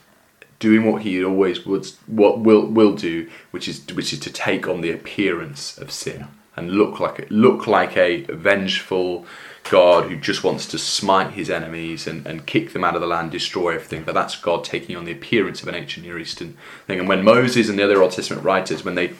doing 0.59 0.89
what 0.89 1.03
he 1.03 1.23
always 1.23 1.65
would, 1.65 1.85
what 2.07 2.39
will 2.39 2.65
will 2.65 2.95
do, 2.95 3.29
which 3.51 3.67
is 3.67 3.85
which 3.93 4.13
is 4.13 4.19
to 4.21 4.31
take 4.31 4.67
on 4.67 4.81
the 4.81 4.91
appearance 4.91 5.77
of 5.77 5.91
sin 5.91 6.27
and 6.55 6.71
look 6.71 6.99
like 6.99 7.27
look 7.29 7.67
like 7.67 7.97
a 7.97 8.21
vengeful 8.23 9.25
God 9.69 10.09
who 10.09 10.15
just 10.15 10.43
wants 10.43 10.67
to 10.67 10.77
smite 10.77 11.31
his 11.33 11.49
enemies 11.49 12.05
and, 12.07 12.25
and 12.27 12.45
kick 12.45 12.73
them 12.73 12.83
out 12.83 12.95
of 12.95 13.01
the 13.01 13.07
land, 13.07 13.31
destroy 13.31 13.75
everything. 13.75 14.03
But 14.03 14.13
that's 14.13 14.35
God 14.35 14.63
taking 14.63 14.95
on 14.95 15.05
the 15.05 15.11
appearance 15.11 15.61
of 15.61 15.67
an 15.67 15.75
ancient 15.75 16.05
Near 16.05 16.19
Eastern 16.19 16.55
thing. 16.85 16.99
And 16.99 17.09
when 17.09 17.23
Moses 17.23 17.67
and 17.67 17.77
the 17.77 17.83
other 17.83 18.01
Old 18.01 18.11
Testament 18.11 18.43
writers, 18.43 18.85
when 18.85 18.95
they 18.95 19.13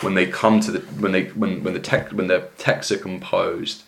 when 0.00 0.14
they 0.14 0.26
come 0.26 0.60
to 0.60 0.72
the 0.72 0.80
when 0.80 1.12
they 1.12 1.24
when 1.28 1.62
when 1.62 1.74
the 1.74 1.80
text 1.80 2.12
when 2.12 2.26
the 2.26 2.48
texts 2.58 2.92
are 2.92 2.98
composed, 2.98 3.84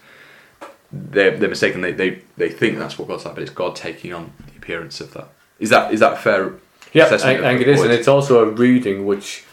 they're, 1.11 1.36
they're 1.36 1.49
mistaken. 1.49 1.80
They, 1.80 1.92
they 1.92 2.22
they 2.36 2.49
think 2.49 2.78
that's 2.78 2.99
what 2.99 3.09
God's 3.09 3.24
like, 3.24 3.34
but 3.34 3.42
it's 3.42 3.53
God 3.53 3.76
taking 3.76 4.12
on 4.12 4.32
the 4.47 4.57
appearance 4.57 5.01
of 5.01 5.12
that. 5.14 5.28
Is 5.59 5.70
that 5.70 5.92
is 5.92 6.01
that 6.01 6.14
a 6.14 6.16
fair? 6.16 6.53
Yeah, 6.92 7.05
I, 7.05 7.07
assessment 7.07 7.44
I 7.44 7.49
think 7.51 7.61
it 7.62 7.68
is, 7.68 7.82
and 7.82 7.92
it's 7.92 8.09
also 8.09 8.42
a 8.42 8.51
reading 8.51 9.07
which 9.07 9.44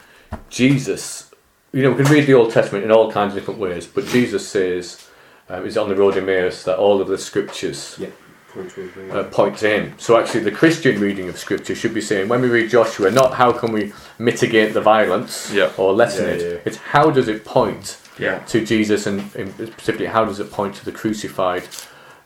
Jesus, 0.50 1.32
you 1.72 1.84
know, 1.84 1.92
we 1.92 2.04
can 2.04 2.12
read 2.12 2.28
the 2.28 2.34
Old 2.34 2.52
Testament 2.52 2.86
in 2.86 2.92
all 2.92 3.12
kinds 3.12 3.34
of 3.34 3.40
different 3.40 3.60
ways, 3.60 3.86
but 3.88 4.06
Jesus 4.08 4.48
says, 4.48 5.10
um, 5.50 5.64
he's 5.64 5.78
on 5.78 5.90
the 5.90 5.96
road 5.96 6.14
to 6.14 6.22
Emmaus, 6.22 6.64
that 6.64 6.78
all 6.78 7.02
of 7.02 7.08
the 7.08 7.18
scriptures 7.18 7.96
Yeah. 8.00 8.10
Point 8.54 8.70
to 8.72 9.12
uh, 9.20 9.24
point 9.26 9.58
to 9.60 9.68
him. 9.68 9.94
So 9.98 10.16
actually, 10.18 10.42
the 10.42 10.52
Christian 10.52 11.00
reading 11.02 11.28
of 11.28 11.38
scripture 11.40 11.74
should 11.74 11.94
be 11.94 12.02
saying, 12.02 12.30
when 12.30 12.42
we 12.42 12.50
read 12.50 12.70
Joshua, 12.70 13.10
not 13.10 13.34
how 13.34 13.52
can 13.52 13.72
we 13.72 13.94
mitigate 14.20 14.74
the 14.74 14.82
violence 14.82 15.52
Yeah. 15.52 15.72
or 15.76 15.92
lessen 15.94 16.26
Yeah, 16.26 16.34
it, 16.36 16.42
yeah. 16.42 16.60
it's 16.66 16.78
how 16.78 17.10
does 17.10 17.28
it 17.28 17.44
point 17.46 17.98
Yeah. 18.20 18.40
to 18.40 18.64
Jesus 18.64 19.08
and, 19.08 19.34
and 19.36 19.52
specifically 19.56 20.06
how 20.06 20.24
does 20.26 20.40
it 20.40 20.52
point 20.52 20.76
to 20.76 20.86
the 20.86 20.92
crucified 20.92 21.64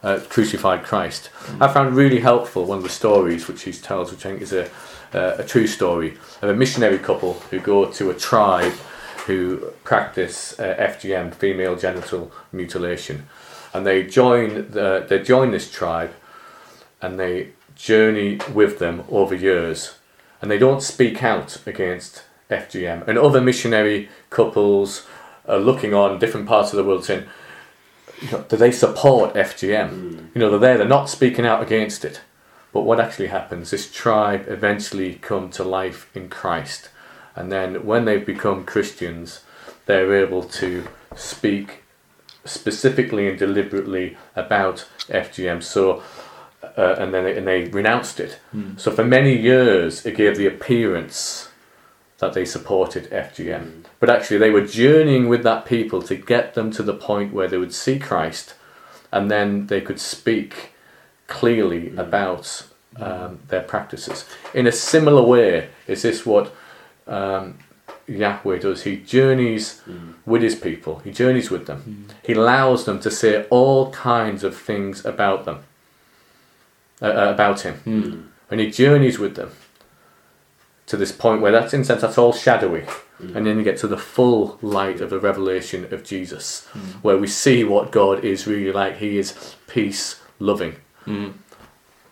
uh, 0.04 0.20
crucified 0.30 0.84
Christ. 0.84 1.30
I 1.60 1.68
found 1.68 1.96
really 1.96 2.20
helpful 2.20 2.66
one 2.66 2.78
of 2.78 2.84
the 2.84 2.90
stories 2.90 3.48
which 3.48 3.64
he 3.64 3.72
tells, 3.72 4.12
which 4.12 4.26
I 4.26 4.30
think 4.30 4.42
is 4.44 4.54
a, 4.54 4.66
uh, 5.14 5.38
a 5.40 5.44
true 5.44 5.66
story 5.66 6.18
of 6.42 6.50
a 6.50 6.54
missionary 6.54 7.00
couple 7.00 7.34
who 7.50 7.60
go 7.60 7.86
to 7.92 8.10
a 8.12 8.14
tribe 8.14 8.74
who 9.26 9.58
practice 9.84 10.58
uh, 10.60 10.76
FGM, 10.80 11.34
female 11.34 11.76
genital 11.76 12.32
mutilation, 12.54 13.28
and 13.78 13.86
they 13.86 14.02
join 14.02 14.72
the, 14.72 15.06
they 15.08 15.22
join 15.22 15.52
this 15.52 15.72
tribe, 15.72 16.12
and 17.00 17.20
they 17.20 17.50
journey 17.76 18.40
with 18.52 18.80
them 18.80 19.04
over 19.10 19.36
years, 19.36 20.00
and 20.42 20.50
they 20.50 20.58
don't 20.58 20.82
speak 20.82 21.24
out 21.24 21.62
against 21.68 22.24
FGM, 22.50 23.08
and 23.08 23.20
other 23.20 23.40
missionary 23.40 24.10
couples 24.32 25.06
are 25.48 25.60
looking 25.60 25.94
on 25.94 26.18
different 26.18 26.48
parts 26.48 26.74
of 26.74 26.78
the 26.78 26.84
world 26.84 27.06
saying, 27.06 27.26
you 28.20 28.32
know, 28.32 28.44
do 28.50 28.58
they 28.58 28.72
support 28.72 29.36
FGM? 29.36 29.90
Hmm. 29.90 30.26
You 30.34 30.42
know, 30.42 30.50
they're 30.50 30.60
there, 30.60 30.78
they're 30.80 30.88
not 30.88 31.08
speaking 31.08 31.46
out 31.46 31.62
against 31.62 32.04
it. 32.04 32.22
But 32.74 32.82
what 32.82 33.00
actually 33.00 33.28
happens, 33.28 33.70
this 33.70 33.92
tribe 33.92 34.46
eventually 34.48 35.16
come 35.16 35.52
to 35.52 35.64
life 35.64 36.10
in 36.16 36.30
Christ. 36.30 36.90
And 37.36 37.52
then 37.52 37.86
when 37.86 38.06
they've 38.06 38.26
become 38.26 38.66
Christians, 38.66 39.44
they're 39.86 40.16
able 40.16 40.44
to 40.44 40.88
speak 41.16 41.84
specifically 42.48 43.28
and 43.28 43.38
deliberately 43.38 44.18
about 44.36 44.88
FGM. 45.10 45.62
So, 45.64 46.04
uh, 46.64 46.96
and 46.98 47.14
then 47.14 47.24
they, 47.24 47.38
and 47.38 47.48
they 47.48 47.66
renounced 47.66 48.20
it. 48.20 48.40
So 48.78 48.92
for 48.92 49.04
many 49.04 49.36
years, 49.36 50.06
it 50.06 50.16
gave 50.16 50.38
the 50.38 50.48
appearance 50.48 51.50
that 52.20 52.34
they 52.34 52.46
supported 52.46 53.10
FGM, 53.12 53.84
but 54.00 54.10
actually 54.10 54.40
they 54.40 54.50
were 54.50 54.66
journeying 54.66 55.30
with 55.30 55.44
that 55.44 55.66
people 55.66 56.02
to 56.02 56.16
get 56.16 56.56
them 56.56 56.72
to 56.72 56.82
the 56.84 56.94
point 56.96 57.34
where 57.34 57.48
they 57.48 57.58
would 57.58 57.74
see 57.74 58.00
Christ, 58.00 58.56
and 59.12 59.30
then 59.30 59.68
they 59.68 59.82
could 59.82 60.00
speak 60.00 60.74
clearly 61.28 61.96
about 61.96 62.68
um, 63.00 63.40
their 63.50 63.62
practices. 63.62 64.26
In 64.54 64.66
a 64.66 64.72
similar 64.72 65.22
way, 65.22 65.70
is 65.86 66.02
this 66.02 66.26
what 66.26 66.54
um, 67.06 67.60
Yahweh 68.08 68.60
does? 68.60 68.84
He 68.84 68.98
journeys 68.98 69.80
hmm. 69.82 70.12
with 70.26 70.42
his 70.42 70.56
people. 70.56 71.00
He 71.00 71.12
journeys 71.12 71.52
with 71.52 71.68
them. 71.68 72.08
He 72.24 72.34
allows 72.34 72.86
them 72.86 73.00
to 73.02 73.12
say 73.12 73.46
all 73.50 73.92
kinds 73.92 74.44
of 74.44 74.56
things 74.56 75.06
about 75.06 75.46
them, 75.46 75.64
uh, 77.02 77.06
uh, 77.06 77.32
about 77.34 77.62
him, 77.62 77.76
hmm. 77.76 78.22
and 78.50 78.60
he 78.62 78.72
journeys 78.72 79.20
with 79.20 79.36
them 79.36 79.52
to 80.86 80.96
this 80.96 81.12
point 81.12 81.42
where 81.42 81.52
that's 81.52 81.74
in 81.74 81.84
sense 81.84 82.02
that's 82.02 82.18
all 82.18 82.34
shadowy. 82.34 82.86
Hmm. 83.18 83.36
And 83.36 83.46
then 83.46 83.58
you 83.58 83.64
get 83.64 83.78
to 83.80 83.88
the 83.88 83.98
full 83.98 84.58
light 84.62 85.02
of 85.02 85.10
the 85.10 85.20
revelation 85.20 85.92
of 85.94 86.04
Jesus, 86.04 86.66
where 87.02 87.18
we 87.18 87.28
see 87.28 87.64
what 87.64 87.92
God 87.92 88.24
is 88.24 88.48
really 88.48 88.72
like. 88.72 88.98
He 88.98 89.18
is 89.18 89.56
peace 89.68 90.22
loving. 90.40 90.76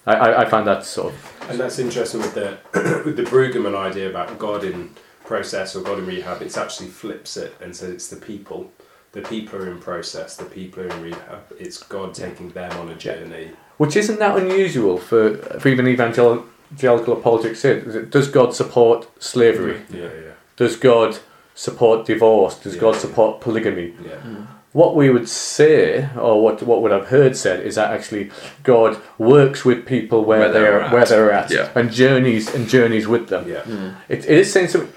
I, 0.05 0.13
I, 0.13 0.41
I 0.41 0.45
find 0.45 0.67
that 0.67 0.83
sort 0.85 1.13
of 1.13 1.49
And 1.49 1.59
that's 1.59 1.79
interesting 1.79 2.21
with 2.21 2.33
the 2.33 2.57
with 3.05 3.15
the 3.17 3.23
Brueggemann 3.23 3.75
idea 3.75 4.09
about 4.09 4.37
God 4.37 4.63
in 4.63 4.89
process 5.25 5.75
or 5.75 5.81
God 5.81 5.99
in 5.99 6.05
rehab. 6.05 6.41
It's 6.41 6.57
actually 6.57 6.89
flips 6.89 7.37
it 7.37 7.55
and 7.61 7.75
says 7.75 7.89
it's 7.91 8.07
the 8.09 8.15
people. 8.17 8.71
The 9.13 9.21
people 9.21 9.59
are 9.61 9.69
in 9.71 9.79
process. 9.79 10.35
The 10.35 10.45
people 10.45 10.83
are 10.83 10.89
in 10.89 11.01
rehab. 11.01 11.41
It's 11.59 11.81
God 11.81 12.13
taking 12.13 12.49
them 12.51 12.71
on 12.79 12.89
a 12.89 12.95
journey. 12.95 13.51
which 13.77 13.95
isn't 13.97 14.19
that 14.19 14.37
unusual 14.37 14.97
for 14.97 15.35
for 15.59 15.67
even 15.69 15.85
evangelical 15.87 17.13
apologetics. 17.19 17.65
Is 17.65 17.95
it- 17.95 18.09
Does 18.09 18.27
God 18.29 18.53
support 18.55 18.99
slavery? 19.21 19.81
Yeah, 19.89 20.03
yeah, 20.25 20.31
Does 20.55 20.75
God 20.77 21.17
support 21.55 22.05
divorce? 22.05 22.55
Does 22.59 22.75
Yeah, 22.75 22.81
God 22.81 22.93
yeah. 22.95 22.99
support 23.05 23.41
polygamy? 23.41 23.93
yeah. 24.09 24.15
Hmm. 24.27 24.43
What 24.81 24.93
we 24.93 25.09
would 25.09 25.29
say, 25.29 26.09
or 26.17 26.43
what 26.43 26.61
what 26.69 26.81
would 26.81 26.91
I've 26.91 27.07
heard 27.07 27.33
said, 27.37 27.57
is 27.65 27.75
that 27.75 27.89
actually 27.97 28.29
God 28.63 28.91
works 29.17 29.63
with 29.63 29.85
people 29.85 30.19
where, 30.25 30.39
Where 30.39 30.51
they're 30.51 30.61
they're 30.63 30.81
at. 30.81 30.91
where 30.93 31.05
they're 31.05 31.31
at, 31.31 31.49
Yeah. 31.49 31.69
and 31.79 31.89
journeys 32.01 32.53
and 32.53 32.67
journeys 32.67 33.07
with 33.07 33.25
them. 33.29 33.43
Yeah. 33.47 33.61
Hmm. 33.63 33.89
It, 34.09 34.19
it 34.25 34.37
is 34.43 34.51
saying 34.51 34.67
something. 34.67 34.91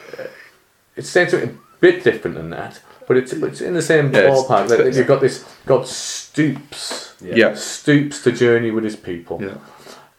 It's 0.97 1.09
saying 1.09 1.29
something 1.31 1.51
a 1.51 1.81
bit 1.81 2.03
different 2.03 2.37
than 2.37 2.51
that, 2.51 2.81
but 3.07 3.17
it's 3.17 3.33
it's 3.33 3.61
in 3.61 3.75
the 3.75 3.83
same 3.93 4.07
Yeah, 4.13 4.23
ballpark. 4.31 4.65
it's- 4.65 4.79
that 4.79 4.95
you've 4.99 5.07
got 5.15 5.21
this 5.21 5.45
God 5.65 5.87
stoops, 5.87 7.15
Yeah. 7.21 7.35
Yeah. 7.43 7.55
stoops 7.55 8.21
to 8.25 8.33
journey 8.33 8.73
with 8.73 8.83
His 8.85 8.97
people, 8.97 9.37
Yeah. 9.41 9.59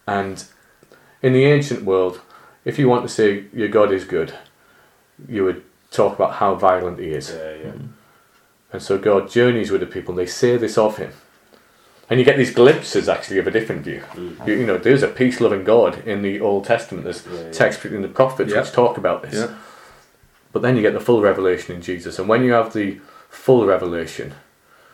and 0.06 0.42
in 1.22 1.34
the 1.34 1.44
ancient 1.44 1.84
world, 1.84 2.20
if 2.64 2.78
you 2.78 2.88
want 2.88 3.02
to 3.08 3.12
say 3.12 3.44
your 3.52 3.68
God 3.68 3.92
is 3.92 4.04
good, 4.04 4.32
you 5.28 5.44
would 5.44 5.60
talk 5.90 6.12
about 6.18 6.32
how 6.40 6.54
violent 6.54 6.98
He 6.98 7.10
is. 7.20 7.28
Yeah, 7.30 7.50
yeah. 7.64 7.72
Hmm. 7.72 7.86
And 8.72 8.82
so 8.82 8.98
God 8.98 9.30
journeys 9.30 9.70
with 9.70 9.80
the 9.80 9.86
people, 9.86 10.12
and 10.12 10.18
they 10.18 10.30
say 10.30 10.56
this 10.56 10.78
of 10.78 10.96
him. 10.96 11.12
And 12.08 12.18
you 12.18 12.24
get 12.24 12.36
these 12.36 12.52
glimpses 12.52 13.08
actually 13.08 13.38
of 13.38 13.46
a 13.46 13.52
different 13.52 13.82
view. 13.82 14.00
Mm-hmm. 14.00 14.48
You, 14.48 14.54
you 14.56 14.66
know, 14.66 14.78
there's 14.78 15.04
a 15.04 15.08
peace 15.08 15.40
loving 15.40 15.62
God 15.62 16.06
in 16.06 16.22
the 16.22 16.40
Old 16.40 16.64
Testament, 16.64 17.04
there's 17.04 17.24
Yeah, 17.24 17.44
yeah. 17.44 17.52
texts 17.52 17.84
in 17.84 18.02
the 18.02 18.08
prophets 18.08 18.52
Yeah. 18.52 18.60
which 18.60 18.72
talk 18.72 18.98
about 18.98 19.22
this. 19.22 19.34
Yeah. 19.34 19.54
But 20.52 20.62
then 20.62 20.76
you 20.76 20.82
get 20.82 20.92
the 20.92 21.00
full 21.00 21.22
revelation 21.22 21.76
in 21.76 21.82
Jesus. 21.82 22.18
And 22.18 22.28
when 22.28 22.42
you 22.42 22.52
have 22.52 22.72
the 22.72 22.98
full 23.28 23.64
revelation, 23.64 24.34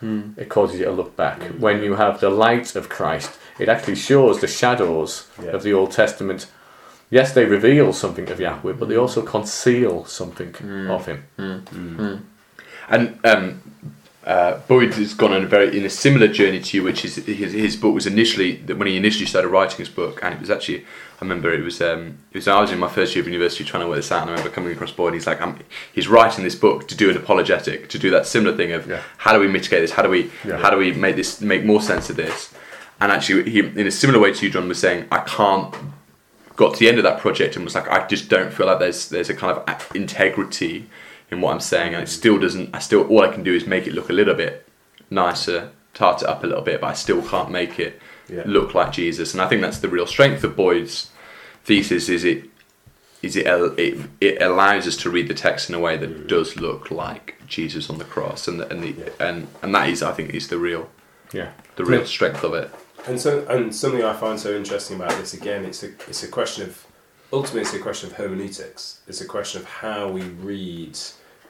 hmm. 0.00 0.32
it 0.36 0.50
causes 0.50 0.78
you 0.78 0.84
to 0.84 0.92
look 0.92 1.16
back. 1.16 1.42
Hmm. 1.42 1.60
When 1.60 1.82
you 1.82 1.94
have 1.94 2.20
the 2.20 2.28
light 2.28 2.76
of 2.76 2.90
Christ, 2.90 3.38
it 3.58 3.70
actually 3.70 3.96
shows 3.96 4.40
the 4.40 4.46
shadows 4.46 5.26
Yeah. 5.42 5.52
of 5.52 5.62
the 5.62 5.72
Old 5.72 5.92
Testament. 5.92 6.48
Yes, 7.08 7.32
they 7.32 7.46
reveal 7.46 7.94
something 7.94 8.28
of 8.30 8.40
Yahweh, 8.40 8.72
but 8.72 8.88
they 8.88 8.94
hmm. 8.96 9.00
also 9.00 9.22
conceal 9.22 10.04
something 10.04 10.54
of 10.90 11.06
Him. 11.06 11.24
And 12.88 13.18
um, 13.24 13.62
uh, 14.24 14.58
Boyd 14.68 14.94
has 14.94 15.14
gone 15.14 15.32
on 15.32 15.44
a 15.44 15.46
very 15.46 15.76
in 15.76 15.84
a 15.84 15.90
similar 15.90 16.28
journey 16.28 16.60
to 16.60 16.76
you, 16.76 16.82
which 16.82 17.04
is 17.04 17.16
his, 17.16 17.52
his 17.52 17.76
book 17.76 17.94
was 17.94 18.06
initially 18.06 18.56
when 18.58 18.86
he 18.88 18.96
initially 18.96 19.26
started 19.26 19.48
writing 19.48 19.78
his 19.78 19.88
book, 19.88 20.20
and 20.22 20.34
it 20.34 20.40
was 20.40 20.50
actually 20.50 20.80
I 21.20 21.22
remember 21.24 21.52
it 21.52 21.62
was 21.62 21.80
um, 21.80 22.18
it 22.32 22.38
was 22.38 22.48
I 22.48 22.60
was 22.60 22.72
in 22.72 22.78
my 22.78 22.88
first 22.88 23.14
year 23.14 23.22
of 23.22 23.28
university 23.28 23.64
trying 23.64 23.82
to 23.84 23.88
work 23.88 23.96
this 23.96 24.10
out, 24.12 24.22
and 24.22 24.30
I 24.30 24.32
remember 24.34 24.50
coming 24.50 24.72
across 24.72 24.92
Boyd. 24.92 25.08
And 25.08 25.14
he's 25.14 25.26
like, 25.26 25.40
I'm, 25.40 25.58
he's 25.92 26.08
writing 26.08 26.44
this 26.44 26.54
book 26.54 26.88
to 26.88 26.96
do 26.96 27.08
an 27.10 27.16
apologetic, 27.16 27.88
to 27.90 27.98
do 27.98 28.10
that 28.10 28.26
similar 28.26 28.56
thing 28.56 28.72
of 28.72 28.86
Yeah. 28.88 29.00
how 29.18 29.32
do 29.32 29.38
we 29.40 29.48
mitigate 29.48 29.80
this, 29.82 29.92
how 29.92 30.02
do 30.02 30.08
we 30.08 30.30
Yeah. 30.44 30.58
how 30.58 30.70
do 30.70 30.76
we 30.76 30.92
make 30.92 31.16
this 31.16 31.40
make 31.40 31.64
more 31.64 31.80
sense 31.80 32.10
of 32.10 32.16
this, 32.16 32.52
and 33.00 33.10
actually 33.12 33.48
he 33.50 33.60
in 33.60 33.86
a 33.86 33.90
similar 33.92 34.18
way 34.20 34.32
to 34.32 34.46
you, 34.46 34.52
John 34.52 34.68
was 34.68 34.78
saying, 34.78 35.06
I 35.10 35.18
can't 35.20 35.74
got 36.56 36.72
to 36.74 36.80
the 36.80 36.88
end 36.88 36.98
of 36.98 37.04
that 37.04 37.20
project 37.20 37.54
and 37.56 37.64
was 37.64 37.74
like, 37.74 37.88
I 37.88 38.06
just 38.06 38.28
don't 38.28 38.52
feel 38.52 38.66
like 38.66 38.78
there's 38.80 39.08
there's 39.08 39.30
a 39.30 39.34
kind 39.34 39.56
of 39.56 39.90
integrity 39.94 40.86
in 41.30 41.40
what 41.40 41.52
I'm 41.52 41.60
saying, 41.60 41.94
and 41.94 42.02
it 42.02 42.08
still 42.08 42.38
doesn't. 42.38 42.74
I 42.74 42.78
still 42.78 43.06
all 43.08 43.22
I 43.22 43.28
can 43.32 43.42
do 43.42 43.54
is 43.54 43.66
make 43.66 43.86
it 43.86 43.94
look 43.94 44.10
a 44.10 44.12
little 44.12 44.34
bit 44.34 44.66
nicer, 45.10 45.70
tart 45.94 46.22
it 46.22 46.28
up 46.28 46.44
a 46.44 46.46
little 46.46 46.62
bit, 46.62 46.80
but 46.80 46.88
I 46.88 46.92
still 46.94 47.22
can't 47.22 47.50
make 47.50 47.78
it 47.78 48.00
Yeah. 48.28 48.42
look 48.46 48.74
like 48.74 48.92
Jesus. 48.92 49.32
And 49.32 49.40
I 49.40 49.48
think 49.48 49.62
that's 49.62 49.78
the 49.78 49.88
real 49.88 50.06
strength 50.06 50.44
of 50.44 50.56
Boyd's 50.56 51.10
thesis. 51.64 52.08
Is 52.08 52.24
it 52.24 52.44
is 53.22 53.36
it 53.36 53.46
it, 53.46 54.10
it 54.20 54.42
allows 54.42 54.86
us 54.86 54.96
to 54.98 55.10
read 55.10 55.28
the 55.28 55.34
text 55.34 55.68
in 55.68 55.74
a 55.74 55.80
way 55.80 55.96
that 55.96 56.10
mm-hmm. 56.10 56.26
does 56.26 56.56
look 56.56 56.90
like 56.90 57.34
Jesus 57.46 57.88
on 57.90 57.98
the 57.98 58.04
cross, 58.04 58.48
and 58.48 58.60
the, 58.60 58.68
and 58.68 58.82
the, 58.82 59.12
and 59.20 59.48
and 59.62 59.74
that 59.74 59.88
is 59.88 60.02
I 60.02 60.12
think 60.12 60.30
is 60.34 60.48
the 60.48 60.58
real 60.58 60.90
Yeah. 61.32 61.52
the 61.76 61.84
real 61.84 62.06
strength 62.06 62.44
of 62.44 62.54
it. 62.54 62.70
And 63.06 63.20
so, 63.20 63.46
and 63.48 63.74
something 63.74 64.02
I 64.02 64.14
find 64.14 64.38
so 64.38 64.54
interesting 64.56 64.96
about 64.96 65.10
this 65.10 65.32
again, 65.34 65.64
it's 65.64 65.82
a 65.82 65.88
it's 66.08 66.22
a 66.22 66.28
question 66.28 66.64
of 66.64 66.85
ultimately 67.32 67.62
it's 67.62 67.74
a 67.74 67.78
question 67.78 68.10
of 68.10 68.16
hermeneutics. 68.16 69.00
It's 69.06 69.20
a 69.20 69.26
question 69.26 69.60
of 69.60 69.66
how 69.66 70.08
we 70.08 70.22
read 70.22 70.98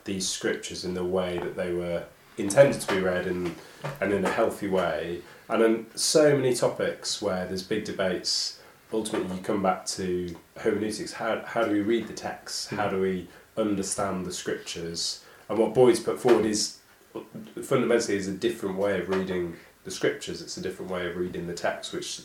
these 0.04 0.28
scriptures 0.28 0.84
in 0.84 0.94
the 0.94 1.04
way 1.04 1.38
that 1.38 1.56
they 1.56 1.72
were 1.72 2.04
intended 2.38 2.80
to 2.80 2.94
be 2.94 3.00
read 3.00 3.26
and 3.26 3.54
and 4.00 4.12
in 4.12 4.24
a 4.24 4.30
healthy 4.30 4.68
way. 4.68 5.20
And 5.48 5.62
on 5.62 5.86
so 5.94 6.36
many 6.36 6.54
topics 6.54 7.22
where 7.22 7.46
there's 7.46 7.62
big 7.62 7.84
debates, 7.84 8.58
ultimately 8.92 9.36
you 9.36 9.42
come 9.42 9.62
back 9.62 9.86
to 9.86 10.34
hermeneutics. 10.56 11.12
How 11.12 11.42
how 11.44 11.64
do 11.64 11.72
we 11.72 11.80
read 11.80 12.08
the 12.08 12.14
text? 12.14 12.70
Hmm. 12.70 12.76
How 12.76 12.88
do 12.88 13.00
we 13.00 13.28
understand 13.56 14.26
the 14.26 14.32
scriptures? 14.32 15.22
And 15.48 15.58
what 15.58 15.74
Boyd's 15.74 16.00
put 16.00 16.18
forward 16.18 16.46
is 16.46 16.78
fundamentally 17.62 18.16
is 18.16 18.28
a 18.28 18.32
different 18.32 18.76
way 18.76 18.98
of 19.00 19.08
reading 19.08 19.56
the 19.84 19.90
scriptures. 19.90 20.42
It's 20.42 20.56
a 20.56 20.60
different 20.60 20.90
way 20.90 21.08
of 21.08 21.16
reading 21.16 21.46
the 21.46 21.54
text, 21.54 21.92
which 21.92 22.22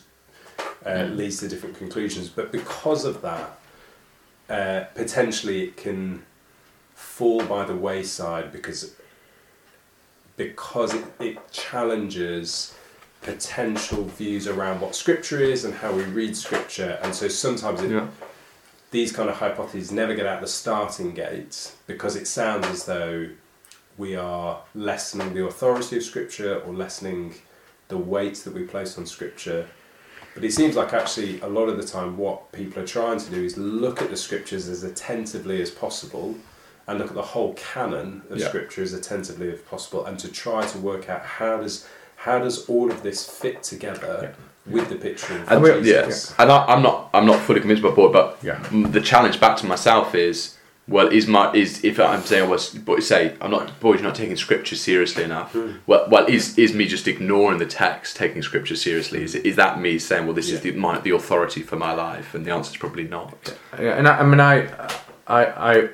uh, 0.86 1.04
leads 1.04 1.40
to 1.40 1.48
different 1.48 1.76
conclusions. 1.76 2.28
But 2.28 2.52
because 2.52 3.04
of 3.04 3.22
that, 3.22 3.58
uh, 4.48 4.84
potentially 4.94 5.62
it 5.62 5.76
can 5.76 6.24
fall 6.94 7.44
by 7.44 7.64
the 7.64 7.74
wayside 7.74 8.52
because 8.52 8.94
because 10.36 10.94
it, 10.94 11.04
it 11.20 11.52
challenges 11.52 12.74
potential 13.22 14.04
views 14.04 14.46
around 14.46 14.80
what 14.80 14.94
scripture 14.94 15.40
is 15.40 15.64
and 15.64 15.74
how 15.74 15.92
we 15.92 16.02
read 16.04 16.36
scripture 16.36 16.98
and 17.02 17.14
so 17.14 17.28
sometimes 17.28 17.82
it, 17.82 18.02
these 18.90 19.12
kind 19.12 19.28
of 19.28 19.36
hypotheses 19.36 19.90
never 19.90 20.14
get 20.14 20.26
out 20.26 20.40
the 20.40 20.46
starting 20.46 21.12
gate 21.12 21.72
because 21.86 22.14
it 22.14 22.26
sounds 22.26 22.66
as 22.66 22.84
though 22.84 23.28
we 23.98 24.16
are 24.16 24.62
lessening 24.74 25.34
the 25.34 25.44
authority 25.44 25.96
of 25.96 26.02
Scripture 26.02 26.60
or 26.60 26.72
lessening 26.72 27.34
the 27.88 27.98
weight 27.98 28.36
that 28.36 28.54
we 28.54 28.62
place 28.64 28.96
on 28.96 29.06
Scripture. 29.06 29.68
But 30.34 30.44
it 30.44 30.52
seems 30.52 30.76
like 30.76 30.92
actually 30.92 31.40
a 31.40 31.46
lot 31.46 31.68
of 31.68 31.76
the 31.76 31.82
time 31.86 32.16
what 32.16 32.50
people 32.52 32.82
are 32.82 32.86
trying 32.86 33.18
to 33.18 33.30
do 33.30 33.44
is 33.44 33.56
look 33.58 34.00
at 34.00 34.10
the 34.10 34.16
Scriptures 34.16 34.68
as 34.68 34.82
attentively 34.82 35.60
as 35.60 35.70
possible 35.70 36.34
and 36.86 36.98
look 36.98 37.08
at 37.08 37.14
the 37.14 37.22
whole 37.22 37.52
canon 37.54 38.22
of 38.30 38.38
Yeah. 38.38 38.48
Scripture 38.48 38.82
as 38.82 38.92
attentively 38.92 39.52
as 39.52 39.60
possible 39.60 40.04
and 40.04 40.18
to 40.18 40.28
try 40.28 40.66
to 40.66 40.78
work 40.78 41.08
out 41.08 41.22
how 41.22 41.58
does 41.58 41.86
how 42.16 42.38
does 42.38 42.68
all 42.68 42.90
of 42.90 43.02
this 43.02 43.28
fit 43.28 43.62
together 43.64 44.32
with 44.64 44.88
the 44.88 44.94
picture 44.94 45.34
of 45.36 45.50
And 45.50 45.60
we- 45.62 45.70
yeah, 45.80 46.04
Jesus. 46.06 46.32
and 46.38 46.50
I, 46.52 46.64
I'm 46.66 46.82
not 46.82 47.10
I'm 47.14 47.26
not 47.26 47.40
fully 47.40 47.60
convinced 47.60 47.82
by 47.82 47.90
Boyd, 47.90 48.12
but 48.12 48.38
Yeah. 48.42 48.58
the 48.70 49.00
challenge 49.00 49.38
back 49.40 49.56
to 49.58 49.66
myself 49.66 50.14
is 50.14 50.56
well, 50.92 51.08
is 51.08 51.26
my 51.26 51.50
is 51.54 51.82
if 51.84 51.98
I'm 51.98 52.22
saying 52.22 52.50
well, 52.50 52.60
but 52.84 53.02
say 53.02 53.34
I'm 53.40 53.50
not 53.50 53.80
Boyd, 53.80 53.96
you're 53.96 54.08
not 54.08 54.14
taking 54.14 54.36
scripture 54.36 54.76
seriously 54.76 55.24
enough. 55.24 55.52
Hmm. 55.52 55.72
Well, 55.86 56.06
well, 56.10 56.26
is 56.26 56.58
is 56.58 56.74
me 56.74 56.86
just 56.86 57.08
ignoring 57.08 57.58
the 57.58 57.66
text, 57.66 58.16
taking 58.16 58.42
scripture 58.42 58.76
seriously? 58.76 59.22
Is 59.22 59.34
is 59.34 59.56
that 59.56 59.80
me 59.80 59.98
saying 59.98 60.26
well, 60.26 60.34
this 60.34 60.50
is 60.50 60.60
the 60.60 60.72
my, 60.72 61.00
the 61.00 61.10
authority 61.10 61.62
for 61.62 61.76
my 61.76 61.92
life? 61.92 62.34
And 62.34 62.44
the 62.44 62.52
answer 62.52 62.70
is 62.72 62.76
probably 62.76 63.08
not. 63.08 63.56
Yeah, 63.78 63.96
and 63.96 64.06
I, 64.06 64.18
I 64.18 64.22
mean, 64.22 64.40
I, 64.40 64.68
I, 65.26 65.44
I, 65.46 65.88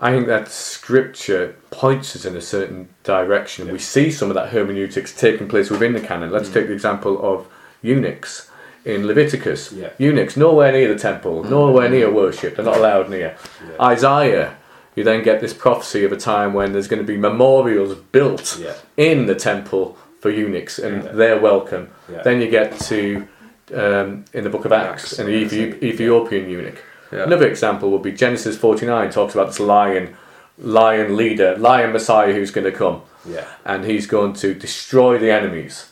I 0.00 0.10
think 0.10 0.26
that 0.26 0.48
Scripture 0.48 1.56
points 1.70 2.16
us 2.16 2.24
in 2.24 2.36
a 2.36 2.40
certain 2.40 2.88
direction. 3.04 3.70
We 3.70 3.78
see 3.78 4.10
some 4.10 4.28
of 4.28 4.34
that 4.34 4.48
hermeneutics 4.48 5.14
taking 5.14 5.48
place 5.48 5.70
within 5.70 5.92
the 5.92 6.00
canon. 6.00 6.32
Let's 6.32 6.48
hmm. 6.48 6.54
take 6.54 6.66
the 6.66 6.72
example 6.72 7.24
of 7.24 7.46
eunuchs 7.80 8.47
in 8.84 9.06
Leviticus. 9.06 9.72
Yeah. 9.72 9.90
Eunuchs 9.98 10.36
nowhere 10.36 10.72
near 10.72 10.92
the 10.92 10.98
temple, 10.98 11.44
nowhere 11.44 11.88
near 11.88 12.10
worship. 12.10 12.56
They're 12.56 12.64
not 12.64 12.76
allowed 12.76 13.10
near. 13.10 13.36
Yeah. 13.66 13.82
Isaiah, 13.84 14.56
you 14.94 15.04
then 15.04 15.22
get 15.22 15.40
this 15.40 15.52
prophecy 15.54 16.04
of 16.04 16.12
a 16.12 16.16
time 16.16 16.54
when 16.54 16.72
there's 16.72 16.88
going 16.88 17.02
to 17.02 17.06
be 17.06 17.16
memorials 17.16 17.94
built 17.94 18.58
Yeah. 18.60 18.74
in 18.96 19.26
the 19.26 19.34
temple 19.34 19.96
for 20.20 20.30
eunuchs 20.30 20.78
and 20.78 21.02
they're 21.18 21.38
welcome. 21.38 21.90
Then 22.24 22.40
you 22.40 22.50
get 22.50 22.78
to 22.80 23.28
um, 23.74 24.24
in 24.32 24.44
the 24.44 24.50
book 24.50 24.64
of 24.64 24.72
Acts, 24.72 25.12
Acts, 25.12 25.18
an 25.18 25.26
Ethi- 25.28 25.82
Ethiopian 25.82 26.48
eunuch. 26.48 26.82
Another 27.10 27.46
example 27.46 27.90
would 27.90 28.02
be 28.02 28.12
Genesis 28.12 28.56
49 28.56 29.10
talks 29.10 29.34
about 29.34 29.46
this 29.48 29.60
lion, 29.60 30.16
lion 30.58 31.16
leader, 31.16 31.56
lion 31.56 31.92
Messiah 31.92 32.32
who's 32.32 32.50
going 32.50 32.64
to 32.64 32.72
come, 32.76 33.02
Yeah. 33.26 33.44
and 33.64 33.84
he's 33.84 34.06
going 34.06 34.32
to 34.34 34.54
destroy 34.54 35.18
the 35.18 35.30
enemies. 35.30 35.90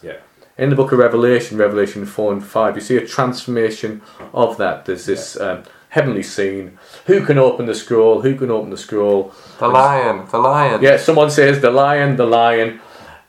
In 0.58 0.70
the 0.70 0.76
book 0.76 0.90
of 0.92 0.98
Revelation, 0.98 1.58
Revelation 1.58 2.06
4 2.06 2.32
and 2.32 2.44
5, 2.44 2.76
you 2.76 2.80
see 2.80 2.96
a 2.96 3.06
transformation 3.06 4.00
of 4.32 4.56
that. 4.56 4.86
There's 4.86 5.04
this 5.04 5.38
um, 5.38 5.64
heavenly 5.90 6.22
scene. 6.22 6.78
Who 7.06 7.26
can 7.26 7.36
open 7.36 7.66
the 7.66 7.74
scroll? 7.74 8.22
Who 8.22 8.34
can 8.36 8.50
open 8.50 8.70
the 8.70 8.78
scroll? 8.78 9.34
The 9.58 9.68
lion, 9.68 10.26
the 10.30 10.38
lion. 10.38 10.82
Yeah, 10.82 10.96
someone 10.96 11.30
says 11.30 11.60
the 11.60 11.70
lion, 11.70 12.16
the 12.16 12.26
lion, 12.26 12.80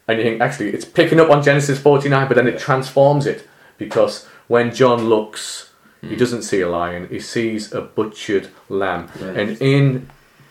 and 0.07 0.17
you 0.17 0.23
think 0.23 0.41
actually 0.41 0.69
it's 0.69 0.85
picking 0.85 1.19
up 1.19 1.29
on 1.29 1.43
Genesis 1.43 1.77
49, 1.79 2.29
but 2.29 2.35
then 2.35 2.47
it 2.47 2.59
transforms 2.59 3.25
it 3.25 3.45
because 3.77 4.25
when 4.47 4.73
John 4.73 5.09
looks, 5.09 5.71
he 6.01 6.15
doesn't 6.15 6.43
see 6.43 6.61
a 6.61 6.69
lion, 6.69 7.09
he 7.09 7.19
sees 7.19 7.73
a 7.73 7.81
butchered 7.81 8.47
lamb. 8.69 9.09
And 9.19 9.61
in, 9.61 10.09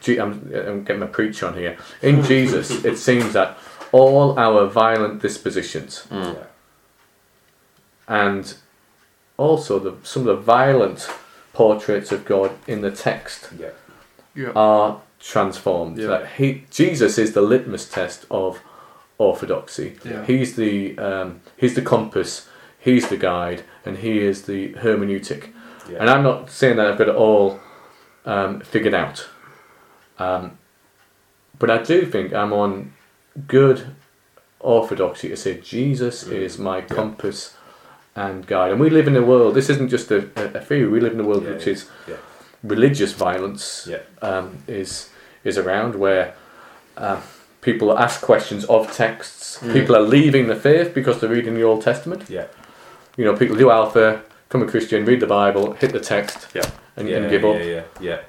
I'm, 0.09 0.53
I'm 0.55 0.85
getting 0.85 1.01
my 1.01 1.07
preach 1.07 1.43
on 1.43 1.55
here, 1.55 1.79
in 2.03 2.23
Jesus, 2.23 2.85
it 2.85 2.99
seems 2.99 3.33
that 3.33 3.57
all 3.93 4.39
our 4.39 4.67
violent 4.67 5.23
dispositions 5.23 6.07
Yeah. 6.11 6.35
And 8.09 8.55
also 9.37 9.79
the, 9.79 9.95
some 10.03 10.23
of 10.23 10.27
the 10.27 10.37
violent 10.43 11.09
portraits 11.53 12.13
of 12.13 12.25
God 12.25 12.53
in 12.67 12.81
the 12.83 12.91
text 12.91 13.51
Yeah. 14.35 14.51
are 14.55 15.01
transformed. 15.21 15.99
Yeah. 15.99 16.07
That 16.09 16.29
he, 16.37 16.65
Jesus 16.71 17.19
is 17.19 17.33
the 17.33 17.41
litmus 17.43 17.89
test 17.89 18.27
of 18.31 18.61
orthodoxy. 19.19 19.97
Yeah. 20.05 20.25
He's 20.25 20.57
the 20.57 20.99
um, 20.99 21.41
he's 21.57 21.75
the 21.75 21.83
compass. 21.83 22.49
He's 22.79 23.09
the 23.09 23.17
guide, 23.17 23.65
and 23.85 23.99
he 23.99 24.19
is 24.21 24.43
the 24.43 24.73
hermeneutic. 24.75 25.53
Yeah. 25.91 25.99
And 26.01 26.09
I'm 26.11 26.23
not 26.23 26.51
saying 26.51 26.77
that 26.77 26.87
I've 26.87 26.99
got 26.99 27.09
it 27.09 27.17
all 27.17 27.59
um, 28.25 28.61
figured 28.61 28.95
out, 28.95 29.27
um, 30.19 30.59
but 31.59 31.69
I 31.71 31.83
do 31.83 32.07
think 32.07 32.33
I'm 32.33 32.53
on 32.53 32.93
good 33.49 33.95
orthodoxy 34.61 35.29
to 35.31 35.37
say 35.37 35.61
Jesus 35.61 36.25
Mm. 36.25 36.33
is 36.33 36.59
my 36.59 36.81
compass 36.81 37.56
and 38.17 38.47
guide. 38.47 38.73
And 38.73 38.81
we 38.81 38.91
live 38.91 39.07
in 39.07 39.17
a 39.17 39.23
world. 39.23 39.55
This 39.55 39.69
isn't 39.71 39.89
just 39.91 40.11
a, 40.11 40.29
a, 40.37 40.59
a 40.59 40.61
theory. 40.61 40.89
We 40.89 41.01
live 41.01 41.13
in 41.13 41.21
a 41.21 41.25
world 41.25 41.45
Yeah, 41.45 41.51
which 41.53 41.67
yeah, 41.67 41.73
is 41.75 41.89
yeah. 42.09 42.17
religious 42.63 43.13
violence 43.13 43.87
Yeah. 43.89 44.01
um, 44.23 44.59
is 44.67 45.11
is 45.45 45.59
around 45.59 45.95
where 45.95 46.35
uh, 46.97 47.21
people 47.61 47.97
ask 47.97 48.21
questions 48.23 48.65
of 48.65 48.93
texts. 48.93 49.59
Mm. 49.61 49.73
People 49.73 49.95
are 49.97 50.03
leaving 50.03 50.49
the 50.49 50.57
faith 50.57 50.93
because 50.95 51.21
they're 51.21 51.31
reading 51.31 51.55
the 51.55 51.63
Old 51.63 51.83
Testament. 51.83 52.25
Yeah. 52.29 52.47
You 53.17 53.25
know, 53.25 53.37
people 53.37 53.57
do 53.57 53.71
alpha, 53.71 54.23
become 54.49 54.63
a 54.67 54.71
Christian, 54.71 55.05
read 55.05 55.21
the 55.21 55.27
Bible, 55.27 55.75
hit 55.75 55.93
the 55.93 56.01
text, 56.01 56.49
Yeah. 56.55 56.69
and, 56.97 57.09
yeah. 57.09 57.17
and 57.19 57.31
give 57.31 57.45
up. 57.45 57.61
Yeah. 57.63 57.83
Yeah. 58.01 58.21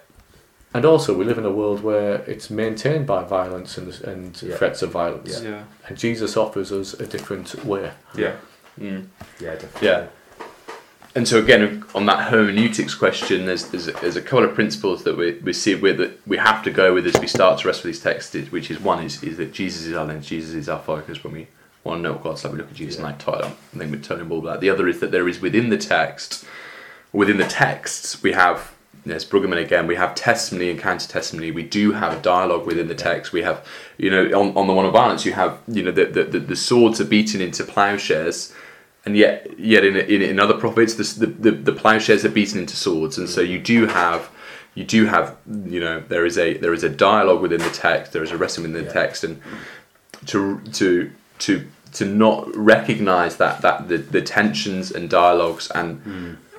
And 0.74 0.86
also, 0.86 1.14
we 1.18 1.26
live 1.26 1.38
in 1.40 1.46
a 1.46 1.52
world 1.52 1.82
where 1.82 2.16
it's 2.28 2.50
maintained 2.50 3.08
by 3.08 3.24
violence 3.24 3.78
and, 3.80 3.90
and 4.04 4.40
Yeah. 4.44 4.58
threats 4.58 4.82
of 4.84 4.92
violence. 4.92 5.42
Yeah. 5.42 5.64
And 5.88 5.98
Jesus 5.98 6.38
offers 6.38 6.72
us 6.72 6.94
a 7.00 7.08
different 7.08 7.66
way. 7.66 7.92
Yeah. 8.16 8.34
Mm. 8.80 9.08
Yeah. 9.40 9.54
Definitely. 9.54 9.88
Yeah. 9.88 10.08
And 11.16 11.28
so 11.28 11.40
again, 11.40 11.84
on 11.96 12.06
that 12.06 12.30
hermeneutics 12.30 12.94
question, 12.94 13.48
there's 13.48 13.70
there's 13.70 13.88
a, 13.88 13.92
there's 13.94 14.18
a 14.18 14.22
couple 14.22 14.46
of 14.46 14.54
principles 14.54 15.04
that 15.04 15.18
we, 15.18 15.34
we 15.40 15.52
see 15.52 15.74
with 15.74 15.98
that 15.98 16.28
we 16.28 16.38
have 16.38 16.64
to 16.64 16.70
go 16.70 16.94
with 16.94 17.08
as 17.08 17.20
we 17.20 17.26
start 17.28 17.60
to 17.62 17.68
wrestle 17.68 17.88
these 17.88 18.02
texts. 18.02 18.36
Which 18.52 18.70
is 18.70 18.80
one 18.80 19.04
is, 19.04 19.24
is 19.24 19.38
that 19.38 19.52
Jesus 19.52 19.86
is 19.86 19.96
our 19.96 20.06
lens, 20.06 20.28
Jesus 20.28 20.54
is 20.54 20.70
our 20.70 20.80
focus. 20.80 21.24
When 21.24 21.34
we 21.34 21.48
want 21.84 22.00
to 22.00 22.04
know 22.04 22.12
what 22.14 22.24
God's 22.24 22.44
like, 22.44 22.54
we 22.54 22.60
look 22.60 22.70
at 22.70 22.76
Jesus 22.76 22.96
Yeah. 23.00 23.08
and 23.08 23.14
like 23.14 23.20
tie 23.20 23.40
it 23.40 23.46
up, 23.46 23.58
and 23.72 23.82
then 23.82 23.90
we 23.90 23.98
turn 23.98 24.22
him 24.22 24.32
all 24.32 24.42
that. 24.42 24.60
The 24.62 24.70
other 24.70 24.88
is 24.88 25.00
that 25.00 25.12
there 25.12 25.28
is 25.28 25.40
within 25.40 25.70
the 25.70 25.78
text, 25.78 26.46
within 27.12 27.38
the 27.38 27.48
texts, 27.48 28.22
we 28.22 28.34
have. 28.34 28.74
Yes, 29.06 29.24
Brueggemann 29.24 29.64
again. 29.64 29.88
We 29.88 29.96
have 29.96 30.16
testimony 30.16 30.70
and 30.70 30.78
counter 30.78 31.08
testimony. 31.08 31.50
We 31.50 31.64
do 31.64 31.94
have 31.94 32.12
a 32.12 32.22
dialogue 32.22 32.66
within 32.66 32.90
the 32.90 32.96
text. 32.96 33.32
We 33.32 33.42
have, 33.42 33.66
you 33.98 34.10
know, 34.12 34.26
on, 34.38 34.58
on 34.58 34.68
the 34.68 34.74
one 34.74 34.86
of 34.86 34.92
violence, 34.92 35.24
you 35.26 35.32
have, 35.32 35.60
you 35.70 35.82
know, 35.82 35.92
the, 35.92 36.08
the, 36.08 36.24
the, 36.26 36.40
the 36.40 36.56
swords 36.58 37.00
are 37.00 37.06
beaten 37.06 37.40
into 37.40 37.64
plowshares, 37.64 38.54
and 39.08 39.16
yet 39.16 39.58
yet 39.58 39.84
in 39.90 39.96
in, 40.14 40.22
in 40.32 40.38
other 40.46 40.58
prophets 40.66 40.94
the, 40.96 41.26
the 41.46 41.52
the 41.52 41.72
plowshares 41.82 42.24
are 42.26 42.34
beaten 42.40 42.60
into 42.60 42.76
swords. 42.76 43.18
And 43.18 43.28
so 43.36 43.40
you 43.54 43.60
do 43.76 43.88
have 43.88 44.22
you 44.76 44.84
do 44.98 45.06
have 45.06 45.26
you 45.76 45.80
know 45.86 45.96
there 46.14 46.26
is 46.26 46.38
a 46.38 46.50
there 46.64 46.74
is 46.74 46.84
a 46.84 46.90
dialogue 46.90 47.42
within 47.42 47.62
the 47.62 47.70
text 47.88 48.12
there 48.14 48.24
is 48.28 48.32
a 48.32 48.38
wrestling 48.38 48.66
within 48.68 48.84
the 48.86 48.90
Yeah. 48.94 49.02
text. 49.02 49.24
And 49.24 49.42
to 50.32 50.60
to 50.80 50.88
to 51.46 51.52
to 51.94 52.04
not 52.06 52.40
recognize 52.76 53.38
that 53.38 53.56
that 53.62 53.88
the, 53.90 53.98
the 54.18 54.22
tensions 54.22 54.92
and 54.92 55.10
dialogues 55.10 55.72
and 55.80 55.88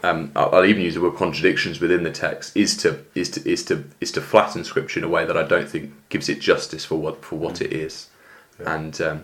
um, 0.07 0.31
I'll, 0.37 0.51
I'll 0.55 0.65
even 0.73 0.83
use 0.89 0.95
the 0.95 1.01
word 1.01 1.17
contradictions 1.17 1.81
within 1.81 2.03
the 2.09 2.13
text 2.13 2.57
is 2.57 2.77
to 2.83 2.89
is 3.15 3.29
to 3.35 3.41
is 3.55 3.63
to 3.67 3.75
is 4.01 4.11
to 4.13 4.21
flatten 4.21 4.65
scripture 4.65 5.01
in 5.01 5.05
a 5.05 5.13
way 5.17 5.25
that 5.29 5.37
I 5.37 5.45
don't 5.53 5.69
think 5.69 5.93
gives 6.09 6.29
it 6.33 6.41
justice 6.41 6.85
for 6.89 6.97
what 7.05 7.25
for 7.27 7.37
what 7.45 7.61
it 7.61 7.73
is. 7.87 7.95
Yeah. 8.61 8.75
and 8.75 8.95
um, 9.09 9.19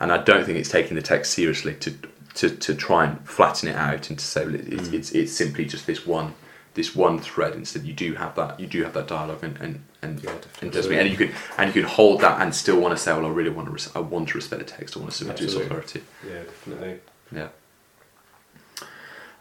and 0.00 0.08
I 0.16 0.18
don't 0.28 0.44
think 0.46 0.58
it's 0.58 0.72
taking 0.78 0.96
the 1.00 1.02
text 1.14 1.32
seriously 1.32 1.74
to 1.84 1.90
to, 2.34 2.50
to 2.50 2.74
try 2.74 3.04
and 3.04 3.28
flatten 3.28 3.68
it 3.68 3.76
out 3.76 4.08
and 4.10 4.18
to 4.18 4.24
say 4.24 4.44
well, 4.44 4.54
it, 4.54 4.66
it's, 4.72 4.88
Mm. 4.88 4.94
it's 4.94 5.10
it's 5.12 5.32
simply 5.32 5.64
just 5.64 5.86
this 5.86 6.06
one 6.06 6.34
this 6.74 6.96
one 6.96 7.18
thread. 7.18 7.54
Instead, 7.54 7.84
you 7.84 7.92
do 7.92 8.14
have 8.14 8.34
that 8.36 8.58
you 8.58 8.66
do 8.66 8.82
have 8.84 8.94
that 8.94 9.06
dialogue 9.08 9.42
and 9.44 9.56
and 9.60 9.82
and, 10.00 10.22
Yeah, 10.24 10.32
and, 10.62 10.74
and 10.74 11.10
you 11.10 11.16
can 11.16 11.30
and 11.58 11.68
you 11.74 11.82
can 11.82 11.90
hold 11.90 12.20
that 12.22 12.40
and 12.40 12.54
still 12.54 12.80
want 12.80 12.96
to 12.96 13.02
say, 13.02 13.12
well, 13.12 13.26
I 13.26 13.28
really 13.28 13.50
want 13.50 13.66
to 13.68 13.72
res- 13.72 13.94
I 13.94 14.00
want 14.00 14.30
to 14.30 14.34
respect 14.38 14.60
the 14.66 14.70
text. 14.70 14.96
I 14.96 15.00
want 15.00 15.12
to 15.12 15.16
submit 15.18 15.36
to 15.36 15.44
its 15.44 15.54
authority. 15.54 16.02
Yeah. 16.26 16.42
Definitely. 16.44 17.00
Yeah. 17.30 17.48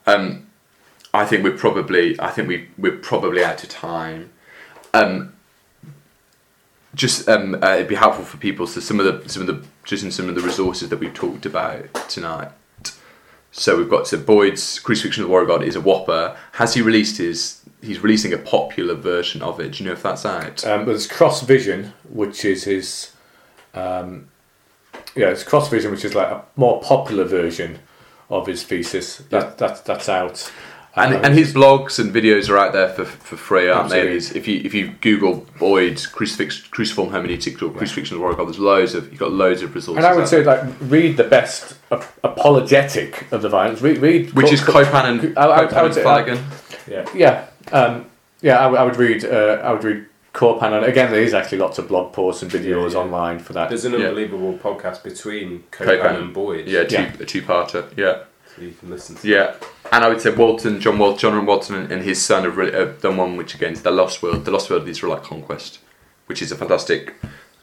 Um, 0.06 0.48
I 1.14 1.26
think 1.26 1.44
we're 1.44 1.58
probably 1.58 2.20
I 2.20 2.30
think 2.32 2.48
we 2.48 2.68
we're 2.78 2.98
probably 2.98 3.44
out 3.44 3.64
of 3.64 3.70
time. 3.70 4.32
Um, 4.94 5.34
just 6.94 7.28
um, 7.30 7.56
uh, 7.64 7.76
it'd 7.76 7.88
be 7.88 7.96
helpful 7.96 8.26
for 8.26 8.38
people. 8.38 8.68
So 8.68 8.80
some 8.82 9.00
of 9.00 9.06
the 9.24 9.30
some 9.30 9.42
of 9.42 9.48
the 9.48 9.66
just 9.86 10.04
in 10.04 10.12
some 10.12 10.28
of 10.30 10.36
the 10.36 10.42
resources 10.42 10.90
that 10.90 10.98
we've 11.00 11.14
talked 11.14 11.46
about 11.46 11.94
tonight. 12.10 12.52
So 13.52 13.78
we've 13.78 13.90
got 13.90 14.08
so 14.08 14.18
Boyd's 14.18 14.80
Crucifixion 14.80 15.24
of 15.24 15.28
the 15.28 15.32
Warrior 15.32 15.48
God 15.48 15.64
is 15.64 15.76
a 15.76 15.82
whopper. 15.82 16.38
Has 16.54 16.74
he 16.74 16.82
released 16.82 17.18
his? 17.18 17.62
He's 17.82 18.00
releasing 18.00 18.32
a 18.32 18.38
popular 18.38 18.96
version 18.96 19.42
of 19.42 19.60
it. 19.60 19.74
Do 19.74 19.84
you 19.84 19.90
know 19.90 19.94
if 19.94 20.04
that's 20.04 20.26
out? 20.26 20.66
Um, 20.66 20.86
there's 20.86 21.08
Cross 21.08 21.44
Vision, 21.44 21.94
which 22.10 22.46
is 22.46 22.64
his. 22.64 23.12
Um, 23.74 24.30
yeah, 25.16 25.30
it's 25.30 25.44
Cross 25.44 25.70
Vision, 25.70 25.92
which 25.92 26.06
is 26.06 26.16
like 26.16 26.30
a 26.30 26.44
more 26.56 26.82
popular 26.82 27.26
version 27.26 27.80
of 28.30 28.48
his 28.48 28.64
thesis. 28.64 29.18
That, 29.30 29.58
that 29.58 29.84
that's 29.84 30.08
out. 30.08 30.52
And, 30.94 31.16
Um, 31.16 31.24
and 31.24 31.34
his 31.34 31.54
blogs 31.54 32.00
and 32.00 32.14
videos 32.14 32.50
are 32.50 32.58
out 32.58 32.74
there 32.74 32.90
for, 32.90 33.06
for 33.06 33.38
free, 33.38 33.70
aren't 33.70 33.90
they? 33.92 34.00
Absolutely. 34.02 34.12
he's- 34.14 34.36
if 34.36 34.46
you 34.48 34.62
if 34.66 34.74
you 34.74 34.92
Google 35.00 35.46
Boyd 35.58 36.06
crucifix 36.12 36.60
cruciform 36.68 37.12
hermeneutics 37.12 37.62
or 37.62 37.72
crucifixion 37.72 38.18
of 38.18 38.22
the 38.22 38.36
god, 38.36 38.48
there's 38.48 38.60
loads 38.60 38.94
of 38.94 39.10
you've 39.10 39.20
got 39.20 39.32
loads 39.32 39.62
of 39.62 39.74
resources. 39.74 40.04
and 40.04 40.14
I 40.14 40.16
would 40.18 40.28
say 40.28 40.44
there. 40.44 40.64
like 40.66 40.74
read 40.82 41.16
the 41.16 41.24
best 41.24 41.76
ap- 41.92 42.12
apologetic 42.24 43.26
of 43.32 43.42
the 43.42 43.48
violence. 43.50 43.82
Read, 43.82 44.00
read 44.00 44.34
which 44.34 44.52
is 44.52 44.62
Co- 44.62 44.74
Copan 44.84 45.06
and 45.06 45.38
I- 45.38 45.42
I- 45.46 45.56
I 45.56 45.66
Copan 45.66 45.84
would 45.84 45.86
and 45.86 45.94
say- 45.96 46.04
Flannagan. 46.04 46.40
Yeah. 46.90 47.06
Yeah, 47.16 47.46
um, 47.72 48.06
yeah. 48.42 48.60
I, 48.60 48.68
would- 48.68 48.78
read. 48.98 49.24
Uh, 49.24 49.62
I 49.64 49.72
would 49.72 49.84
read 49.86 50.06
Copan. 50.34 50.74
And 50.74 50.86
again, 50.86 51.12
there 51.12 51.22
is 51.22 51.34
actually 51.34 51.60
lots 51.60 51.78
of 51.78 51.88
blog 51.88 52.12
posts 52.12 52.42
and 52.42 52.52
videos 52.52 52.92
Yeah, 52.92 52.98
yeah. 53.00 53.04
online 53.06 53.40
for 53.40 53.54
that. 53.54 53.70
There's 53.70 53.86
an 53.86 53.94
Yeah. 53.94 54.08
unbelievable 54.08 54.54
podcast 54.62 55.04
between 55.04 55.64
Copan. 55.72 55.98
Copan 56.00 56.16
and 56.18 56.34
Boyd. 56.34 56.68
Yeah, 56.68 56.84
two, 56.84 56.96
Yeah. 56.96 57.12
a 57.20 57.26
two-parter. 57.26 57.86
Yeah, 57.96 58.18
So 58.56 58.62
you 58.62 58.72
can 58.72 58.90
listen 58.90 59.16
to 59.16 59.28
yeah. 59.28 59.56
And 59.92 60.04
I 60.04 60.10
would 60.10 60.22
say 60.22 60.34
Walton, 60.34 60.80
John 60.80 60.98
Walton, 60.98 61.20
John 61.20 61.38
and 61.38 61.48
Walton, 61.48 61.76
and, 61.76 61.92
and 61.92 62.04
his 62.04 62.22
son 62.22 62.44
have, 62.44 62.58
re- 62.58 62.72
have 62.72 63.02
done 63.02 63.18
one 63.18 63.38
which 63.38 63.56
again 63.56 63.74
is 63.74 63.82
the 63.82 63.92
Lost 63.92 64.22
World, 64.22 64.46
the 64.46 64.52
Lost 64.52 64.70
World 64.70 64.82
of 64.82 64.86
the 64.86 64.92
Israelite 64.92 65.24
Conquest, 65.24 65.80
which 66.26 66.42
is 66.42 66.52
a 66.52 66.56
fantastic 66.56 67.16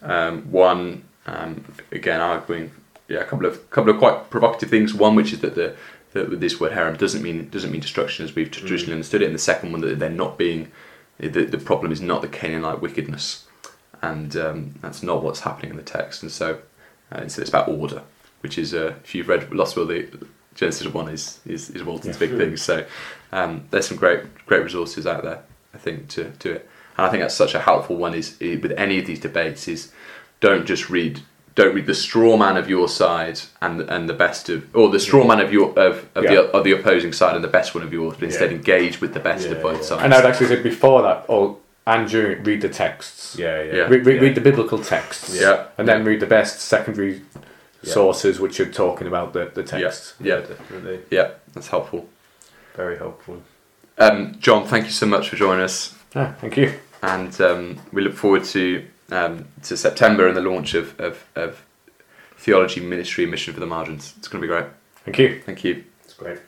um, 0.03 0.51
one. 0.51 1.05
Um, 1.26 1.64
again, 1.93 2.20
arguing 2.20 2.72
yeah 3.09 3.20
a 3.20 3.24
couple 3.24 3.47
of 3.47 3.70
couple 3.70 3.91
of 3.91 3.99
quite 3.99 4.30
provocative 4.30 4.70
things. 4.70 4.95
One 4.95 5.14
which 5.14 5.32
is 5.32 5.41
that 5.41 5.55
the 5.55 5.76
that 6.12 6.41
this 6.41 6.59
word 6.59 6.72
herem 6.72 6.97
doesn't 6.97 7.22
mean 7.22 7.49
doesn't 7.51 7.70
mean 7.70 7.80
destruction 7.80 8.24
as 8.24 8.34
we've 8.34 8.51
traditionally 8.51 8.95
understood 8.95 9.22
it, 9.22 9.26
and 9.26 9.34
the 9.34 9.39
second 9.39 9.72
one 9.72 9.80
that 9.82 9.99
they're 9.99 10.09
not 10.11 10.39
being 10.39 10.70
the, 11.18 11.45
the 11.45 11.59
problem 11.59 11.93
is 11.93 12.01
not 12.01 12.22
the 12.22 12.28
Canaanite 12.28 12.80
wickedness, 12.80 13.47
and 14.01 14.36
um, 14.36 14.74
that's 14.80 15.03
not 15.03 15.22
what's 15.22 15.41
happening 15.41 15.70
in 15.72 15.76
the 15.76 15.82
text. 15.82 16.22
And 16.22 16.30
so, 16.30 16.61
uh, 17.12 17.22
instead, 17.22 17.43
it's 17.43 17.51
about 17.51 17.68
order, 17.68 18.03
which 18.41 18.57
is 18.57 18.72
uh, 18.72 18.95
if 19.03 19.14
you've 19.14 19.28
read 19.28 19.53
Lost 19.53 19.76
World, 19.76 19.89
the 19.89 20.26
Genesis 20.59 20.89
one 20.89 21.09
is 21.09 21.39
is, 21.47 21.71
is 21.71 21.85
Walton's 21.85 22.17
big 22.19 22.37
thing. 22.37 22.57
So 22.57 22.85
um, 23.33 23.65
there's 23.71 23.87
some 23.87 23.97
great 23.97 24.21
great 24.47 24.63
resources 24.65 25.07
out 25.07 25.23
there, 25.23 25.43
I 25.73 25.79
think, 25.79 26.09
to 26.09 26.25
do 26.41 26.53
it. 26.53 26.69
And 26.97 27.07
I 27.07 27.11
think 27.11 27.23
that's 27.23 27.35
such 27.35 27.55
a 27.55 27.61
helpful 27.61 27.97
one. 27.97 28.13
Is 28.15 28.37
i- 28.43 28.59
with 28.61 28.73
any 28.73 28.99
of 28.99 29.07
these 29.07 29.21
debates 29.21 29.69
is 29.69 29.93
don't 30.41 30.67
just 30.67 30.91
read 30.91 31.21
don't 31.55 31.75
read 31.75 31.87
the 31.87 31.95
straw 31.95 32.37
man 32.37 32.57
of 32.57 32.69
your 32.69 32.89
side 32.89 33.41
and 33.63 33.81
and 33.83 34.09
the 34.09 34.15
best 34.15 34.49
of 34.49 34.65
or 34.75 34.89
the 34.91 34.99
straw 34.99 35.25
man 35.25 35.39
of 35.41 35.53
your 35.53 35.69
of, 35.79 36.09
of 36.17 36.25
Yeah. 36.25 36.31
the 36.35 36.41
of 36.57 36.65
the 36.65 36.73
opposing 36.73 37.13
side 37.13 37.37
and 37.37 37.45
the 37.45 37.49
best 37.59 37.75
one 37.77 37.85
of 37.85 37.93
yours, 37.93 38.15
but 38.15 38.25
instead 38.25 38.51
Yeah. 38.51 38.57
engage 38.57 39.01
with 39.01 39.15
the 39.15 39.21
best 39.21 39.47
Yeah, 39.47 39.53
of 39.55 39.63
both 39.63 39.77
yeah. 39.77 39.83
sides. 39.89 40.03
And 40.03 40.13
I'd 40.13 40.25
actually 40.25 40.49
say 40.49 40.61
before 40.63 41.03
that, 41.03 41.25
or 41.29 41.57
and 41.87 42.09
during 42.09 42.43
read 42.43 42.61
the 42.63 42.69
texts. 42.69 43.37
Yeah, 43.39 43.63
yeah. 43.63 43.75
Yeah. 43.77 43.83
Read, 43.93 44.05
read, 44.07 44.21
read 44.23 44.35
the 44.35 44.41
biblical 44.41 44.79
texts. 44.79 45.35
Yeah. 45.41 45.67
And 45.79 45.87
then 45.89 46.05
read 46.05 46.19
the 46.21 46.27
best 46.27 46.61
secondary 46.61 47.23
Yeah. 47.83 47.93
sources 47.93 48.41
which 48.41 48.59
are 48.61 48.70
talking 48.70 49.07
about 49.07 49.33
the, 49.33 49.51
the 49.55 49.62
text. 49.62 50.14
Yeah. 50.20 50.41
definitely. 50.41 51.01
Yeah, 51.11 51.31
that's 51.55 51.68
helpful. 51.68 52.09
Very 52.74 52.99
helpful. 52.99 53.43
Um, 53.99 54.37
John, 54.41 54.66
thank 54.66 54.85
you 54.87 54.91
so 54.93 55.07
much 55.07 55.29
for 55.29 55.37
joining 55.37 55.64
us, 55.64 55.95
Ah, 56.14 56.35
thank 56.41 56.57
you. 56.57 56.74
and 57.03 57.41
um, 57.41 57.79
we 57.93 58.03
look 58.03 58.14
forward 58.14 58.45
to 58.45 58.85
um, 59.11 59.47
to 59.62 59.76
September 59.76 60.26
and 60.29 60.37
the 60.37 60.41
launch 60.43 60.74
of, 60.74 60.99
of, 61.01 61.24
of 61.35 61.64
theology, 62.37 62.81
ministry, 62.81 63.26
mission 63.26 63.55
for 63.55 63.61
the 63.61 63.66
margins. 63.66 64.14
It's 64.18 64.29
going 64.29 64.41
to 64.43 64.47
be 64.47 64.53
great. 64.53 64.66
Thank 65.05 65.18
you. 65.18 65.41
Thank 65.47 65.64
you. 65.64 65.85
It's 66.05 66.14
great. 66.14 66.39